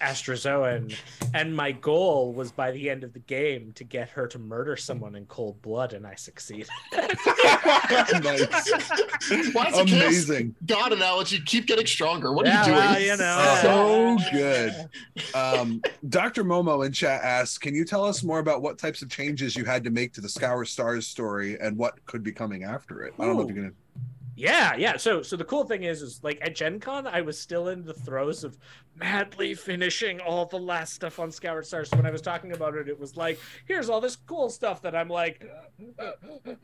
Astrozoan, 0.00 0.96
and 1.34 1.54
my 1.54 1.72
goal 1.72 2.32
was 2.32 2.52
by 2.52 2.70
the 2.70 2.88
end 2.90 3.04
of 3.04 3.12
the 3.12 3.18
game 3.20 3.72
to 3.72 3.84
get 3.84 4.08
her 4.10 4.26
to 4.28 4.38
murder 4.38 4.76
someone 4.76 5.14
in 5.14 5.26
cold 5.26 5.60
blood, 5.62 5.92
and 5.92 6.06
I 6.06 6.14
succeeded. 6.14 6.68
nice, 6.92 7.12
Why 9.52 9.70
does 9.70 9.78
the 9.78 9.84
chaos 9.86 9.92
amazing, 9.92 10.54
god 10.66 10.92
analogy 10.92 11.40
keep 11.44 11.66
getting 11.66 11.86
stronger? 11.86 12.32
What 12.32 12.46
are 12.46 12.58
you 12.58 12.64
doing? 12.64 12.76
well, 12.76 13.00
you 13.00 13.16
know. 13.16 13.58
so 13.62 14.18
good. 14.32 14.88
Um, 15.34 15.82
Dr. 16.08 16.44
Momo 16.44 16.84
in 16.86 16.92
chat 16.92 17.22
asks, 17.22 17.58
"Can 17.58 17.74
you 17.74 17.84
tell 17.84 18.04
us 18.04 18.22
more 18.22 18.38
about 18.38 18.62
what 18.62 18.78
types 18.78 19.02
of 19.02 19.08
changes 19.08 19.56
you 19.56 19.64
had 19.64 19.84
to 19.84 19.90
make 19.90 20.12
to 20.14 20.20
the 20.20 20.28
Scoured 20.28 20.68
Stars 20.68 21.06
story 21.06 21.58
and 21.60 21.76
what 21.76 22.04
could 22.06 22.22
be 22.22 22.32
coming 22.32 22.64
after 22.64 23.02
it?" 23.02 23.14
I 23.18 23.26
don't 23.26 23.36
know 23.36 23.42
if 23.42 23.48
you're 23.48 23.56
gonna. 23.64 23.74
Yeah, 24.40 24.74
yeah. 24.76 24.96
So 24.96 25.22
so 25.22 25.36
the 25.36 25.44
cool 25.44 25.64
thing 25.64 25.82
is 25.82 26.00
is 26.00 26.20
like 26.22 26.38
at 26.40 26.54
Gen 26.54 26.80
Con, 26.80 27.06
I 27.06 27.20
was 27.20 27.38
still 27.38 27.68
in 27.68 27.84
the 27.84 27.92
throes 27.92 28.42
of 28.42 28.56
madly 28.96 29.54
finishing 29.54 30.20
all 30.20 30.46
the 30.46 30.58
last 30.58 30.94
stuff 30.94 31.18
on 31.18 31.30
Scoured 31.30 31.66
Stars. 31.66 31.90
So 31.90 31.96
when 31.96 32.06
I 32.06 32.10
was 32.10 32.22
talking 32.22 32.52
about 32.52 32.74
it, 32.74 32.88
it 32.88 32.98
was 32.98 33.16
like, 33.16 33.38
here's 33.66 33.88
all 33.90 34.00
this 34.00 34.16
cool 34.16 34.48
stuff 34.48 34.80
that 34.82 34.94
I'm 34.96 35.08
like, 35.08 35.46
"Uh, 35.98 36.12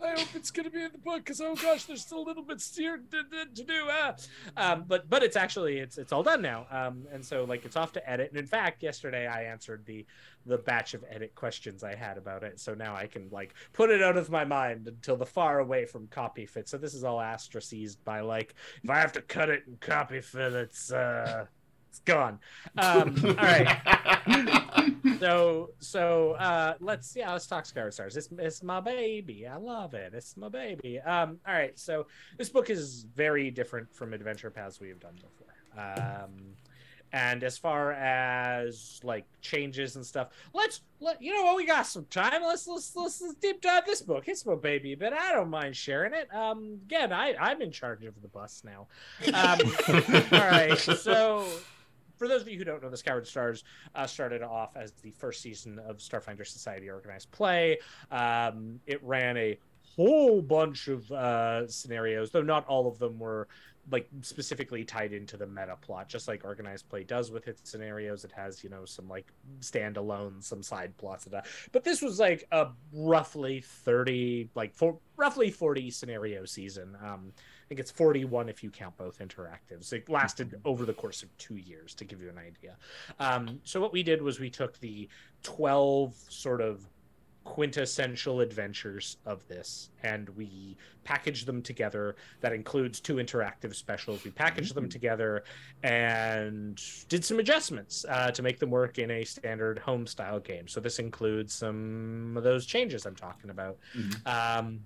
I 0.02 0.10
hope 0.10 0.34
it's 0.34 0.50
gonna 0.50 0.70
be 0.70 0.82
in 0.82 0.92
the 0.92 0.98
book 0.98 1.18
because 1.18 1.40
oh 1.40 1.54
gosh, 1.54 1.84
there's 1.84 2.02
still 2.02 2.22
a 2.22 2.26
little 2.26 2.42
bit 2.42 2.60
to, 2.60 2.98
to, 3.10 3.46
to 3.54 3.64
do. 3.64 3.88
Ah. 3.90 4.14
Um, 4.56 4.84
but 4.86 5.10
but 5.10 5.22
it's 5.22 5.36
actually 5.36 5.78
it's 5.78 5.98
it's 5.98 6.12
all 6.12 6.22
done 6.22 6.40
now. 6.40 6.66
Um, 6.70 7.06
and 7.12 7.24
so 7.24 7.44
like 7.44 7.66
it's 7.66 7.76
off 7.76 7.92
to 7.92 8.10
edit. 8.10 8.30
And 8.30 8.38
in 8.38 8.46
fact, 8.46 8.82
yesterday 8.82 9.26
I 9.26 9.42
answered 9.42 9.84
the 9.84 10.06
the 10.46 10.58
batch 10.58 10.94
of 10.94 11.04
edit 11.10 11.34
questions 11.34 11.82
I 11.82 11.94
had 11.94 12.16
about 12.18 12.42
it. 12.42 12.60
So 12.60 12.74
now 12.74 12.94
I 12.94 13.06
can 13.06 13.28
like 13.30 13.54
put 13.72 13.90
it 13.90 14.02
out 14.02 14.16
of 14.16 14.30
my 14.30 14.44
mind 14.44 14.86
until 14.86 15.16
the 15.16 15.26
far 15.26 15.58
away 15.58 15.84
from 15.84 16.06
copy 16.08 16.46
fit. 16.46 16.68
So 16.68 16.78
this 16.78 16.94
is 16.94 17.04
all 17.04 17.20
astracized 17.20 18.02
by 18.04 18.20
like 18.20 18.54
if 18.82 18.90
I 18.90 18.98
have 18.98 19.12
to 19.12 19.22
cut 19.22 19.50
it 19.50 19.66
and 19.66 19.80
copy 19.80 20.20
fit, 20.20 20.52
it's 20.52 20.92
uh 20.92 21.46
it's 21.90 21.98
gone. 22.00 22.38
Um 22.78 23.16
all 23.24 23.34
right. 23.34 24.86
So 25.20 25.70
so 25.80 26.32
uh 26.32 26.74
let's 26.80 27.14
yeah, 27.16 27.32
let's 27.32 27.46
talk 27.46 27.66
Scoured 27.66 27.94
Stars. 27.94 28.16
It's 28.16 28.28
it's 28.38 28.62
my 28.62 28.80
baby. 28.80 29.46
I 29.46 29.56
love 29.56 29.94
it. 29.94 30.14
It's 30.14 30.36
my 30.36 30.48
baby. 30.48 31.00
Um 31.00 31.38
all 31.46 31.54
right, 31.54 31.78
so 31.78 32.06
this 32.38 32.48
book 32.48 32.70
is 32.70 33.06
very 33.14 33.50
different 33.50 33.94
from 33.94 34.12
adventure 34.12 34.50
paths 34.50 34.80
we've 34.80 35.00
done 35.00 35.14
before. 35.14 36.24
Um 36.24 36.56
and 37.16 37.42
as 37.42 37.56
far 37.56 37.92
as 37.92 39.00
like 39.02 39.24
changes 39.40 39.96
and 39.96 40.04
stuff, 40.04 40.28
let's 40.52 40.82
let 41.00 41.22
you 41.22 41.34
know 41.34 41.44
what 41.44 41.56
we 41.56 41.64
got 41.64 41.86
some 41.86 42.04
time. 42.10 42.42
Let's 42.42 42.66
let's 42.66 42.94
let's, 42.94 43.22
let's 43.22 43.34
deep 43.36 43.62
dive 43.62 43.86
this 43.86 44.02
book. 44.02 44.24
It's 44.28 44.44
my 44.44 44.54
baby, 44.54 44.94
but 44.94 45.14
I 45.14 45.32
don't 45.32 45.48
mind 45.48 45.74
sharing 45.74 46.12
it. 46.12 46.32
Um, 46.34 46.78
again, 46.84 47.14
I 47.14 47.34
I'm 47.40 47.62
in 47.62 47.70
charge 47.70 48.04
of 48.04 48.20
the 48.20 48.28
bus 48.28 48.62
now. 48.64 48.86
Um, 49.32 49.60
all 50.32 50.50
right, 50.50 50.76
so. 50.76 51.46
For 52.18 52.28
those 52.28 52.40
of 52.40 52.48
you 52.48 52.56
who 52.56 52.64
don't 52.64 52.82
know, 52.82 52.88
the 52.88 52.96
Scoured 52.96 53.26
Stars 53.26 53.62
uh, 53.94 54.06
started 54.06 54.40
off 54.40 54.74
as 54.74 54.92
the 55.02 55.10
first 55.10 55.42
season 55.42 55.78
of 55.78 55.98
Starfinder 55.98 56.46
Society 56.46 56.88
organized 56.88 57.30
play. 57.30 57.76
Um, 58.10 58.80
it 58.86 59.04
ran 59.04 59.36
a 59.36 59.58
whole 59.96 60.40
bunch 60.40 60.88
of 60.88 61.12
uh, 61.12 61.68
scenarios, 61.68 62.30
though 62.30 62.40
not 62.40 62.66
all 62.68 62.86
of 62.86 62.98
them 62.98 63.18
were 63.18 63.48
like 63.90 64.08
specifically 64.22 64.84
tied 64.84 65.12
into 65.12 65.36
the 65.36 65.46
meta 65.46 65.76
plot 65.80 66.08
just 66.08 66.26
like 66.26 66.44
organized 66.44 66.88
play 66.88 67.04
does 67.04 67.30
with 67.30 67.46
its 67.48 67.70
scenarios. 67.70 68.24
It 68.24 68.32
has 68.32 68.64
you 68.64 68.70
know 68.70 68.84
some 68.84 69.08
like 69.08 69.32
standalone 69.60 70.42
some 70.42 70.62
side 70.62 70.96
plots 70.96 71.24
and 71.24 71.34
that. 71.34 71.46
But 71.72 71.84
this 71.84 72.02
was 72.02 72.18
like 72.18 72.46
a 72.50 72.68
roughly 72.92 73.60
30 73.60 74.50
like 74.54 74.74
for 74.74 74.98
roughly 75.16 75.50
40 75.50 75.90
scenario 75.90 76.44
season. 76.44 76.96
Um 77.02 77.32
i 77.36 77.68
think 77.68 77.80
it's 77.80 77.90
41 77.90 78.48
if 78.48 78.62
you 78.62 78.70
count 78.70 78.96
both 78.96 79.18
interactives. 79.18 79.92
It 79.92 80.08
lasted 80.08 80.60
over 80.64 80.84
the 80.84 80.94
course 80.94 81.22
of 81.22 81.36
two 81.38 81.56
years 81.56 81.94
to 81.94 82.04
give 82.04 82.20
you 82.20 82.28
an 82.28 82.38
idea. 82.38 82.76
Um 83.20 83.60
so 83.62 83.80
what 83.80 83.92
we 83.92 84.02
did 84.02 84.20
was 84.20 84.40
we 84.40 84.50
took 84.50 84.78
the 84.80 85.08
12 85.42 86.14
sort 86.28 86.60
of 86.60 86.86
quintessential 87.46 88.40
adventures 88.40 89.18
of 89.24 89.46
this 89.46 89.90
and 90.02 90.28
we 90.30 90.76
packaged 91.04 91.46
them 91.46 91.62
together. 91.62 92.16
That 92.40 92.52
includes 92.52 93.00
two 93.00 93.14
interactive 93.14 93.74
specials. 93.74 94.24
We 94.24 94.32
packaged 94.32 94.74
them 94.74 94.88
together 94.88 95.44
and 95.84 96.82
did 97.08 97.24
some 97.24 97.38
adjustments 97.38 98.04
uh, 98.08 98.32
to 98.32 98.42
make 98.42 98.58
them 98.58 98.70
work 98.70 98.98
in 98.98 99.12
a 99.12 99.24
standard 99.24 99.78
home 99.78 100.06
style 100.08 100.40
game. 100.40 100.66
So 100.66 100.80
this 100.80 100.98
includes 100.98 101.54
some 101.54 102.34
of 102.36 102.42
those 102.42 102.66
changes 102.66 103.06
i'm 103.06 103.14
talking 103.14 103.50
about. 103.50 103.78
Um, 104.26 104.80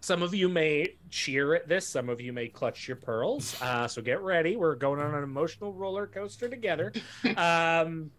some 0.00 0.22
of 0.22 0.32
you 0.32 0.48
may 0.48 0.94
cheer 1.10 1.56
at 1.56 1.68
this. 1.68 1.84
Some 1.86 2.08
of 2.08 2.20
you 2.20 2.32
may 2.32 2.46
clutch 2.46 2.86
your 2.86 2.96
pearls. 2.96 3.60
Uh, 3.60 3.88
so 3.88 4.00
get 4.00 4.20
ready. 4.22 4.54
We're 4.54 4.76
going 4.76 5.00
on 5.00 5.14
an 5.14 5.24
emotional 5.24 5.72
roller 5.72 6.06
coaster 6.06 6.48
together. 6.48 6.92
Um, 7.36 8.10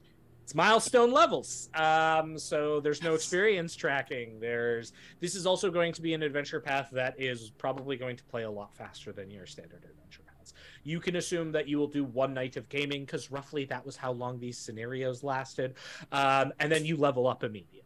it's 0.50 0.56
milestone 0.56 1.12
levels. 1.12 1.70
Um 1.76 2.40
so 2.40 2.80
there's 2.80 3.04
no 3.04 3.14
experience 3.14 3.76
tracking. 3.76 4.40
There's 4.40 4.94
this 5.20 5.36
is 5.36 5.46
also 5.46 5.70
going 5.70 5.94
to 5.94 6.02
be 6.02 6.16
an 6.16 6.24
adventure 6.24 6.60
path 6.60 6.90
that 6.94 7.14
is 7.20 7.52
probably 7.60 7.98
going 7.98 8.18
to 8.18 8.24
play 8.24 8.46
a 8.46 8.50
lot 8.50 8.76
faster 8.76 9.12
than 9.12 9.30
your 9.30 9.46
standard 9.46 9.84
adventure 9.84 10.24
paths. 10.26 10.56
You 10.84 11.00
can 11.00 11.18
assume 11.18 11.52
that 11.52 11.68
you 11.68 11.78
will 11.78 11.88
do 11.88 12.04
one 12.04 12.34
night 12.34 12.58
of 12.58 12.68
gaming 12.68 13.06
because 13.06 13.30
roughly 13.30 13.66
that 13.66 13.86
was 13.86 13.96
how 13.96 14.12
long 14.12 14.40
these 14.40 14.58
scenarios 14.58 15.24
lasted. 15.24 15.76
Um 16.12 16.52
and 16.60 16.72
then 16.72 16.84
you 16.84 16.98
level 16.98 17.28
up 17.28 17.44
immediately 17.44 17.79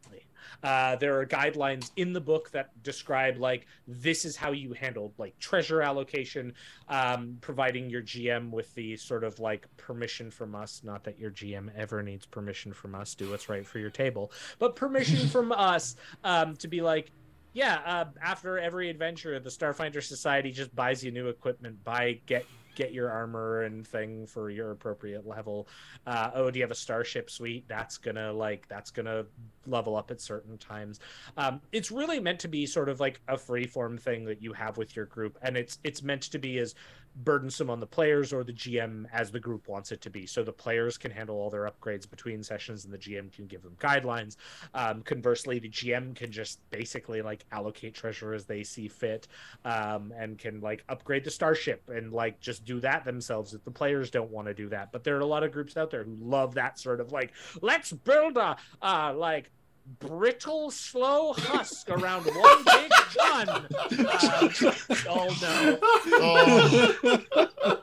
Uh, 0.64 0.96
there 0.98 1.20
are 1.20 1.26
guidelines 1.26 1.92
in 1.96 2.14
the 2.14 2.22
book 2.22 2.52
that 2.52 2.70
describe 2.84 3.38
like 3.38 3.66
this 3.88 4.26
is 4.26 4.36
how 4.36 4.52
you 4.52 4.74
handle 4.74 5.14
like 5.18 5.38
treasure 5.40 5.82
allocation, 5.82 6.54
um, 6.90 7.38
providing 7.42 7.90
your 7.90 8.02
GM 8.02 8.50
with 8.52 8.74
the 8.76 8.96
sort 8.98 9.24
of 9.24 9.40
like 9.40 9.68
permission 9.78 10.32
from 10.32 10.56
us. 10.56 10.82
Not 10.84 11.04
that 11.04 11.20
your 11.20 11.32
GM 11.32 11.70
ever 11.76 12.02
needs 12.04 12.26
permission 12.26 12.74
from 12.74 12.96
us. 12.96 13.16
Do 13.16 13.30
what's 13.30 13.50
right 13.50 13.66
for 13.66 13.80
your 13.80 13.90
table, 13.90 14.32
but 14.60 14.76
permission 14.76 15.28
from 15.30 15.52
us 15.52 15.96
um, 16.24 16.56
to 16.58 16.68
be 16.68 16.82
like, 16.82 17.12
yeah. 17.54 17.82
Uh, 17.86 18.06
after 18.22 18.58
every 18.58 18.90
adventure, 18.90 19.40
the 19.40 19.50
Starfinder 19.50 20.02
Society 20.02 20.52
just 20.52 20.76
buys 20.76 21.04
you 21.04 21.12
new 21.12 21.28
equipment. 21.28 21.84
Buy 21.84 22.20
get 22.26 22.46
get 22.76 22.94
your 22.94 23.10
armor 23.10 23.64
and 23.64 23.86
thing 23.88 24.26
for 24.28 24.50
your 24.50 24.72
appropriate 24.72 25.26
level. 25.28 25.68
Uh, 26.06 26.32
oh, 26.34 26.52
do 26.52 26.60
you 26.60 26.64
have 26.64 26.72
a 26.72 26.76
starship 26.76 27.30
suite? 27.30 27.66
That's 27.68 27.98
gonna 27.98 28.32
like 28.32 28.68
that's 28.68 28.92
gonna 28.92 29.26
level 29.66 29.96
up 29.96 30.12
at 30.12 30.22
certain 30.22 30.58
times. 30.58 31.00
Um, 31.38 31.62
it's 31.72 31.92
really 31.92 32.20
meant 32.20 32.40
to 32.40 32.48
be 32.48 32.66
sort 32.66 32.90
of 32.90 33.00
like 33.00 33.22
a 33.28 33.36
freeform 33.36 34.00
thing 34.00 34.26
that 34.26 34.42
you 34.42 34.54
have 34.54 34.78
with 34.78 34.96
your 34.96 35.06
group, 35.06 35.38
and 35.42 35.58
it's 35.58 35.80
it's 35.84 36.04
meant 36.04 36.24
to 36.24 36.40
be 36.40 36.60
as 36.60 36.76
burdensome 37.18 37.70
on 37.70 37.80
the 37.80 37.88
players 37.88 38.34
or 38.34 38.44
the 38.44 38.54
GM 38.54 39.06
as 39.12 39.32
the 39.32 39.40
group 39.40 39.68
wants 39.68 39.92
it 39.92 40.02
to 40.02 40.10
be. 40.10 40.26
So 40.26 40.44
the 40.44 40.52
players 40.52 40.98
can 40.98 41.12
handle 41.12 41.36
all 41.36 41.50
their 41.50 41.70
upgrades 41.70 42.10
between 42.10 42.44
sessions, 42.44 42.86
and 42.86 42.94
the 42.94 42.98
GM 42.98 43.32
can 43.32 43.48
give 43.48 43.62
them 43.62 43.76
guidelines. 43.80 44.36
Um, 44.74 45.02
conversely, 45.04 45.60
the 45.60 45.70
GM 45.70 46.16
can 46.16 46.32
just 46.32 46.60
basically 46.70 47.22
like 47.22 47.46
allocate 47.52 47.94
treasure 47.94 48.34
as 48.34 48.46
they 48.46 48.64
see 48.64 48.88
fit, 48.88 49.28
um, 49.66 50.14
and 50.18 50.38
can 50.38 50.62
like 50.62 50.84
upgrade 50.90 51.24
the 51.24 51.32
starship 51.32 51.90
and 51.90 52.12
like 52.12 52.40
just 52.40 52.66
do 52.66 52.80
that 52.80 53.06
themselves 53.06 53.54
if 53.54 53.64
the 53.64 53.72
players 53.72 54.10
don't 54.10 54.32
want 54.32 54.48
to 54.48 54.54
do 54.54 54.70
that. 54.70 54.92
But 54.92 55.04
there 55.04 55.16
are 55.18 55.22
a 55.22 55.26
lot 55.26 55.44
of 55.44 55.52
groups 55.52 55.78
out 55.78 55.92
there 55.92 56.04
who 56.04 56.16
love 56.20 56.56
that 56.56 56.80
sort 56.80 57.00
of 57.00 57.12
like 57.12 57.34
let's 57.62 57.92
build 57.92 58.38
a 58.38 58.58
uh, 58.82 59.14
like 59.16 59.52
brittle, 60.00 60.72
slow 60.72 61.34
husk 61.34 61.90
around 61.90 62.26
one 62.26 62.64
big 62.66 62.92
gun. 63.18 63.50
Uh, 63.50 63.66
oh 65.10 65.38
no! 65.42 65.80
Oh, 66.16 67.76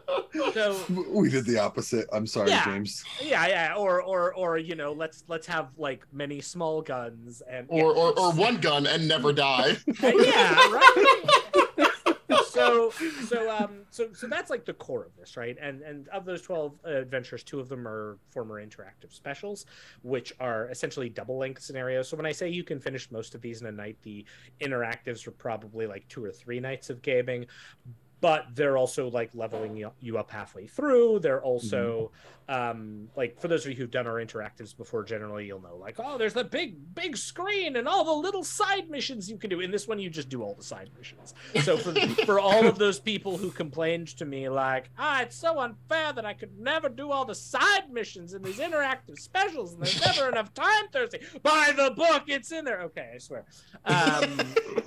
So 0.54 0.76
We 1.10 1.28
did 1.30 1.44
the 1.44 1.58
opposite. 1.58 2.08
I'm 2.12 2.26
sorry, 2.26 2.50
Yeah. 2.50 2.64
James. 2.64 3.04
yeah, 3.20 3.46
yeah, 3.46 3.74
or 3.76 4.02
or 4.02 4.34
or 4.34 4.58
you 4.58 4.74
know, 4.74 4.92
let's 4.92 5.24
let's 5.28 5.46
have 5.46 5.68
like 5.76 6.06
many 6.12 6.40
small 6.40 6.82
guns 6.82 7.42
and 7.50 7.66
or, 7.68 7.92
or 7.92 8.18
or 8.18 8.32
one 8.32 8.56
gun 8.58 8.86
and 8.86 9.06
never 9.08 9.32
die. 9.32 9.76
Yeah, 10.02 10.54
right. 10.70 11.89
So 12.50 12.90
so 13.26 13.50
um 13.50 13.82
so 13.90 14.12
so 14.12 14.26
that's 14.26 14.50
like 14.50 14.64
the 14.64 14.74
core 14.74 15.04
of 15.04 15.16
this 15.16 15.36
right? 15.36 15.56
And 15.60 15.82
and 15.82 16.08
of 16.08 16.24
those 16.24 16.42
12 16.42 16.72
uh, 16.84 16.90
adventures 16.90 17.42
two 17.42 17.60
of 17.60 17.68
them 17.68 17.86
are 17.86 18.18
former 18.30 18.64
interactive 18.64 19.12
specials 19.12 19.66
which 20.02 20.32
are 20.40 20.68
essentially 20.68 21.08
double 21.08 21.38
length 21.38 21.62
scenarios. 21.62 22.08
So 22.08 22.16
when 22.16 22.26
i 22.26 22.32
say 22.32 22.48
you 22.48 22.64
can 22.64 22.80
finish 22.80 23.10
most 23.10 23.34
of 23.34 23.40
these 23.40 23.60
in 23.60 23.66
a 23.66 23.72
night 23.72 23.96
the 24.02 24.24
interactives 24.60 25.26
are 25.26 25.32
probably 25.32 25.86
like 25.86 26.06
two 26.08 26.24
or 26.24 26.32
three 26.32 26.60
nights 26.60 26.90
of 26.90 27.02
gaming 27.02 27.46
but 28.20 28.46
they're 28.54 28.76
also 28.76 29.08
like 29.08 29.30
leveling 29.34 29.76
you, 29.76 30.18
up 30.18 30.30
halfway 30.30 30.66
through. 30.66 31.20
They're 31.20 31.42
also 31.42 32.10
um 32.48 33.08
like 33.16 33.40
for 33.40 33.46
those 33.46 33.64
of 33.64 33.70
you 33.70 33.76
who've 33.76 33.92
done 33.92 34.08
our 34.08 34.14
interactives 34.14 34.76
before 34.76 35.04
generally 35.04 35.46
you'll 35.46 35.62
know 35.62 35.76
like 35.76 36.00
oh 36.00 36.18
there's 36.18 36.32
the 36.34 36.42
big 36.42 36.74
big 36.96 37.16
screen 37.16 37.76
and 37.76 37.86
all 37.86 38.02
the 38.02 38.12
little 38.12 38.42
side 38.42 38.90
missions 38.90 39.30
you 39.30 39.38
can 39.38 39.50
do. 39.50 39.60
In 39.60 39.70
this 39.70 39.86
one 39.86 40.00
you 40.00 40.10
just 40.10 40.28
do 40.28 40.42
all 40.42 40.54
the 40.54 40.64
side 40.64 40.90
missions. 40.98 41.32
So 41.62 41.76
for 41.76 41.92
for 42.26 42.40
all 42.40 42.66
of 42.66 42.76
those 42.76 42.98
people 42.98 43.36
who 43.36 43.50
complained 43.50 44.08
to 44.18 44.24
me 44.24 44.48
like 44.48 44.90
ah 44.98 45.22
it's 45.22 45.36
so 45.36 45.60
unfair 45.60 46.12
that 46.12 46.24
i 46.24 46.32
could 46.32 46.58
never 46.58 46.88
do 46.88 47.12
all 47.12 47.24
the 47.24 47.34
side 47.34 47.90
missions 47.90 48.34
in 48.34 48.42
these 48.42 48.58
interactive 48.58 49.18
specials 49.18 49.74
and 49.74 49.82
there's 49.82 50.00
never 50.00 50.28
enough 50.32 50.52
time 50.52 50.88
thursday 50.92 51.20
buy 51.42 51.72
the 51.76 51.92
book 51.92 52.24
it's 52.26 52.50
in 52.52 52.64
there. 52.64 52.82
Okay 52.82 53.12
i 53.14 53.18
swear. 53.18 53.44
Um 53.84 54.36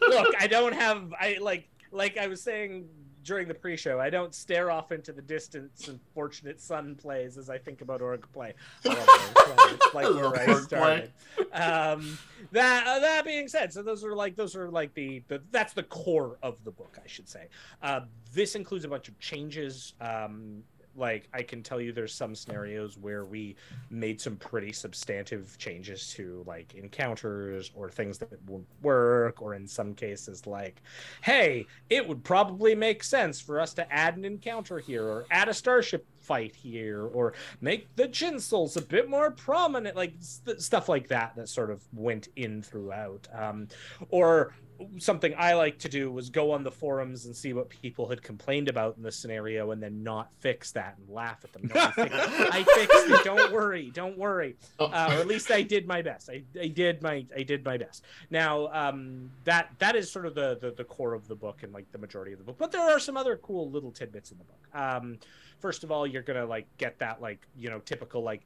look 0.00 0.34
i 0.40 0.46
don't 0.50 0.74
have 0.74 1.12
i 1.20 1.36
like 1.40 1.68
like 1.94 2.18
i 2.18 2.26
was 2.26 2.42
saying 2.42 2.86
during 3.22 3.48
the 3.48 3.54
pre-show 3.54 3.98
i 3.98 4.10
don't 4.10 4.34
stare 4.34 4.70
off 4.70 4.92
into 4.92 5.12
the 5.12 5.22
distance 5.22 5.88
and 5.88 5.98
fortunate 6.12 6.60
sun 6.60 6.94
plays 6.94 7.38
as 7.38 7.48
i 7.48 7.56
think 7.56 7.80
about 7.80 8.02
org 8.02 8.26
play. 8.32 8.52
I 8.84 8.88
love 8.88 9.08
Org 9.08 9.34
Play. 9.34 9.74
It's 9.74 9.94
like 9.94 10.14
where 10.14 10.36
i 10.36 10.60
started. 10.60 11.12
Um 11.52 12.18
that 12.52 12.86
uh, 12.86 12.98
that 12.98 13.24
being 13.24 13.48
said 13.48 13.72
so 13.72 13.82
those 13.82 14.04
are 14.04 14.14
like 14.14 14.36
those 14.36 14.54
are 14.54 14.70
like 14.70 14.92
the, 14.94 15.22
the 15.28 15.40
that's 15.50 15.72
the 15.72 15.84
core 15.84 16.36
of 16.42 16.62
the 16.64 16.70
book 16.70 16.98
i 17.02 17.06
should 17.06 17.28
say. 17.28 17.48
Uh, 17.82 18.00
this 18.34 18.54
includes 18.56 18.84
a 18.84 18.88
bunch 18.88 19.08
of 19.08 19.18
changes. 19.18 19.94
Um 20.00 20.62
like 20.96 21.28
I 21.32 21.42
can 21.42 21.62
tell 21.62 21.80
you 21.80 21.92
there's 21.92 22.14
some 22.14 22.34
scenarios 22.34 22.96
where 22.96 23.24
we 23.24 23.56
made 23.90 24.20
some 24.20 24.36
pretty 24.36 24.72
substantive 24.72 25.56
changes 25.58 26.12
to 26.14 26.44
like 26.46 26.74
encounters 26.74 27.70
or 27.74 27.90
things 27.90 28.18
that 28.18 28.42
won't 28.46 28.66
work, 28.82 29.42
or 29.42 29.54
in 29.54 29.66
some 29.66 29.94
cases, 29.94 30.46
like, 30.46 30.82
hey, 31.22 31.66
it 31.90 32.06
would 32.06 32.24
probably 32.24 32.74
make 32.74 33.02
sense 33.02 33.40
for 33.40 33.60
us 33.60 33.74
to 33.74 33.92
add 33.92 34.16
an 34.16 34.24
encounter 34.24 34.78
here 34.78 35.04
or 35.04 35.26
add 35.30 35.48
a 35.48 35.54
starship 35.54 36.06
fight 36.20 36.54
here 36.56 37.04
or 37.08 37.34
make 37.60 37.94
the 37.96 38.08
jinsuls 38.08 38.76
a 38.76 38.80
bit 38.80 39.10
more 39.10 39.30
prominent 39.30 39.94
like 39.94 40.14
st- 40.20 40.60
stuff 40.60 40.88
like 40.88 41.06
that 41.08 41.36
that 41.36 41.48
sort 41.48 41.70
of 41.70 41.82
went 41.92 42.28
in 42.36 42.62
throughout. 42.62 43.28
Um, 43.34 43.68
or 44.08 44.54
something 44.98 45.34
I 45.36 45.54
like 45.54 45.78
to 45.80 45.88
do 45.88 46.10
was 46.10 46.30
go 46.30 46.52
on 46.52 46.64
the 46.64 46.70
forums 46.70 47.26
and 47.26 47.36
see 47.36 47.52
what 47.52 47.68
people 47.68 48.08
had 48.08 48.22
complained 48.22 48.68
about 48.68 48.96
in 48.96 49.02
the 49.02 49.12
scenario 49.12 49.70
and 49.70 49.82
then 49.82 50.02
not 50.02 50.30
fix 50.40 50.72
that 50.72 50.96
and 50.98 51.08
laugh 51.08 51.44
at 51.44 51.52
them. 51.52 51.70
No, 51.74 51.80
I, 51.80 51.90
fixed, 51.90 52.18
I 52.18 52.64
fixed 52.64 53.10
it. 53.10 53.24
Don't 53.24 53.52
worry. 53.52 53.90
Don't 53.90 54.18
worry. 54.18 54.56
Oh. 54.78 54.86
Uh, 54.86 55.08
or 55.10 55.20
at 55.20 55.26
least 55.26 55.50
I 55.50 55.62
did 55.62 55.86
my 55.86 56.02
best. 56.02 56.28
I, 56.30 56.42
I 56.60 56.68
did 56.68 57.02
my 57.02 57.24
I 57.36 57.42
did 57.42 57.64
my 57.64 57.76
best. 57.76 58.04
Now 58.30 58.68
um, 58.72 59.30
that 59.44 59.70
that 59.78 59.96
is 59.96 60.10
sort 60.10 60.26
of 60.26 60.34
the, 60.34 60.58
the 60.60 60.72
the 60.72 60.84
core 60.84 61.14
of 61.14 61.28
the 61.28 61.36
book 61.36 61.62
and 61.62 61.72
like 61.72 61.90
the 61.92 61.98
majority 61.98 62.32
of 62.32 62.38
the 62.38 62.44
book. 62.44 62.56
But 62.58 62.72
there 62.72 62.82
are 62.82 62.98
some 62.98 63.16
other 63.16 63.36
cool 63.36 63.70
little 63.70 63.90
tidbits 63.90 64.32
in 64.32 64.38
the 64.38 64.44
book. 64.44 64.68
Um, 64.74 65.18
first 65.60 65.84
of 65.84 65.90
all, 65.90 66.06
you're 66.06 66.22
gonna 66.22 66.46
like 66.46 66.66
get 66.78 66.98
that 66.98 67.20
like 67.20 67.46
you 67.56 67.70
know 67.70 67.80
typical 67.80 68.22
like 68.22 68.42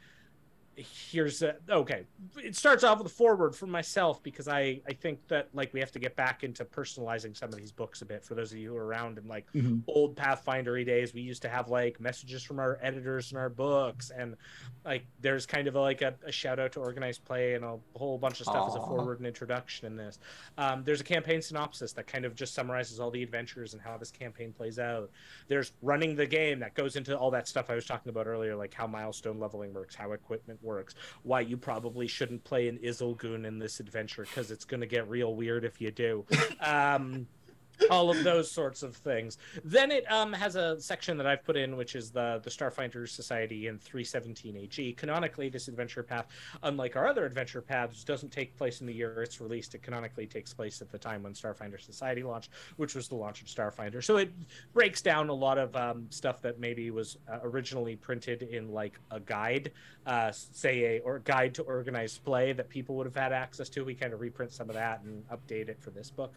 here's 0.78 1.42
a, 1.42 1.56
okay. 1.68 2.04
It 2.36 2.54
starts 2.56 2.84
off 2.84 2.98
with 2.98 3.06
a 3.08 3.10
forward 3.10 3.54
from 3.54 3.70
myself 3.70 4.22
because 4.22 4.46
i 4.48 4.80
i 4.88 4.92
think 4.92 5.26
that 5.28 5.48
like 5.52 5.72
we 5.74 5.80
have 5.80 5.90
to 5.92 5.98
get 5.98 6.14
back 6.16 6.44
into 6.44 6.64
personalizing 6.64 7.36
some 7.36 7.48
of 7.48 7.56
these 7.56 7.72
books 7.72 8.02
a 8.02 8.04
bit 8.06 8.24
for 8.24 8.34
those 8.34 8.52
of 8.52 8.58
you 8.58 8.70
who 8.70 8.76
are 8.76 8.86
around 8.86 9.18
in 9.18 9.26
like 9.26 9.46
Mhm. 9.52 9.82
old 9.88 10.16
pathfindery 10.16 10.86
days. 10.86 11.12
We 11.14 11.20
used 11.22 11.42
to 11.42 11.48
have 11.48 11.68
like 11.68 12.00
messages 12.00 12.42
from 12.42 12.58
our 12.58 12.78
editors 12.80 13.32
in 13.32 13.38
our 13.38 13.48
books 13.48 14.10
and 14.10 14.36
like 14.84 15.04
there's 15.20 15.46
kind 15.46 15.66
of 15.68 15.74
a, 15.74 15.80
like 15.80 16.02
a, 16.02 16.14
a 16.24 16.32
shout 16.32 16.58
out 16.58 16.72
to 16.72 16.80
organized 16.80 17.24
play 17.24 17.54
and 17.54 17.64
a 17.64 17.76
whole 17.96 18.18
bunch 18.18 18.40
of 18.40 18.46
stuff 18.46 18.66
as 18.68 18.74
a 18.76 18.80
forward 18.80 19.18
and 19.18 19.26
introduction 19.26 19.86
in 19.86 19.96
this. 19.96 20.18
Um, 20.56 20.84
there's 20.84 21.00
a 21.00 21.04
campaign 21.04 21.42
synopsis 21.42 21.92
that 21.94 22.06
kind 22.06 22.24
of 22.24 22.34
just 22.34 22.54
summarizes 22.54 23.00
all 23.00 23.10
the 23.10 23.22
adventures 23.22 23.72
and 23.72 23.82
how 23.82 23.96
this 23.98 24.10
campaign 24.10 24.52
plays 24.52 24.78
out. 24.78 25.10
There's 25.48 25.72
running 25.82 26.14
the 26.14 26.26
game 26.26 26.60
that 26.60 26.74
goes 26.74 26.96
into 26.96 27.16
all 27.18 27.30
that 27.32 27.48
stuff 27.48 27.70
I 27.70 27.74
was 27.74 27.84
talking 27.86 28.10
about 28.10 28.26
earlier, 28.26 28.54
like 28.56 28.72
how 28.72 28.86
milestone 28.86 29.38
leveling 29.38 29.72
works, 29.74 29.94
how 29.94 30.12
equipment 30.12 30.58
works, 30.62 30.67
why 31.22 31.40
you 31.40 31.56
probably 31.56 32.06
shouldn't 32.06 32.44
play 32.44 32.68
an 32.68 32.78
Isilgoon 32.82 33.44
in 33.44 33.58
this 33.58 33.80
adventure 33.80 34.22
because 34.22 34.50
it's 34.50 34.64
going 34.64 34.80
to 34.80 34.86
get 34.86 35.08
real 35.08 35.34
weird 35.34 35.64
if 35.64 35.80
you 35.80 35.90
do. 35.90 36.24
Um, 36.60 37.26
all 37.90 38.10
of 38.10 38.22
those 38.24 38.50
sorts 38.50 38.82
of 38.82 38.96
things. 38.96 39.38
Then 39.64 39.90
it 39.90 40.10
um, 40.10 40.32
has 40.32 40.56
a 40.56 40.80
section 40.80 41.16
that 41.18 41.26
I've 41.26 41.44
put 41.44 41.56
in, 41.56 41.76
which 41.76 41.94
is 41.94 42.10
the 42.10 42.40
the 42.42 42.50
Starfinder 42.50 43.08
Society 43.08 43.66
in 43.66 43.78
317 43.78 44.56
AG. 44.56 44.92
Canonically, 44.94 45.48
this 45.48 45.68
adventure 45.68 46.02
path, 46.02 46.26
unlike 46.62 46.96
our 46.96 47.06
other 47.06 47.24
adventure 47.24 47.62
paths, 47.62 48.04
doesn't 48.04 48.30
take 48.30 48.56
place 48.56 48.80
in 48.80 48.86
the 48.86 48.92
year 48.92 49.22
it's 49.22 49.40
released. 49.40 49.74
It 49.74 49.82
canonically 49.82 50.26
takes 50.26 50.52
place 50.52 50.80
at 50.80 50.90
the 50.90 50.98
time 50.98 51.22
when 51.22 51.32
Starfinder 51.32 51.80
Society 51.80 52.22
launched, 52.22 52.50
which 52.76 52.94
was 52.94 53.08
the 53.08 53.14
launch 53.14 53.42
of 53.42 53.48
Starfinder. 53.48 54.02
So 54.02 54.16
it 54.16 54.32
breaks 54.72 55.02
down 55.02 55.28
a 55.28 55.34
lot 55.34 55.58
of 55.58 55.74
um, 55.76 56.06
stuff 56.10 56.40
that 56.42 56.58
maybe 56.58 56.90
was 56.90 57.18
uh, 57.30 57.38
originally 57.42 57.96
printed 57.96 58.42
in 58.42 58.72
like 58.72 58.98
a 59.10 59.20
guide, 59.20 59.72
uh, 60.06 60.32
say 60.32 60.96
a 60.96 61.00
or 61.00 61.20
guide 61.20 61.54
to 61.54 61.62
organized 61.62 62.24
play 62.24 62.52
that 62.52 62.68
people 62.68 62.96
would 62.96 63.06
have 63.06 63.16
had 63.16 63.32
access 63.32 63.68
to. 63.70 63.84
We 63.84 63.94
kind 63.94 64.12
of 64.12 64.20
reprint 64.20 64.52
some 64.52 64.68
of 64.68 64.74
that 64.74 65.02
and 65.02 65.24
update 65.28 65.68
it 65.68 65.80
for 65.80 65.90
this 65.90 66.10
book. 66.10 66.34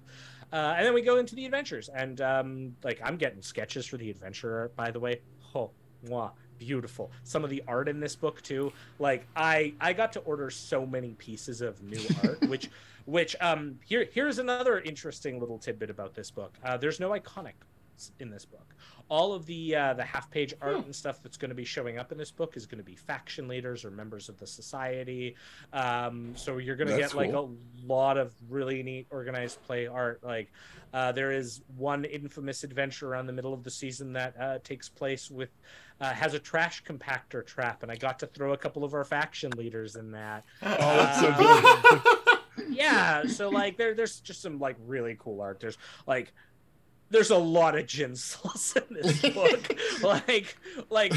Uh, 0.52 0.76
and 0.78 0.86
then 0.86 0.93
we 0.93 1.02
go 1.02 1.18
into 1.18 1.36
the 1.36 1.45
adventures, 1.45 1.89
and 1.89 2.20
um, 2.22 2.76
like 2.84 2.99
I'm 3.04 3.18
getting 3.18 3.41
sketches 3.41 3.86
for 3.86 3.97
the 3.97 4.10
adventure, 4.10 4.72
by 4.76 4.91
the 4.91 4.99
way. 4.99 5.22
Oh, 5.56 5.72
mwah, 6.06 6.32
beautiful. 6.58 7.12
Some 7.24 7.43
of 7.43 7.49
the 7.49 7.64
art 7.68 7.88
in 7.88 7.99
this 7.99 8.16
book 8.16 8.41
too. 8.41 8.72
Like 8.99 9.26
I, 9.36 9.74
I 9.80 9.93
got 9.93 10.12
to 10.14 10.20
order 10.22 10.49
so 10.49 10.86
many 10.86 11.14
pieces 11.14 11.62
of 11.62 11.82
new 11.82 12.02
art, 12.24 12.41
which, 12.47 12.70
which 13.06 13.36
um, 13.41 13.80
here, 13.86 14.08
here's 14.12 14.39
another 14.39 14.80
interesting 14.82 15.39
little 15.39 15.58
tidbit 15.58 15.89
about 15.89 16.14
this 16.14 16.30
book. 16.30 16.58
Uh, 16.64 16.78
there's 16.78 16.99
no 16.99 17.12
iconic 17.12 17.54
in 18.20 18.30
this 18.30 18.45
book. 18.45 18.76
All 19.10 19.34
of 19.34 19.45
the 19.45 19.76
uh, 19.76 19.93
the 19.93 20.04
half 20.04 20.32
page 20.32 20.54
art 20.62 20.86
and 20.86 20.95
stuff 20.95 21.22
that's 21.22 21.38
going 21.38 21.49
to 21.49 21.56
be 21.56 21.66
showing 21.66 21.97
up 21.97 22.12
in 22.12 22.18
this 22.18 22.32
book 22.32 22.56
is 22.56 22.66
going 22.66 22.78
to 22.78 22.84
be 22.84 22.95
faction 22.95 23.47
leaders 23.47 23.84
or 23.84 23.91
members 23.91 24.30
of 24.30 24.38
the 24.39 24.47
society. 24.47 25.36
Um, 25.74 26.34
so 26.36 26.58
you're 26.58 26.78
going 26.78 26.88
to 26.88 26.97
get 26.97 27.14
like 27.14 27.34
a 27.34 27.47
lot 27.86 28.18
of 28.18 28.34
really 28.49 28.82
neat 28.84 29.08
organized 29.12 29.62
play 29.64 29.88
art. 29.88 30.24
Like 30.24 30.52
uh, 30.93 31.12
there 31.12 31.32
is 31.32 31.62
one 31.78 32.06
infamous 32.06 32.64
adventure 32.64 33.10
around 33.10 33.28
the 33.28 33.34
middle 33.34 33.54
of 33.54 33.64
the 33.64 33.72
season 33.72 34.14
that 34.14 34.36
uh, 34.39 34.60
takes 34.64 34.88
place 34.88 35.30
with 35.30 35.49
uh, 35.99 36.14
has 36.14 36.34
a 36.34 36.39
trash 36.39 36.84
compactor 36.84 37.45
trap, 37.45 37.84
and 37.84 37.91
I 37.91 37.95
got 37.95 38.18
to 38.20 38.28
throw 38.28 38.54
a 38.54 38.58
couple 38.58 38.84
of 38.84 38.93
our 38.93 39.04
faction 39.04 39.52
leaders 39.52 39.95
in 39.95 40.12
that. 40.12 40.45
Oh, 40.64 40.97
that's 40.97 41.20
so 41.20 41.34
good. 41.38 42.18
yeah 42.70 43.26
so 43.26 43.49
like 43.49 43.78
there 43.78 43.93
there's 43.93 44.20
just 44.20 44.41
some 44.41 44.60
like 44.60 44.76
really 44.86 45.16
cool 45.20 45.41
art 45.41 45.60
there's 45.60 45.78
like 46.08 46.34
there's 47.12 47.30
a 47.30 47.38
lot 47.38 47.78
of 47.78 47.86
jinsuls 47.86 48.76
in 48.89 48.95
this 48.95 49.22
book. 49.34 49.76
Like 50.01 50.57
like 50.89 51.14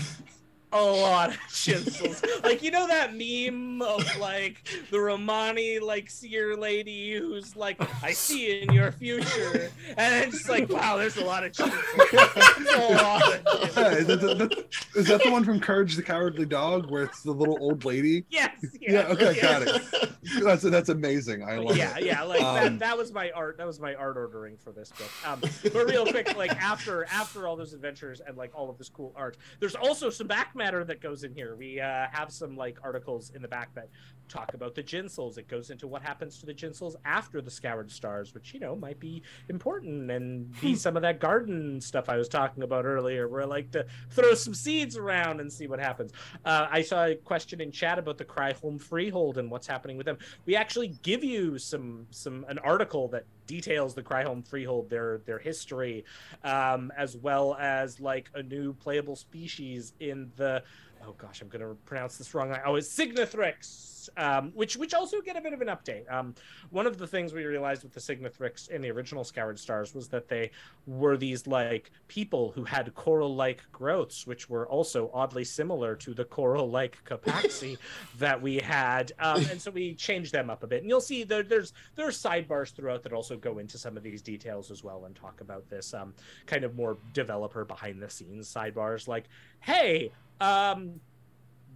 a 0.75 0.83
lot 0.83 1.31
of 1.31 1.37
jinsuls 1.49 2.43
like 2.45 2.63
you 2.63 2.71
know 2.71 2.87
that 2.89 3.13
meme 3.15 3.81
of 3.81 4.05
like 4.19 4.69
the 4.91 4.99
romani 4.99 5.79
like 5.79 6.11
seer 6.11 6.57
lady 6.57 7.15
who's 7.15 7.55
like 7.55 7.81
i 8.03 8.13
see 8.13 8.61
in 8.61 8.73
your 8.73 8.91
future 8.93 9.71
and 9.97 10.25
it's 10.25 10.49
like 10.49 10.69
wow 10.69 10.97
there's 10.97 11.17
a 11.17 11.25
lot 11.25 11.45
of 11.45 11.53
jinsuls. 11.53 12.11
There's 12.11 12.75
a 12.77 12.95
lot 12.95 13.23
of 13.47 13.77
Yeah, 13.77 13.89
is, 13.93 14.07
that 14.09 14.21
the, 14.21 14.35
that, 14.35 14.65
is 14.97 15.07
that 15.07 15.23
the 15.23 15.31
one 15.31 15.45
from 15.45 15.61
Courage 15.61 15.95
the 15.97 16.03
Cowardly 16.03 16.47
Dog 16.47 16.91
where 16.91 17.05
it's 17.05 17.23
the 17.23 17.33
little 17.33 17.57
old 17.61 17.85
lady? 17.85 18.25
yes 18.29 18.51
Yeah, 18.81 19.07
okay, 19.09 19.37
yes. 19.37 19.41
got 19.43 19.63
it. 19.63 20.11
That's 20.43 20.63
that's 20.63 20.89
amazing. 20.89 21.45
I 21.45 21.57
love 21.59 21.77
yeah, 21.77 21.97
it. 21.99 22.05
yeah, 22.05 22.15
yeah. 22.15 22.23
like 22.23 22.43
Um, 22.43 22.55
that. 22.55 22.79
That 22.79 22.99
was 22.99 23.13
my 23.13 23.31
art. 23.33 23.59
That 23.59 23.67
was 23.67 23.79
my 23.79 23.95
art 23.95 24.17
ordering 24.17 24.57
for 24.57 24.73
this 24.73 24.91
book. 24.91 25.11
Um, 25.27 25.41
but 25.41 25.87
real 25.87 26.07
quick, 26.07 26.35
like 26.37 26.51
after 26.63 27.05
after 27.13 27.47
all 27.47 27.57
those 27.57 27.75
adventures 27.75 28.21
and 28.27 28.37
like 28.37 28.51
all 28.55 28.71
of 28.71 28.79
this 28.79 28.89
cool 28.89 29.13
art, 29.17 29.37
there's 29.61 29.75
also 29.75 30.09
some 30.11 30.27
back 30.27 30.55
matter 30.65 30.85
that 30.85 31.01
goes 31.01 31.25
in 31.25 31.35
here. 31.35 31.57
We 31.57 31.81
uh, 31.81 32.07
have 32.11 32.31
some 32.31 32.57
like 32.57 32.79
articles 32.83 33.31
in 33.35 33.43
the 33.43 33.49
back 33.49 33.75
that 33.75 33.89
talk 34.29 34.55
about 34.55 34.75
the 34.75 34.83
jinsuls. 34.83 35.37
It 35.39 35.49
goes 35.49 35.71
into 35.71 35.87
what 35.87 36.03
happens 36.03 36.39
to 36.39 36.47
the 36.47 36.55
jinsuls 36.55 36.95
after 37.05 37.41
the 37.41 37.51
scoured 37.51 37.91
stars, 37.91 38.35
which 38.35 38.55
you 38.55 38.61
know 38.61 38.75
might 38.75 38.99
be 38.99 39.23
important 39.49 40.11
and 40.11 40.61
be 40.61 40.75
some 40.75 40.97
of 40.97 41.03
that 41.03 41.21
garden 41.21 41.81
stuff 41.81 42.09
I 42.09 42.17
was 42.17 42.29
talking 42.29 42.63
about 42.63 42.85
earlier, 42.85 43.29
where 43.29 43.43
I 43.43 43.47
like 43.47 43.71
to 43.73 43.87
throw 44.11 44.35
some 44.35 44.55
seeds 44.55 44.97
around 44.97 45.41
and 45.41 45.53
see 45.53 45.67
what 45.67 45.81
happens. 45.81 46.13
Uh, 46.45 46.67
I 46.71 46.83
saw 46.83 47.07
a 47.07 47.15
question 47.15 47.61
in 47.61 47.71
chat 47.71 47.99
about 47.99 48.19
the 48.19 48.25
Cry 48.25 48.53
Home 48.55 48.79
Freehold 48.79 49.39
and 49.39 49.51
what's 49.51 49.67
happening 49.67 49.97
with 49.97 50.07
them 50.07 50.19
we 50.47 50.57
actually 50.57 50.89
give 51.03 51.25
you 51.25 51.59
some 51.59 52.07
some 52.11 52.45
an 52.49 52.59
article 52.59 53.09
that 53.09 53.25
details 53.47 53.95
the 53.95 54.03
Cryhome 54.03 54.47
Freehold, 54.47 54.91
their 54.91 55.19
their 55.27 55.39
history, 55.39 56.05
um, 56.43 56.93
as 56.97 57.17
well 57.17 57.55
as 57.55 58.01
like 58.01 58.31
a 58.35 58.43
new 58.43 58.73
playable 58.73 59.17
species 59.17 59.93
in 60.01 60.31
the 60.37 60.63
oh 61.07 61.15
gosh, 61.19 61.43
I'm 61.43 61.49
gonna 61.49 61.75
pronounce 61.87 62.17
this 62.17 62.35
wrong. 62.35 62.57
Oh, 62.65 62.77
it's 62.77 62.89
Signathrix, 62.89 64.09
um, 64.17 64.53
which 64.55 64.77
which 64.77 64.95
also 64.95 65.21
get 65.21 65.37
a 65.37 65.41
bit 65.41 65.53
of 65.53 65.61
an 65.61 65.69
update. 65.69 66.11
Um, 66.13 66.35
one 66.71 66.87
of 66.87 66.99
the 66.99 67.07
things 67.07 67.33
we 67.33 67.45
realized 67.45 67.83
with 67.83 67.93
the 67.93 68.01
Signathrix 68.01 68.71
in 68.71 68.81
the 68.81 68.91
original 68.91 69.25
Scoured 69.25 69.59
Stars 69.59 69.95
was 69.95 70.09
that 70.09 70.29
they 70.29 70.51
were 70.87 71.17
these 71.17 71.47
like 71.47 71.91
people 72.09 72.53
who 72.53 72.65
had 72.65 72.95
coral-like 72.95 73.63
growths, 73.73 74.27
which 74.27 74.49
were 74.49 74.67
also 74.69 75.11
oddly 75.13 75.45
similar 75.45 75.95
to 75.97 76.15
the 76.15 76.25
coral-like 76.25 76.99
Capaxi 77.05 77.77
that 78.19 78.41
we 78.41 78.57
had, 78.57 79.13
um, 79.19 79.45
and 79.51 79.61
so 79.61 79.71
we 79.71 79.95
changed 79.95 80.33
them 80.33 80.51
up 80.51 80.63
a 80.63 80.67
bit. 80.67 80.83
And 80.83 80.89
you'll 80.89 81.01
see 81.01 81.25
there, 81.25 81.43
there's 81.43 81.73
there 81.97 82.07
are 82.07 82.13
sidebars 82.13 82.73
throughout 82.73 83.03
that 83.03 83.13
also 83.13 83.37
go 83.37 83.59
into 83.59 83.79
some 83.79 83.97
of 83.97 84.03
these 84.03 84.23
details 84.23 84.71
as 84.71 84.83
well 84.85 85.05
and 85.05 85.15
talk 85.15 85.41
about 85.41 85.69
this 85.69 85.95
um, 85.95 86.15
kind 86.47 86.65
of 86.65 86.77
more 86.77 86.97
developer 87.13 87.65
behind 87.65 88.01
the 88.01 88.09
scenes 88.09 88.53
sidebars, 88.55 89.09
like, 89.09 89.25
hey, 89.61 90.13
um, 90.41 91.01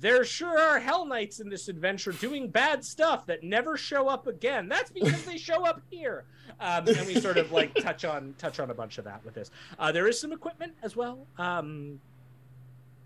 there 0.01 0.25
sure 0.25 0.59
are 0.59 0.79
Hell 0.79 1.07
Knights 1.07 1.41
in 1.41 1.49
this 1.49 1.69
adventure 1.69 2.13
doing 2.13 2.49
bad 2.49 2.85
stuff 2.85 3.27
that 3.27 3.43
never 3.43 3.77
show 3.77 4.09
up 4.09 4.27
again. 4.27 4.69
That's 4.69 4.91
because 4.91 5.25
they 5.25 5.37
show 5.37 5.67
up 5.67 5.83
here. 5.91 6.25
Um, 6.61 6.87
and 6.89 7.07
we 7.07 7.21
sort 7.21 7.37
of 7.37 7.51
like 7.53 7.75
touch 7.75 8.05
on 8.05 8.35
touch 8.39 8.61
on 8.61 8.71
a 8.71 8.75
bunch 8.75 8.99
of 8.99 9.05
that 9.05 9.25
with 9.25 9.35
this. 9.35 9.51
Uh, 9.79 9.93
there 9.93 10.07
is 10.07 10.21
some 10.21 10.33
equipment 10.33 10.75
as 10.83 10.95
well. 10.95 11.27
Um, 11.37 12.01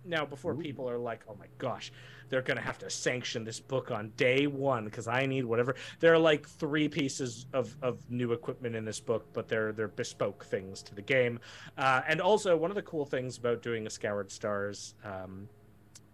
now, 0.04 0.24
before 0.24 0.54
people 0.54 0.88
are 0.88 0.98
like, 0.98 1.24
"Oh 1.28 1.36
my 1.38 1.46
gosh, 1.58 1.92
they're 2.28 2.42
gonna 2.42 2.60
have 2.60 2.78
to 2.78 2.90
sanction 2.90 3.44
this 3.44 3.60
book 3.60 3.90
on 3.90 4.12
day 4.16 4.46
one 4.46 4.84
because 4.84 5.06
I 5.08 5.26
need 5.26 5.44
whatever." 5.44 5.74
There 6.00 6.12
are 6.12 6.18
like 6.18 6.48
three 6.48 6.88
pieces 6.88 7.46
of, 7.52 7.76
of 7.82 8.10
new 8.10 8.32
equipment 8.32 8.74
in 8.76 8.84
this 8.84 9.00
book, 9.00 9.26
but 9.32 9.48
they're 9.48 9.72
they're 9.72 9.88
bespoke 9.88 10.44
things 10.44 10.82
to 10.84 10.94
the 10.94 11.02
game. 11.02 11.40
Uh, 11.78 12.02
and 12.06 12.20
also, 12.20 12.56
one 12.56 12.70
of 12.70 12.74
the 12.74 12.82
cool 12.82 13.04
things 13.04 13.38
about 13.38 13.62
doing 13.62 13.86
a 13.86 13.90
Scoured 13.90 14.30
Stars, 14.30 14.94
um, 15.04 15.48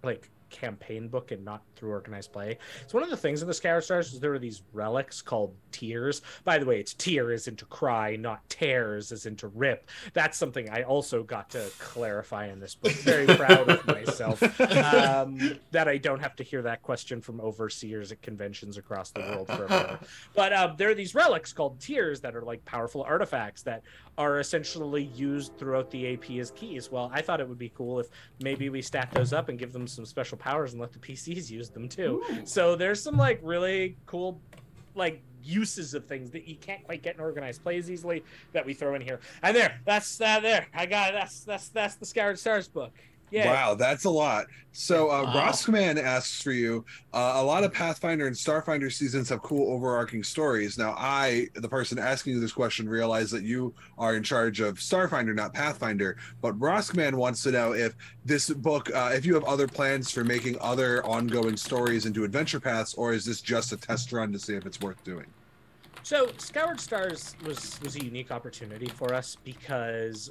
like 0.03 0.30
campaign 0.51 1.09
book 1.09 1.30
and 1.30 1.44
not 1.44 1.62
through 1.76 1.90
organized 1.90 2.32
play. 2.32 2.59
So 2.86 2.99
one 2.99 3.05
of 3.05 3.11
the 3.11 3.16
things 3.16 3.42
in 3.42 3.49
the 3.49 3.55
Scoured 3.55 3.84
Stars 3.84 4.12
is 4.12 4.20
there 4.20 4.32
are 4.32 4.38
these 4.38 4.62
relics 4.72 5.22
called 5.22 5.55
tears. 5.72 6.22
By 6.44 6.59
the 6.59 6.66
way, 6.66 6.80
it's 6.80 6.94
tear 6.94 7.32
is 7.32 7.49
into 7.49 7.64
cry, 7.66 8.16
not 8.16 8.49
tears 8.49 9.12
is 9.12 9.26
into 9.26 9.49
rip. 9.49 9.90
That's 10.12 10.36
something 10.36 10.68
I 10.70 10.82
also 10.82 11.22
got 11.22 11.51
to 11.51 11.70
clarify 11.78 12.49
in 12.49 12.61
this 12.61 12.74
book. 12.74 12.92
Very 12.92 13.26
proud 13.26 13.68
of 13.68 13.86
myself 13.86 14.42
um, 14.61 15.59
that 15.70 15.88
I 15.88 15.99
don't 15.99 16.20
have 16.20 16.36
to 16.36 16.42
hear 16.42 16.62
that 16.62 16.82
question 16.82 17.20
from 17.20 17.40
overseers 17.40 18.12
at 18.12 18.22
conventions 18.22 18.76
across 18.76 19.11
the 19.11 19.20
world 19.20 19.49
forever. 19.49 19.99
But 20.34 20.53
uh, 20.53 20.74
there 20.76 20.90
are 20.90 20.94
these 20.94 21.14
relics 21.14 21.53
called 21.53 21.80
tears 21.80 22.20
that 22.20 22.34
are 22.34 22.42
like 22.42 22.64
powerful 22.64 23.03
artifacts 23.03 23.62
that 23.62 23.82
are 24.18 24.40
essentially 24.40 25.04
used 25.04 25.56
throughout 25.56 25.90
the 25.92 26.12
AP 26.12 26.30
as 26.32 26.50
keys. 26.50 26.90
Well, 26.90 27.08
I 27.14 27.22
thought 27.22 27.40
it 27.40 27.48
would 27.48 27.58
be 27.58 27.70
cool 27.70 28.00
if 28.00 28.08
maybe 28.40 28.68
we 28.68 28.82
stack 28.82 29.14
those 29.14 29.32
up 29.32 29.48
and 29.48 29.56
give 29.56 29.72
them 29.72 29.86
some 29.86 30.04
special 30.04 30.36
powers 30.36 30.72
and 30.72 30.80
let 30.80 30.92
the 30.92 30.98
PCs 30.98 31.48
use 31.58 31.70
them 31.70 31.88
too. 31.88 32.22
So 32.44 32.74
there's 32.74 33.00
some 33.00 33.16
like 33.16 33.38
really 33.42 33.96
cool 34.06 34.40
like 34.96 35.22
uses 35.44 35.94
of 35.94 36.04
things 36.04 36.30
that 36.32 36.48
you 36.48 36.56
can't 36.56 36.82
quite 36.82 37.00
get 37.02 37.14
in 37.14 37.20
organized 37.20 37.62
plays 37.62 37.90
easily 37.90 38.24
that 38.52 38.66
we 38.66 38.74
throw 38.74 38.96
in 38.96 39.00
here. 39.00 39.20
And 39.42 39.56
there, 39.56 39.80
that's 39.84 40.20
uh, 40.20 40.40
there. 40.40 40.66
I 40.74 40.84
got 40.86 41.10
it. 41.10 41.14
That's 41.14 41.44
that's 41.44 41.68
that's 41.68 41.94
the 41.94 42.04
Scoured 42.04 42.40
Stars 42.40 42.66
book. 42.66 42.92
Yeah. 43.31 43.53
Wow, 43.53 43.74
that's 43.74 44.05
a 44.05 44.11
lot. 44.11 44.47
So, 44.72 45.11
uh, 45.11 45.24
Wow. 45.24 45.51
Roskman 45.51 46.01
asks 46.03 46.41
for 46.41 46.53
you. 46.53 46.85
Uh, 47.12 47.35
a 47.37 47.43
lot 47.43 47.64
of 47.64 47.72
Pathfinder 47.72 48.26
and 48.26 48.37
Starfinder 48.37 48.93
seasons 48.93 49.29
have 49.29 49.43
cool 49.43 49.72
overarching 49.72 50.22
stories. 50.22 50.79
Now, 50.79 50.95
I, 50.97 51.49
the 51.55 51.68
person 51.68 51.99
asking 51.99 52.35
you 52.35 52.41
this 52.41 52.53
question, 52.53 52.89
realize 52.89 53.31
that 53.33 53.43
you 53.43 53.74
are 53.99 54.14
in 54.14 54.22
charge 54.22 54.61
of 54.61 54.76
Starfinder, 54.76 55.35
not 55.35 55.53
Pathfinder. 55.53 56.16
But 56.41 56.59
Roskman 56.59 57.14
wants 57.14 57.43
to 57.43 57.51
know 57.51 57.72
if 57.72 57.95
this 58.24 58.51
book, 58.51 58.95
uh, 58.95 59.11
if 59.12 59.26
you 59.26 59.35
have 59.35 59.45
other 59.45 59.66
plans 59.66 60.11
for 60.11 60.22
making 60.22 60.57
other 60.61 61.05
ongoing 61.05 61.57
stories 61.57 62.07
into 62.07 62.24
adventure 62.24 62.61
paths, 62.61 62.95
or 62.95 63.12
is 63.12 63.24
this 63.24 63.41
just 63.41 63.72
a 63.72 63.76
test 63.76 64.12
run 64.12 64.33
to 64.33 64.39
see 64.39 64.55
if 64.55 64.64
it's 64.64 64.81
worth 64.81 65.03
doing? 65.05 65.26
So 66.05 66.31
Scoured 66.39 66.81
Stars 66.81 67.35
was 67.45 67.79
was 67.83 67.97
a 67.97 68.05
unique 68.05 68.31
opportunity 68.31 68.87
for 68.87 69.12
us 69.12 69.37
because 69.45 70.31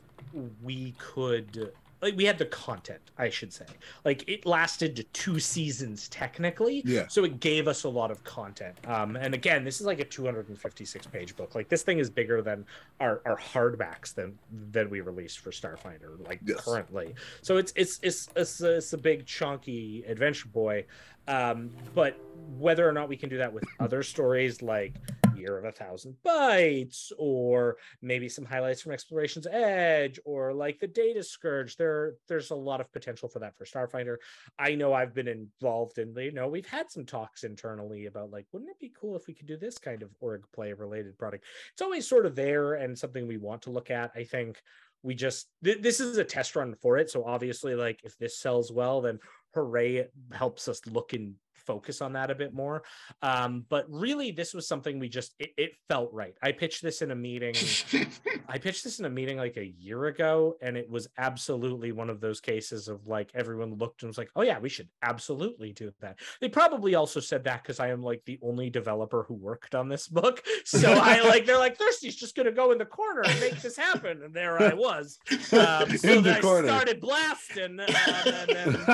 we 0.63 0.95
could 0.97 1.71
like 2.01 2.15
we 2.15 2.25
had 2.25 2.37
the 2.37 2.45
content, 2.45 3.01
I 3.17 3.29
should 3.29 3.51
say. 3.51 3.65
Like 4.05 4.27
it 4.29 4.45
lasted 4.45 5.05
two 5.13 5.39
seasons 5.39 6.07
technically. 6.09 6.83
Yeah. 6.85 7.07
So 7.07 7.23
it 7.23 7.39
gave 7.39 7.67
us 7.67 7.83
a 7.83 7.89
lot 7.89 8.11
of 8.11 8.23
content. 8.23 8.75
Um, 8.87 9.15
and 9.15 9.33
again, 9.33 9.63
this 9.63 9.79
is 9.79 9.87
like 9.87 9.99
a 9.99 10.05
256 10.05 11.07
page 11.07 11.35
book. 11.35 11.55
Like 11.55 11.69
this 11.69 11.83
thing 11.83 11.99
is 11.99 12.09
bigger 12.09 12.41
than 12.41 12.65
our, 12.99 13.21
our 13.25 13.37
hardbacks 13.37 14.13
than 14.13 14.37
than 14.71 14.89
we 14.89 15.01
released 15.01 15.39
for 15.39 15.51
Starfinder, 15.51 16.25
like 16.27 16.39
Yes. 16.45 16.63
currently. 16.63 17.15
So 17.41 17.57
it's 17.57 17.73
it's 17.75 17.99
it's 18.03 18.29
it's 18.35 18.61
a, 18.61 18.77
it's 18.77 18.93
a 18.93 18.97
big 18.97 19.25
chunky 19.25 20.03
adventure 20.07 20.49
boy. 20.49 20.85
Um, 21.27 21.71
but 21.93 22.17
whether 22.57 22.87
or 22.87 22.93
not 22.93 23.09
we 23.09 23.17
can 23.17 23.27
do 23.29 23.37
that 23.37 23.51
with 23.51 23.65
other 23.79 24.01
stories 24.03 24.61
like 24.61 24.93
Year 25.37 25.57
of 25.57 25.65
a 25.65 25.71
Thousand 25.71 26.15
Bites, 26.23 27.11
or 27.17 27.77
maybe 28.01 28.27
some 28.29 28.45
highlights 28.45 28.81
from 28.81 28.91
Exploration's 28.91 29.47
Edge, 29.47 30.19
or 30.25 30.53
like 30.53 30.79
the 30.79 30.87
Data 30.87 31.23
Scourge. 31.23 31.77
There, 31.77 32.15
there's 32.27 32.51
a 32.51 32.55
lot 32.55 32.81
of 32.81 32.91
potential 32.91 33.29
for 33.29 33.39
that 33.39 33.55
for 33.55 33.65
Starfinder. 33.65 34.17
I 34.57 34.75
know 34.75 34.93
I've 34.93 35.13
been 35.13 35.27
involved 35.27 35.97
in, 35.97 36.15
you 36.15 36.31
know, 36.31 36.47
we've 36.47 36.65
had 36.65 36.89
some 36.91 37.05
talks 37.05 37.43
internally 37.43 38.05
about 38.05 38.31
like, 38.31 38.45
wouldn't 38.51 38.71
it 38.71 38.79
be 38.79 38.93
cool 38.99 39.15
if 39.15 39.27
we 39.27 39.33
could 39.33 39.47
do 39.47 39.57
this 39.57 39.77
kind 39.77 40.03
of 40.03 40.09
org 40.19 40.43
play 40.53 40.73
related 40.73 41.17
product? 41.17 41.45
It's 41.73 41.81
always 41.81 42.07
sort 42.07 42.25
of 42.25 42.35
there 42.35 42.75
and 42.75 42.97
something 42.97 43.27
we 43.27 43.37
want 43.37 43.61
to 43.63 43.71
look 43.71 43.91
at. 43.91 44.11
I 44.15 44.23
think 44.23 44.61
we 45.03 45.15
just 45.15 45.47
th- 45.63 45.81
this 45.81 45.99
is 45.99 46.17
a 46.17 46.23
test 46.23 46.55
run 46.55 46.75
for 46.81 46.97
it. 46.97 47.09
So 47.09 47.23
obviously, 47.23 47.75
like 47.75 48.01
if 48.03 48.17
this 48.17 48.39
sells 48.39 48.71
well, 48.71 49.01
then 49.01 49.19
hooray, 49.53 49.97
it 49.97 50.11
helps 50.31 50.67
us 50.67 50.81
look 50.87 51.13
and 51.13 51.35
focus 51.67 52.01
on 52.01 52.13
that 52.13 52.31
a 52.31 52.35
bit 52.35 52.53
more. 52.53 52.83
Um, 53.21 53.65
but 53.69 53.85
really, 53.89 54.31
this 54.31 54.53
was 54.53 54.67
something 54.67 54.97
we 54.97 55.09
just 55.09 55.35
it, 55.37 55.51
it 55.57 55.71
felt 55.89 56.11
right. 56.13 56.33
I 56.41 56.53
pitched 56.53 56.81
this 56.81 57.01
in 57.01 57.11
a 57.11 57.15
meeting. 57.15 57.53
I 58.49 58.57
pitched 58.57 58.83
this 58.85 58.99
in 58.99 59.05
a 59.05 59.09
meeting 59.09 59.37
like 59.37 59.57
a 59.57 59.65
year 59.77 60.05
ago, 60.05 60.55
and 60.61 60.77
it 60.77 60.89
was 60.89 61.07
absolutely 61.17 61.91
one 61.91 62.09
of 62.09 62.21
those 62.21 62.39
cases 62.39 62.87
of 62.87 63.05
like 63.05 63.29
everyone 63.35 63.75
looked 63.75 64.01
and 64.01 64.09
was 64.09 64.17
like, 64.17 64.29
"Oh 64.35 64.41
yeah, 64.41 64.57
we 64.59 64.69
should 64.69 64.87
absolutely 65.03 65.73
do 65.73 65.91
that." 65.99 66.17
They 66.39 66.49
probably 66.49 66.95
also 66.95 67.19
said 67.19 67.43
that 67.43 67.61
because 67.63 67.79
I 67.79 67.89
am 67.89 68.01
like 68.01 68.21
the 68.25 68.39
only 68.41 68.69
developer 68.69 69.23
who 69.27 69.33
worked 69.35 69.75
on 69.75 69.89
this 69.89 70.07
book, 70.07 70.43
so 70.65 70.93
I 70.93 71.21
like 71.21 71.45
they're 71.45 71.57
like 71.59 71.77
Thirsty's 71.77 72.15
just 72.15 72.35
gonna 72.35 72.51
go 72.51 72.71
in 72.71 72.77
the 72.77 72.85
corner 72.85 73.21
and 73.21 73.39
make 73.41 73.61
this 73.61 73.75
happen, 73.75 74.21
and 74.23 74.33
there 74.33 74.61
I 74.61 74.73
was. 74.73 75.19
Um, 75.57 75.97
so 75.97 76.09
In 76.11 76.23
the 76.23 76.37
I 76.37 76.41
corner. 76.41 76.67
started 76.67 76.99
blasting, 76.99 77.79
uh, 77.79 77.87
and 78.25 78.49
then 78.49 78.85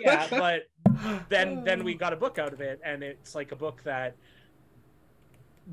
yeah, 0.00 0.26
but 0.30 0.62
then 1.28 1.64
then 1.64 1.84
we 1.84 1.94
mm. 1.94 1.98
got 1.98 2.12
a 2.12 2.16
book 2.16 2.38
out 2.38 2.52
of 2.52 2.60
it, 2.60 2.80
and 2.84 3.02
it's 3.02 3.34
like 3.34 3.52
a 3.52 3.56
book 3.56 3.82
that 3.84 4.16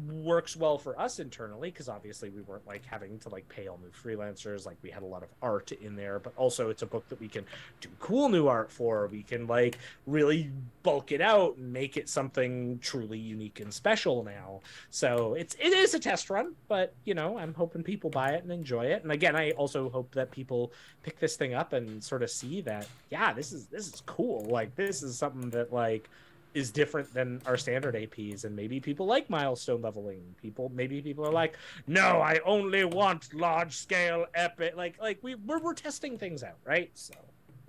works 0.06 0.56
well 0.56 0.78
for 0.78 1.00
us 1.00 1.20
internally 1.20 1.72
because 1.72 1.90
obviously 1.90 2.30
we 2.30 2.42
weren't 2.42 2.66
like 2.68 2.86
having 2.86 3.18
to 3.20 3.30
like 3.30 3.48
pay 3.50 3.68
all 3.68 3.80
new 3.82 3.90
freelancers 3.90 4.66
like 4.66 4.78
we 4.84 4.90
had 4.90 5.02
a 5.02 5.06
lot 5.06 5.24
of 5.24 5.30
art 5.42 5.72
in 5.72 5.96
there 5.96 6.20
but 6.20 6.34
also 6.38 6.70
it's 6.70 6.82
a 6.82 6.86
book 6.86 7.08
that 7.10 7.20
we 7.20 7.28
can 7.28 7.44
do 7.82 7.90
cool 8.00 8.30
new 8.30 8.48
art 8.48 8.72
for. 8.72 9.08
We 9.08 9.24
can 9.24 9.48
like 9.48 9.78
really 10.06 10.52
bulk 10.84 11.12
it 11.12 11.22
out 11.22 11.58
and 11.58 11.74
make 11.74 11.98
it 11.98 12.10
something 12.10 12.80
truly 12.80 13.18
unique 13.18 13.60
and 13.60 13.74
special 13.74 14.24
now. 14.24 14.62
So 14.90 15.34
it's 15.34 15.56
it 15.56 15.74
is 15.74 15.94
a 15.94 16.00
test 16.00 16.30
run 16.30 16.54
but 16.68 16.94
you 17.06 17.14
know 17.14 17.38
i'm 17.38 17.54
hoping 17.54 17.84
people 17.84 18.10
buy 18.10 18.32
it 18.32 18.44
and 18.44 18.52
enjoy 18.52 18.86
it. 18.86 19.04
And 19.04 19.12
again 19.12 19.36
i 19.36 19.52
also 19.52 19.90
hope 19.90 20.14
that 20.14 20.32
people 20.32 20.72
pick 21.04 21.20
this 21.20 21.36
thing 21.36 21.54
up 21.54 21.74
and 21.74 22.04
sort 22.04 22.24
of 22.24 22.30
see 22.30 22.62
that 22.62 22.88
yeah 23.10 23.34
this 23.34 23.52
is 23.52 23.68
this 23.68 23.88
is 23.88 24.02
cool. 24.06 24.46
Like 24.46 24.76
this 24.76 25.04
is 25.04 25.18
something 25.18 25.50
that 25.52 25.74
like 25.74 26.10
is 26.58 26.72
different 26.72 27.14
than 27.14 27.40
our 27.46 27.56
standard 27.56 27.94
APs, 27.94 28.44
and 28.44 28.56
maybe 28.56 28.80
people 28.80 29.06
like 29.06 29.30
milestone 29.30 29.80
leveling. 29.84 30.24
People, 30.42 30.72
maybe 30.74 31.00
people 31.04 31.24
are 31.24 31.32
like, 31.32 31.56
no, 31.86 32.20
I 32.20 32.40
only 32.44 32.84
want 32.84 33.32
large 33.36 33.76
scale 33.76 34.26
epic. 34.34 34.76
Like, 34.76 35.00
like 35.00 35.20
we 35.22 35.36
we're, 35.36 35.60
we're 35.60 35.76
testing 35.76 36.18
things 36.18 36.42
out, 36.42 36.58
right? 36.66 36.90
So 36.96 37.14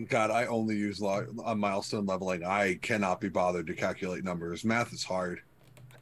God, 0.09 0.31
I 0.31 0.47
only 0.47 0.75
use 0.75 1.03
lo- 1.03 1.27
on 1.45 1.61
milestone 1.61 2.07
leveling. 2.07 2.45
I 2.45 2.79
cannot 2.81 3.21
be 3.21 3.29
bothered 3.29 3.67
to 3.67 3.75
calculate 3.75 4.25
numbers. 4.25 4.65
Math 4.65 4.95
is 4.95 5.05
hard. 5.05 5.43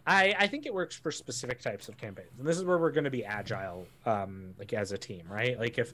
I 0.06 0.32
I 0.38 0.46
think 0.46 0.64
it 0.64 0.72
works 0.72 0.94
for 0.94 1.10
specific 1.10 1.60
types 1.60 1.88
of 1.88 1.96
campaigns, 1.96 2.38
and 2.38 2.46
this 2.46 2.56
is 2.56 2.64
where 2.64 2.78
we're 2.78 2.92
going 2.92 3.04
to 3.04 3.10
be 3.10 3.24
agile, 3.24 3.88
um, 4.04 4.54
like 4.60 4.72
as 4.72 4.92
a 4.92 4.98
team, 4.98 5.24
right? 5.28 5.58
Like 5.58 5.76
if 5.76 5.92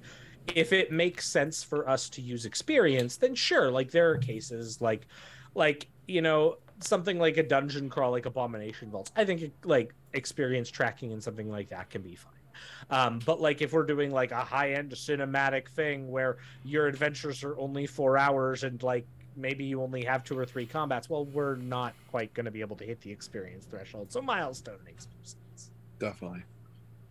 if 0.54 0.74
it 0.74 0.92
makes 0.92 1.26
sense 1.26 1.62
for 1.62 1.88
us 1.88 2.10
to 2.10 2.20
use 2.20 2.44
experience, 2.44 3.16
then 3.16 3.34
sure. 3.34 3.70
Like 3.70 3.90
there 3.90 4.10
are 4.10 4.18
cases 4.18 4.82
like 4.82 5.06
like 5.54 5.88
you 6.06 6.20
know 6.20 6.56
something 6.86 7.18
like 7.18 7.36
a 7.36 7.42
dungeon 7.42 7.88
crawl 7.88 8.10
like 8.10 8.26
abomination 8.26 8.90
vaults. 8.90 9.12
I 9.16 9.24
think 9.24 9.52
like 9.64 9.94
experience 10.12 10.70
tracking 10.70 11.12
and 11.12 11.22
something 11.22 11.50
like 11.50 11.68
that 11.70 11.90
can 11.90 12.02
be 12.02 12.14
fine. 12.14 12.32
Um, 12.90 13.20
but 13.24 13.40
like 13.40 13.62
if 13.62 13.72
we're 13.72 13.84
doing 13.84 14.10
like 14.10 14.30
a 14.30 14.40
high-end 14.40 14.92
cinematic 14.92 15.68
thing 15.68 16.10
where 16.10 16.38
your 16.64 16.86
adventures 16.86 17.42
are 17.42 17.58
only 17.58 17.86
four 17.86 18.18
hours 18.18 18.64
and 18.64 18.82
like 18.82 19.06
maybe 19.36 19.64
you 19.64 19.82
only 19.82 20.04
have 20.04 20.22
two 20.24 20.38
or 20.38 20.44
three 20.44 20.66
combats 20.66 21.08
well 21.08 21.24
we're 21.24 21.56
not 21.56 21.94
quite 22.10 22.34
going 22.34 22.44
to 22.44 22.50
be 22.50 22.60
able 22.60 22.76
to 22.76 22.84
hit 22.84 23.00
the 23.00 23.10
experience 23.10 23.64
threshold. 23.64 24.12
So 24.12 24.20
milestone 24.20 24.78
makes 24.84 25.08
sense. 25.24 25.70
Definitely. 25.98 26.42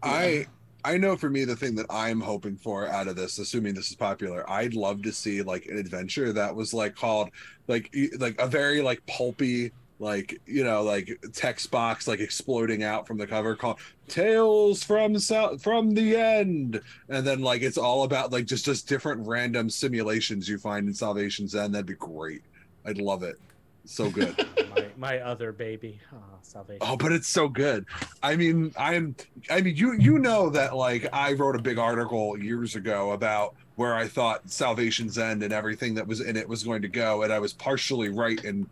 I 0.03 0.47
I 0.84 0.97
know 0.97 1.15
for 1.15 1.29
me 1.29 1.45
the 1.45 1.55
thing 1.55 1.75
that 1.75 1.86
I'm 1.89 2.19
hoping 2.19 2.55
for 2.55 2.88
out 2.88 3.07
of 3.07 3.15
this, 3.15 3.38
assuming 3.38 3.75
this 3.75 3.89
is 3.89 3.95
popular, 3.95 4.49
I'd 4.49 4.73
love 4.73 5.03
to 5.03 5.11
see 5.11 5.41
like 5.41 5.65
an 5.65 5.77
adventure 5.77 6.34
that 6.34 6.55
was 6.55 6.73
like 6.73 6.95
called 6.95 7.29
like 7.67 7.95
like 8.17 8.39
a 8.39 8.47
very 8.47 8.82
like 8.82 9.05
pulpy 9.05 9.71
like 9.99 10.41
you 10.47 10.63
know 10.63 10.82
like 10.82 11.19
text 11.32 11.69
box 11.69 12.07
like 12.07 12.19
exploding 12.19 12.82
out 12.82 13.05
from 13.05 13.19
the 13.19 13.27
cover 13.27 13.55
called 13.55 13.77
tales 14.07 14.84
from 14.84 15.19
south 15.19 15.61
from 15.61 15.93
the 15.93 16.15
end. 16.15 16.82
And 17.09 17.25
then 17.25 17.41
like 17.41 17.61
it's 17.61 17.77
all 17.77 18.03
about 18.03 18.32
like 18.32 18.45
just 18.45 18.65
just 18.65 18.88
different 18.88 19.27
random 19.27 19.69
simulations 19.69 20.49
you 20.49 20.57
find 20.57 20.88
in 20.88 20.93
salvation's 20.93 21.55
end 21.55 21.75
that'd 21.75 21.86
be 21.86 21.93
great. 21.93 22.41
I'd 22.86 22.97
love 22.97 23.21
it 23.23 23.39
so 23.86 24.09
good 24.09 24.47
my, 24.75 24.86
my 24.97 25.19
other 25.19 25.51
baby 25.51 25.99
oh, 26.13 26.17
salvation 26.41 26.82
Oh, 26.82 26.97
but 26.97 27.11
it's 27.11 27.27
so 27.27 27.47
good. 27.47 27.86
I 28.23 28.36
mean, 28.36 28.73
I'm 28.77 29.15
I 29.49 29.61
mean, 29.61 29.75
you 29.75 29.93
you 29.93 30.19
know 30.19 30.49
that 30.49 30.75
like 30.75 31.07
I 31.13 31.34
wrote 31.34 31.55
a 31.55 31.61
big 31.61 31.77
article 31.77 32.38
years 32.38 32.75
ago 32.75 33.11
about 33.11 33.55
where 33.75 33.95
I 33.95 34.07
thought 34.07 34.49
Salvation's 34.49 35.17
End 35.17 35.43
and 35.43 35.53
everything 35.53 35.95
that 35.95 36.07
was 36.07 36.21
in 36.21 36.38
it 36.38 36.47
was 36.47 36.63
going 36.63 36.82
to 36.82 36.88
go, 36.88 37.23
and 37.23 37.32
I 37.32 37.39
was 37.39 37.53
partially 37.53 38.09
right 38.09 38.43
in 38.43 38.67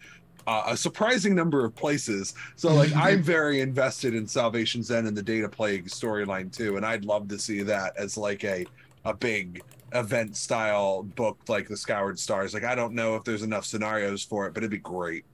uh, 0.48 0.64
a 0.68 0.78
surprising 0.78 1.36
number 1.36 1.66
of 1.66 1.76
places. 1.76 2.34
So 2.56 2.74
like 2.74 2.96
I'm 2.96 3.22
very 3.22 3.62
invested 3.62 4.14
in 4.16 4.28
Salvation's 4.28 4.92
End 4.92 5.08
and 5.08 5.16
the 5.16 5.24
Data 5.24 5.50
Plague 5.50 5.88
storyline 5.88 6.52
too, 6.52 6.78
and 6.78 6.86
I'd 6.86 7.06
love 7.06 7.28
to 7.30 7.40
see 7.40 7.64
that 7.64 7.96
as 7.98 8.18
like 8.18 8.44
a 8.44 8.66
a 9.06 9.14
big 9.14 9.62
event 9.94 10.36
style 10.36 11.04
book 11.04 11.40
like 11.48 11.68
the 11.68 11.78
Scoured 11.78 12.20
Stars. 12.20 12.54
Like 12.54 12.64
I 12.64 12.76
don't 12.76 12.94
know 12.94 13.16
if 13.16 13.24
there's 13.24 13.44
enough 13.44 13.66
scenarios 13.66 14.24
for 14.24 14.48
it, 14.48 14.54
but 14.54 14.64
it'd 14.64 14.72
be 14.72 14.78
great. 14.78 15.26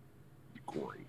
Great. 0.66 1.08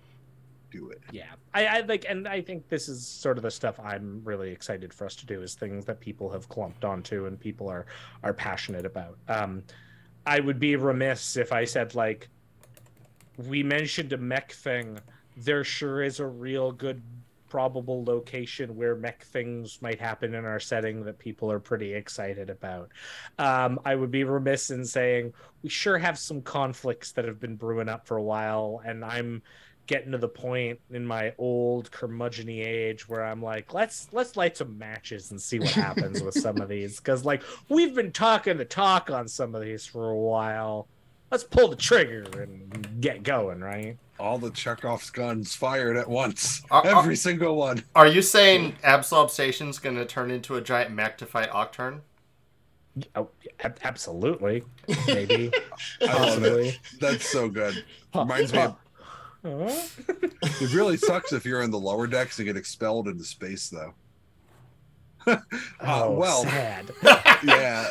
Do 0.69 0.89
it. 0.89 0.99
yeah 1.11 1.27
I, 1.53 1.65
I 1.65 1.79
like 1.81 2.05
and 2.07 2.27
i 2.27 2.41
think 2.41 2.67
this 2.67 2.89
is 2.89 3.07
sort 3.07 3.37
of 3.37 3.43
the 3.43 3.49
stuff 3.49 3.79
i'm 3.79 4.21
really 4.25 4.51
excited 4.51 4.93
for 4.93 5.05
us 5.05 5.15
to 5.15 5.25
do 5.25 5.41
is 5.41 5.55
things 5.55 5.85
that 5.85 5.99
people 5.99 6.29
have 6.29 6.47
clumped 6.49 6.83
onto 6.83 7.25
and 7.25 7.39
people 7.39 7.69
are 7.69 7.85
are 8.21 8.33
passionate 8.33 8.85
about 8.85 9.17
um 9.29 9.63
i 10.27 10.39
would 10.41 10.59
be 10.59 10.75
remiss 10.75 11.37
if 11.37 11.53
i 11.53 11.63
said 11.63 11.95
like 11.95 12.27
we 13.47 13.63
mentioned 13.63 14.11
a 14.13 14.17
mech 14.17 14.51
thing 14.51 14.99
there 15.37 15.63
sure 15.63 16.03
is 16.03 16.19
a 16.19 16.25
real 16.27 16.71
good 16.73 17.01
probable 17.47 18.03
location 18.03 18.75
where 18.75 18.95
mech 18.95 19.23
things 19.23 19.81
might 19.81 19.99
happen 19.99 20.33
in 20.33 20.45
our 20.45 20.59
setting 20.59 21.03
that 21.03 21.19
people 21.19 21.51
are 21.51 21.59
pretty 21.59 21.93
excited 21.93 22.49
about 22.49 22.91
um, 23.39 23.79
i 23.85 23.95
would 23.95 24.11
be 24.11 24.23
remiss 24.23 24.69
in 24.69 24.85
saying 24.85 25.33
we 25.63 25.69
sure 25.69 25.97
have 25.97 26.17
some 26.17 26.41
conflicts 26.41 27.11
that 27.11 27.25
have 27.25 27.39
been 27.39 27.55
brewing 27.55 27.89
up 27.89 28.07
for 28.07 28.17
a 28.17 28.23
while 28.23 28.81
and 28.85 29.03
i'm 29.03 29.41
getting 29.87 30.11
to 30.11 30.17
the 30.17 30.27
point 30.27 30.79
in 30.91 31.05
my 31.05 31.33
old 31.37 31.89
curmudgeony 31.91 32.65
age 32.65 33.07
where 33.07 33.23
I'm 33.23 33.41
like, 33.41 33.73
let's 33.73 34.07
let's 34.11 34.35
light 34.35 34.57
some 34.57 34.77
matches 34.77 35.31
and 35.31 35.41
see 35.41 35.59
what 35.59 35.71
happens 35.71 36.21
with 36.21 36.35
some 36.35 36.61
of 36.61 36.69
these. 36.69 36.97
Because 36.97 37.25
like 37.25 37.41
we've 37.69 37.95
been 37.95 38.11
talking 38.11 38.57
the 38.57 38.65
talk 38.65 39.09
on 39.09 39.27
some 39.27 39.55
of 39.55 39.61
these 39.61 39.85
for 39.85 40.11
a 40.11 40.17
while. 40.17 40.87
Let's 41.31 41.43
pull 41.43 41.67
the 41.67 41.75
trigger 41.75 42.23
and 42.41 43.01
get 43.01 43.23
going, 43.23 43.59
right? 43.59 43.97
all 44.19 44.39
the 44.39 44.49
Chekhov's 44.49 45.11
guns 45.11 45.53
fired 45.53 45.95
at 45.95 46.09
once. 46.09 46.63
Uh, 46.71 46.79
uh- 46.79 46.97
Every 46.99 47.15
single 47.15 47.55
one. 47.55 47.83
Are 47.95 48.07
you 48.07 48.23
saying 48.23 48.75
Absalom 48.83 49.29
Station's 49.29 49.77
going 49.77 49.95
to 49.95 50.05
turn 50.05 50.31
into 50.31 50.55
a 50.55 50.61
giant 50.61 50.89
mech 50.91 51.19
to 51.19 51.27
fight 51.27 51.51
Octurne? 51.51 51.99
Oh, 53.15 53.29
ab- 53.59 53.77
absolutely, 53.83 54.63
maybe, 55.07 55.51
I 56.01 56.05
love 56.05 56.43
it. 56.43 56.71
possibly. 56.71 56.75
That's 56.99 57.29
so 57.29 57.47
good. 57.47 57.85
Reminds 58.15 58.51
me 58.53 58.59
of, 58.61 58.75
it 59.43 60.73
really 60.73 60.97
sucks 60.97 61.31
if 61.31 61.45
you're 61.45 61.61
in 61.61 61.69
the 61.69 61.77
lower 61.77 62.07
decks 62.07 62.39
and 62.39 62.47
get 62.47 62.57
expelled 62.57 63.07
into 63.07 63.23
space 63.23 63.69
though. 63.69 63.93
Uh, 65.27 65.37
oh, 65.81 66.11
well, 66.13 66.41
sad. 66.41 66.89
yeah. 67.43 67.89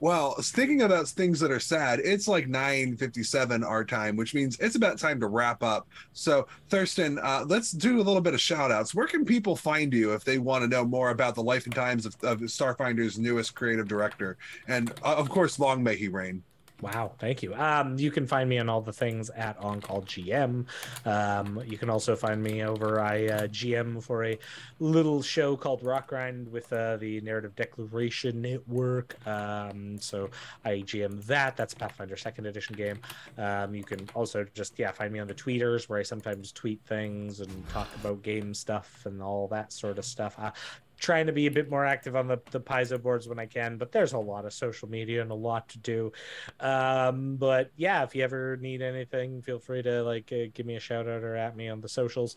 Well, 0.00 0.34
thinking 0.40 0.82
about 0.82 1.08
things 1.08 1.40
that 1.40 1.50
are 1.50 1.58
sad, 1.58 2.00
it's 2.04 2.28
like 2.28 2.46
9:57 2.46 3.64
our 3.64 3.84
time, 3.84 4.14
which 4.14 4.32
means 4.32 4.56
it's 4.60 4.76
about 4.76 4.98
time 4.98 5.18
to 5.20 5.26
wrap 5.26 5.62
up. 5.62 5.88
So, 6.12 6.46
Thurston, 6.68 7.18
uh, 7.18 7.44
let's 7.48 7.72
do 7.72 7.96
a 7.96 8.02
little 8.02 8.20
bit 8.20 8.34
of 8.34 8.40
shout 8.40 8.70
outs. 8.70 8.94
Where 8.94 9.08
can 9.08 9.24
people 9.24 9.56
find 9.56 9.92
you 9.92 10.12
if 10.14 10.22
they 10.22 10.38
want 10.38 10.62
to 10.62 10.68
know 10.68 10.84
more 10.84 11.10
about 11.10 11.34
the 11.34 11.42
life 11.42 11.66
and 11.66 11.74
times 11.74 12.06
of, 12.06 12.14
of 12.22 12.40
Starfinder's 12.42 13.18
newest 13.18 13.56
creative 13.56 13.88
director? 13.88 14.38
And 14.68 14.92
uh, 15.02 15.16
of 15.16 15.30
course, 15.30 15.58
long 15.58 15.82
may 15.82 15.96
he 15.96 16.06
reign. 16.06 16.44
Wow, 16.80 17.12
thank 17.18 17.42
you. 17.42 17.54
Um, 17.54 17.98
you 17.98 18.12
can 18.12 18.26
find 18.26 18.48
me 18.48 18.58
on 18.58 18.68
all 18.68 18.80
the 18.80 18.92
things 18.92 19.30
at 19.30 19.56
On 19.58 19.80
Call 19.80 20.02
GM. 20.02 20.64
Um, 21.04 21.60
you 21.66 21.76
can 21.76 21.90
also 21.90 22.14
find 22.14 22.40
me 22.40 22.62
over 22.62 23.00
I 23.00 23.26
uh, 23.26 23.46
GM 23.48 24.00
for 24.00 24.24
a 24.24 24.38
little 24.78 25.20
show 25.20 25.56
called 25.56 25.82
Rock 25.82 26.08
Grind 26.08 26.50
with 26.52 26.72
uh, 26.72 26.96
the 26.98 27.20
Narrative 27.22 27.56
Declaration 27.56 28.40
Network. 28.40 29.16
Um, 29.26 29.98
so 29.98 30.30
I 30.64 30.82
GM 30.82 31.24
that. 31.24 31.56
That's 31.56 31.74
Pathfinder 31.74 32.16
Second 32.16 32.46
Edition 32.46 32.76
game. 32.76 33.00
Um, 33.36 33.74
you 33.74 33.82
can 33.82 34.08
also 34.14 34.46
just 34.54 34.78
yeah 34.78 34.92
find 34.92 35.12
me 35.12 35.18
on 35.18 35.26
the 35.26 35.34
tweeters 35.34 35.88
where 35.88 35.98
I 35.98 36.04
sometimes 36.04 36.52
tweet 36.52 36.80
things 36.84 37.40
and 37.40 37.68
talk 37.70 37.88
about 37.96 38.22
game 38.22 38.54
stuff 38.54 39.02
and 39.04 39.20
all 39.20 39.48
that 39.48 39.72
sort 39.72 39.98
of 39.98 40.04
stuff. 40.04 40.36
Uh, 40.38 40.52
trying 40.98 41.26
to 41.26 41.32
be 41.32 41.46
a 41.46 41.50
bit 41.50 41.70
more 41.70 41.84
active 41.84 42.16
on 42.16 42.26
the, 42.26 42.40
the 42.50 42.60
Paizo 42.60 43.00
boards 43.00 43.28
when 43.28 43.38
I 43.38 43.46
can, 43.46 43.78
but 43.78 43.92
there's 43.92 44.12
a 44.12 44.18
lot 44.18 44.44
of 44.44 44.52
social 44.52 44.88
media 44.88 45.22
and 45.22 45.30
a 45.30 45.34
lot 45.34 45.68
to 45.70 45.78
do. 45.78 46.12
Um, 46.60 47.36
but 47.36 47.70
yeah, 47.76 48.02
if 48.02 48.14
you 48.14 48.24
ever 48.24 48.58
need 48.60 48.82
anything, 48.82 49.42
feel 49.42 49.58
free 49.58 49.82
to 49.82 50.02
like 50.02 50.32
uh, 50.32 50.50
give 50.52 50.66
me 50.66 50.76
a 50.76 50.80
shout 50.80 51.08
out 51.08 51.22
or 51.22 51.36
at 51.36 51.56
me 51.56 51.68
on 51.68 51.80
the 51.80 51.88
socials. 51.88 52.36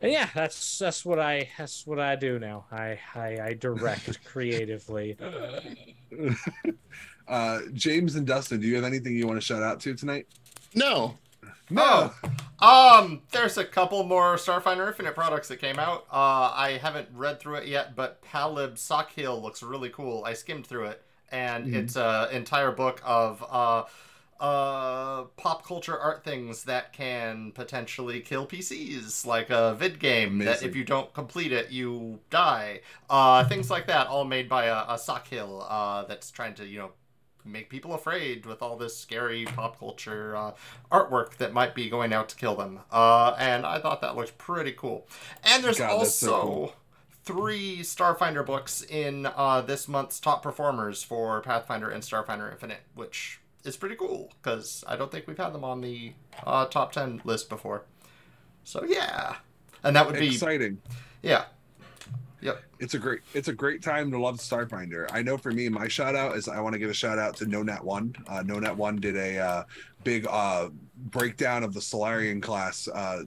And 0.00 0.12
yeah, 0.12 0.28
that's 0.34 0.78
that's 0.78 1.04
what 1.04 1.18
I 1.18 1.48
that's 1.58 1.86
what 1.86 1.98
I 1.98 2.14
do 2.14 2.38
now. 2.38 2.66
I 2.70 2.98
I, 3.14 3.38
I 3.40 3.54
direct 3.54 4.24
creatively. 4.24 5.16
uh, 7.28 7.60
James 7.72 8.14
and 8.14 8.26
Dustin, 8.26 8.60
do 8.60 8.68
you 8.68 8.76
have 8.76 8.84
anything 8.84 9.16
you 9.16 9.26
want 9.26 9.40
to 9.40 9.44
shout 9.44 9.62
out 9.62 9.80
to 9.80 9.94
tonight? 9.94 10.28
No. 10.74 11.16
No. 11.70 12.12
Oh, 12.60 12.98
um, 13.04 13.22
there's 13.30 13.56
a 13.58 13.64
couple 13.64 14.02
more 14.04 14.34
Starfinder 14.36 14.88
Infinite 14.88 15.14
products 15.14 15.48
that 15.48 15.58
came 15.58 15.78
out. 15.78 16.06
Uh, 16.10 16.52
I 16.54 16.78
haven't 16.82 17.08
read 17.14 17.38
through 17.40 17.56
it 17.56 17.68
yet, 17.68 17.94
but 17.94 18.22
Palib 18.22 18.74
Sockhill 18.74 19.40
looks 19.40 19.62
really 19.62 19.90
cool. 19.90 20.24
I 20.24 20.32
skimmed 20.34 20.66
through 20.66 20.86
it, 20.86 21.02
and 21.30 21.66
Mhm. 21.66 21.74
it's 21.74 21.96
an 21.96 22.30
entire 22.30 22.72
book 22.72 23.00
of 23.04 23.44
uh, 23.48 23.84
uh, 24.40 25.24
pop 25.36 25.64
culture 25.66 25.98
art 25.98 26.22
things 26.24 26.64
that 26.64 26.92
can 26.92 27.50
potentially 27.52 28.20
kill 28.20 28.46
PCs, 28.46 29.26
like 29.26 29.50
a 29.50 29.74
vid 29.74 29.98
game 29.98 30.38
that 30.38 30.62
if 30.62 30.76
you 30.76 30.84
don't 30.84 31.12
complete 31.12 31.50
it, 31.52 31.70
you 31.70 32.20
die. 32.30 32.80
Uh, 33.10 33.44
things 33.48 33.68
like 33.70 33.86
that, 33.88 34.06
all 34.06 34.24
made 34.24 34.48
by 34.48 34.66
a, 34.66 34.76
a 34.88 34.94
Sockhill 34.96 35.66
uh, 35.68 36.04
that's 36.04 36.30
trying 36.30 36.54
to, 36.54 36.64
you 36.66 36.78
know, 36.78 36.90
make 37.50 37.68
people 37.68 37.94
afraid 37.94 38.46
with 38.46 38.62
all 38.62 38.76
this 38.76 38.96
scary 38.96 39.44
pop 39.44 39.78
culture 39.78 40.36
uh, 40.36 40.52
artwork 40.90 41.36
that 41.36 41.52
might 41.52 41.74
be 41.74 41.88
going 41.88 42.12
out 42.12 42.28
to 42.30 42.36
kill 42.36 42.54
them. 42.54 42.80
Uh, 42.90 43.34
and 43.38 43.64
I 43.66 43.78
thought 43.80 44.00
that 44.02 44.16
looked 44.16 44.38
pretty 44.38 44.72
cool. 44.72 45.06
And 45.44 45.62
there's 45.64 45.78
God, 45.78 46.00
that's 46.00 46.14
so 46.14 46.34
also 46.34 46.46
cool. 46.46 46.72
three 47.24 47.78
Starfinder 47.80 48.44
books 48.44 48.82
in 48.82 49.26
uh, 49.26 49.60
this 49.60 49.88
month's 49.88 50.20
top 50.20 50.42
performers 50.42 51.02
for 51.02 51.40
Pathfinder 51.40 51.88
and 51.90 52.02
Starfinder 52.02 52.50
Infinite, 52.52 52.80
which 52.94 53.40
is 53.64 53.76
pretty 53.76 53.96
cool 53.96 54.32
because 54.42 54.84
I 54.86 54.96
don't 54.96 55.10
think 55.10 55.26
we've 55.26 55.36
had 55.38 55.52
them 55.52 55.64
on 55.64 55.80
the 55.80 56.12
uh, 56.44 56.66
top 56.66 56.92
10 56.92 57.22
list 57.24 57.48
before. 57.48 57.84
So, 58.64 58.84
yeah. 58.84 59.36
And 59.82 59.94
that 59.96 60.06
would 60.06 60.18
be, 60.18 60.28
Exciting. 60.28 60.80
yeah. 61.22 61.44
Yep. 62.40 62.62
It's 62.78 62.94
a 62.94 62.98
great 62.98 63.20
it's 63.34 63.48
a 63.48 63.52
great 63.52 63.82
time 63.82 64.10
to 64.12 64.18
love 64.18 64.38
Starfinder. 64.38 65.08
I 65.12 65.22
know 65.22 65.36
for 65.36 65.50
me, 65.50 65.68
my 65.68 65.88
shout 65.88 66.14
out 66.14 66.36
is 66.36 66.48
I 66.48 66.60
want 66.60 66.74
to 66.74 66.78
give 66.78 66.90
a 66.90 66.94
shout 66.94 67.18
out 67.18 67.36
to 67.36 67.46
Nonat1. 67.46 68.28
Uh, 68.28 68.42
Nonat1 68.42 69.00
did 69.00 69.16
a 69.16 69.38
uh, 69.38 69.64
big 70.04 70.26
uh, 70.28 70.68
breakdown 70.96 71.64
of 71.64 71.74
the 71.74 71.80
Solarian 71.80 72.40
class 72.40 72.86
uh, 72.88 73.24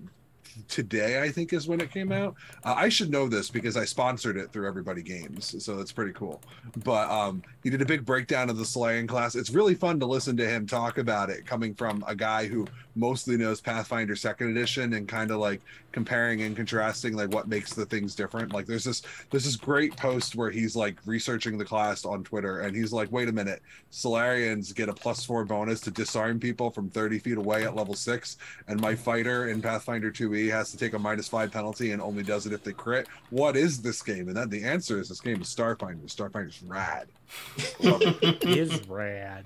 today. 0.68 1.22
I 1.22 1.30
think 1.30 1.51
is 1.51 1.68
when 1.68 1.82
it 1.82 1.91
came 1.91 2.12
out. 2.12 2.36
Uh, 2.64 2.76
I 2.78 2.88
should 2.89 3.12
know 3.12 3.28
this 3.28 3.49
because 3.49 3.76
I 3.76 3.86
sponsored 3.86 4.38
it 4.38 4.51
through 4.51 4.68
Everybody 4.68 5.01
Games, 5.01 5.62
so 5.64 5.76
that's 5.76 5.91
pretty 5.91 6.14
cool. 6.14 6.41
But 6.84 7.09
um, 7.09 7.43
he 7.64 7.70
did 7.70 7.82
a 7.82 7.86
big 7.86 8.05
breakdown 8.05 8.49
of 8.49 8.57
the 8.57 8.66
Solarian 8.66 9.07
class. 9.07 9.36
It's 9.36 9.51
really 9.51 9.76
fun 9.76 9.99
to 9.99 10.05
listen 10.05 10.36
to 10.38 10.47
him 10.47 10.66
talk 10.66 10.97
about 10.97 11.30
it, 11.30 11.45
coming 11.45 11.74
from 11.74 12.03
a 12.07 12.16
guy 12.16 12.47
who 12.47 12.68
mostly 12.95 13.38
knows 13.38 13.62
Pathfinder 13.62 14.16
Second 14.16 14.51
Edition 14.51 14.93
and 14.93 15.07
kind 15.07 15.32
of 15.32 15.38
like 15.38 15.62
comparing 15.91 16.41
and 16.41 16.55
contrasting 16.55 17.16
like 17.16 17.32
what 17.32 17.47
makes 17.47 17.74
the 17.74 17.86
things 17.86 18.16
different. 18.16 18.53
Like 18.53 18.66
there's 18.66 18.84
this 18.84 19.01
there's 19.30 19.45
this 19.45 19.55
great 19.55 19.95
post 19.95 20.36
where 20.36 20.49
he's 20.49 20.76
like 20.76 20.97
researching 21.05 21.57
the 21.57 21.66
class 21.66 22.05
on 22.05 22.24
Twitter 22.24 22.62
and 22.62 22.76
he's 22.76 22.91
like, 22.91 23.12
wait 23.12 23.30
a 23.30 23.32
minute, 23.32 23.62
Solarians 23.91 24.74
get 24.74 24.89
a 24.89 24.93
plus 24.93 25.24
four 25.24 25.45
bonus 25.45 25.80
to 25.82 25.91
disarm 25.91 26.39
people 26.39 26.72
from 26.72 26.89
30 26.89 27.20
feet 27.20 27.38
away 27.38 27.64
at 27.64 27.76
level 27.76 27.93
six, 27.93 28.38
and 28.68 28.80
my 28.80 28.95
fighter 28.95 29.49
in 29.49 29.62
Pathfinder 29.62 30.12
2E 30.12 30.49
has 30.51 30.72
to 30.72 30.78
take 30.78 30.93
a 30.93 30.99
minus 30.99 31.28
five 31.28 31.51
penalty 31.51 31.91
and 31.91 32.01
only 32.01 32.24
does 32.24 32.45
it 32.45 32.53
if 32.53 32.64
they 32.64 32.74
crit. 32.74 33.07
What 33.30 33.55
is 33.55 33.82
this 33.82 34.01
game? 34.01 34.28
And 34.28 34.38
then 34.38 34.49
the 34.49 34.64
answer 34.64 34.99
is 34.99 35.09
this 35.09 35.22
game 35.22 35.41
is 35.41 35.47
Starfinder. 35.47 36.05
Starfinder's 36.05 36.62
rad. 36.64 37.07
Love 37.80 38.02
it. 38.22 38.43
is 38.45 38.88
rad. 38.88 39.45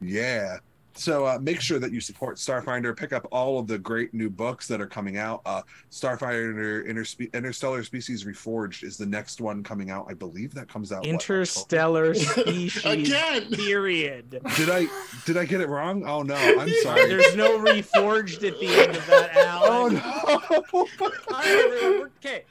Yeah. 0.00 0.58
So 0.94 1.26
uh, 1.26 1.38
make 1.40 1.60
sure 1.60 1.78
that 1.78 1.92
you 1.92 2.00
support 2.00 2.38
Starfinder. 2.38 2.96
Pick 2.96 3.12
up 3.12 3.24
all 3.30 3.60
of 3.60 3.68
the 3.68 3.78
great 3.78 4.12
new 4.14 4.28
books 4.28 4.66
that 4.66 4.80
are 4.80 4.86
coming 4.88 5.16
out. 5.16 5.42
Uh, 5.46 5.62
Starfinder 5.92 6.88
Interspe- 6.88 7.32
Interstellar 7.32 7.84
Species 7.84 8.24
Reforged 8.24 8.82
is 8.82 8.96
the 8.96 9.06
next 9.06 9.40
one 9.40 9.62
coming 9.62 9.90
out. 9.90 10.06
I 10.10 10.14
believe 10.14 10.54
that 10.54 10.68
comes 10.68 10.90
out. 10.90 11.00
what, 11.02 11.06
Interstellar 11.08 12.14
species. 12.16 12.84
Again. 12.84 13.48
Period. 13.52 14.40
Did 14.56 14.70
I 14.70 14.88
did 15.24 15.36
I 15.36 15.44
get 15.44 15.60
it 15.60 15.68
wrong? 15.68 16.02
Oh 16.04 16.22
no, 16.22 16.34
I'm 16.34 16.68
sorry. 16.82 17.06
There's 17.06 17.36
no 17.36 17.58
reforged 17.60 18.42
at 18.44 18.58
the 18.58 18.66
end 18.66 18.96
of 18.96 19.06
that, 19.06 19.36
Al. 19.36 19.62
oh 19.66 19.88
no. 19.88 20.58
All 20.72 20.88
right, 21.30 22.08
okay. 22.18 22.42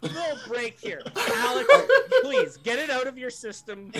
Little 0.00 0.38
break 0.48 0.80
here. 0.80 1.02
Alex, 1.14 1.68
please 2.22 2.56
get 2.56 2.78
it 2.78 2.88
out 2.88 3.06
of 3.06 3.18
your 3.18 3.28
system. 3.28 3.92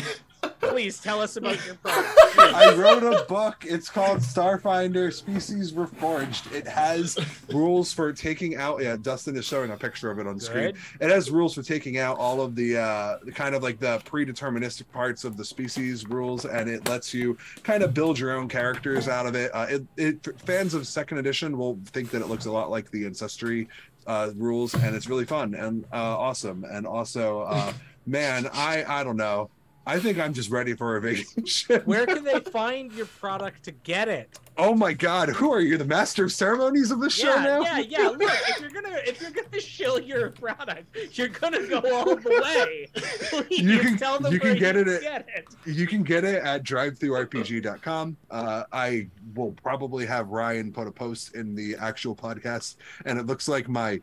Please 0.60 1.00
tell 1.00 1.20
us 1.20 1.36
about 1.36 1.64
your 1.64 1.74
product. 1.82 2.08
Please. 2.32 2.54
I 2.54 2.74
wrote 2.74 3.02
a 3.02 3.24
book. 3.24 3.64
It's 3.66 3.88
called 3.88 4.18
Starfinder 4.18 5.12
Species 5.12 5.72
Reforged. 5.72 6.52
It 6.52 6.66
has 6.66 7.18
rules 7.48 7.92
for 7.92 8.12
taking 8.12 8.56
out. 8.56 8.82
Yeah, 8.82 8.96
Dustin 9.00 9.36
is 9.36 9.46
showing 9.46 9.70
a 9.70 9.76
picture 9.76 10.10
of 10.10 10.18
it 10.18 10.26
on 10.26 10.36
the 10.36 10.40
screen. 10.40 10.74
It 11.00 11.10
has 11.10 11.30
rules 11.30 11.54
for 11.54 11.62
taking 11.62 11.98
out 11.98 12.18
all 12.18 12.40
of 12.40 12.54
the 12.54 12.76
uh, 12.76 13.18
the 13.24 13.32
kind 13.32 13.54
of 13.54 13.62
like 13.62 13.78
the 13.78 13.98
predeterministic 14.04 14.90
parts 14.92 15.24
of 15.24 15.36
the 15.36 15.44
species 15.44 16.06
rules, 16.06 16.44
and 16.44 16.68
it 16.68 16.88
lets 16.88 17.14
you 17.14 17.38
kind 17.62 17.82
of 17.82 17.94
build 17.94 18.18
your 18.18 18.32
own 18.32 18.48
characters 18.48 19.08
out 19.08 19.26
of 19.26 19.34
it. 19.34 19.50
Uh, 19.54 19.66
it, 19.70 19.86
it 19.96 20.40
fans 20.42 20.74
of 20.74 20.86
second 20.86 21.18
edition 21.18 21.56
will 21.56 21.78
think 21.86 22.10
that 22.10 22.20
it 22.20 22.28
looks 22.28 22.46
a 22.46 22.52
lot 22.52 22.70
like 22.70 22.90
the 22.90 23.06
ancestry 23.06 23.66
uh, 24.06 24.30
rules, 24.36 24.74
and 24.74 24.94
it's 24.94 25.08
really 25.08 25.24
fun 25.24 25.54
and 25.54 25.84
uh, 25.92 26.18
awesome. 26.18 26.64
And 26.64 26.86
also, 26.86 27.40
uh, 27.42 27.72
man, 28.06 28.48
I 28.52 28.84
I 28.86 29.04
don't 29.04 29.16
know. 29.16 29.50
I 29.86 29.98
think 29.98 30.18
I'm 30.18 30.32
just 30.34 30.50
ready 30.50 30.74
for 30.74 30.96
a 30.96 31.00
vacation. 31.00 31.80
Where 31.84 32.06
can 32.06 32.22
they 32.22 32.38
find 32.52 32.92
your 32.92 33.06
product 33.06 33.64
to 33.64 33.72
get 33.72 34.08
it? 34.08 34.38
Oh 34.58 34.74
my 34.74 34.92
God! 34.92 35.30
Who 35.30 35.50
are 35.52 35.60
you, 35.60 35.78
the 35.78 35.86
master 35.86 36.24
of 36.24 36.32
ceremonies 36.32 36.90
of 36.90 37.00
the 37.00 37.08
show 37.08 37.34
yeah, 37.34 37.42
now? 37.42 37.60
yeah, 37.62 37.78
yeah. 37.78 38.08
Look, 38.08 38.20
if 38.22 38.60
you're 38.60 38.70
gonna 38.70 38.98
if 39.06 39.20
you're 39.22 39.30
gonna 39.30 39.60
shill 39.60 39.98
your 39.98 40.30
product, 40.30 40.94
you're 41.18 41.28
gonna 41.28 41.66
go 41.66 41.78
all 41.94 42.04
the 42.14 42.40
way. 42.42 42.88
Please 42.94 43.58
You 43.60 43.78
can- 43.78 43.96
tell 43.96 44.18
them 44.18 44.32
you 44.32 44.38
can 44.38 44.50
where 44.50 44.58
get 44.58 44.74
you 44.74 44.80
it 44.82 44.88
at- 44.88 45.00
get 45.02 45.28
it. 45.34 45.48
You 45.64 45.86
can 45.86 46.02
get 46.02 46.24
it 46.24 46.42
at 46.44 46.62
drivethrurpg.com. 46.62 48.16
Uh, 48.30 48.64
I 48.72 49.08
will 49.34 49.52
probably 49.62 50.04
have 50.06 50.28
Ryan 50.28 50.72
put 50.72 50.86
a 50.88 50.92
post 50.92 51.34
in 51.34 51.54
the 51.54 51.74
actual 51.76 52.14
podcast, 52.14 52.76
and 53.06 53.18
it 53.18 53.24
looks 53.26 53.48
like 53.48 53.68
my 53.68 54.00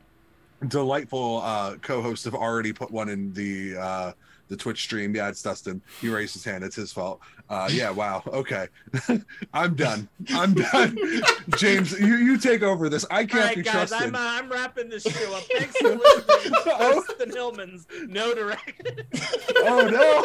delightful 0.69 1.41
uh, 1.43 1.75
co-hosts 1.83 2.25
have 2.25 2.33
already 2.35 2.73
put 2.73 2.89
one 2.89 3.09
in 3.09 3.31
the 3.33 3.77
uh, 3.77 4.11
the 4.47 4.57
Twitch 4.57 4.83
stream. 4.83 5.15
Yeah, 5.15 5.29
it's 5.29 5.41
Dustin. 5.41 5.81
He 6.01 6.09
raised 6.09 6.33
his 6.33 6.43
hand. 6.43 6.63
It's 6.63 6.75
his 6.75 6.91
fault. 6.91 7.19
Uh, 7.49 7.69
yeah. 7.71 7.89
Wow. 7.89 8.21
Okay. 8.27 8.67
I'm 9.53 9.75
done. 9.75 10.07
I'm 10.33 10.53
done. 10.53 10.97
James, 11.57 11.97
you, 11.99 12.15
you 12.15 12.37
take 12.37 12.61
over 12.61 12.89
this. 12.89 13.05
I 13.09 13.25
can't 13.25 13.45
right, 13.45 13.55
be 13.55 13.63
guys, 13.63 13.89
trusted. 13.89 14.09
I'm 14.09 14.15
uh, 14.15 14.19
I'm 14.19 14.51
wrapping 14.51 14.89
this 14.89 15.03
show 15.03 15.35
up. 15.35 15.43
Thanks 15.57 15.77
for 15.77 15.95
listening. 15.95 16.53
Oh. 16.65 17.03
Dustin 17.07 17.31
Hillman's 17.31 17.87
no 18.07 18.35
direct. 18.35 18.81
oh 19.57 19.87
no! 19.87 20.23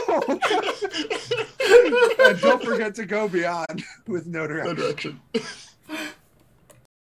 and 2.27 2.41
don't 2.41 2.63
forget 2.63 2.95
to 2.97 3.07
go 3.07 3.29
beyond 3.29 3.83
with 4.07 4.27
no 4.27 4.47
No 4.47 4.75
direction. 4.75 5.21
direction. 5.33 5.61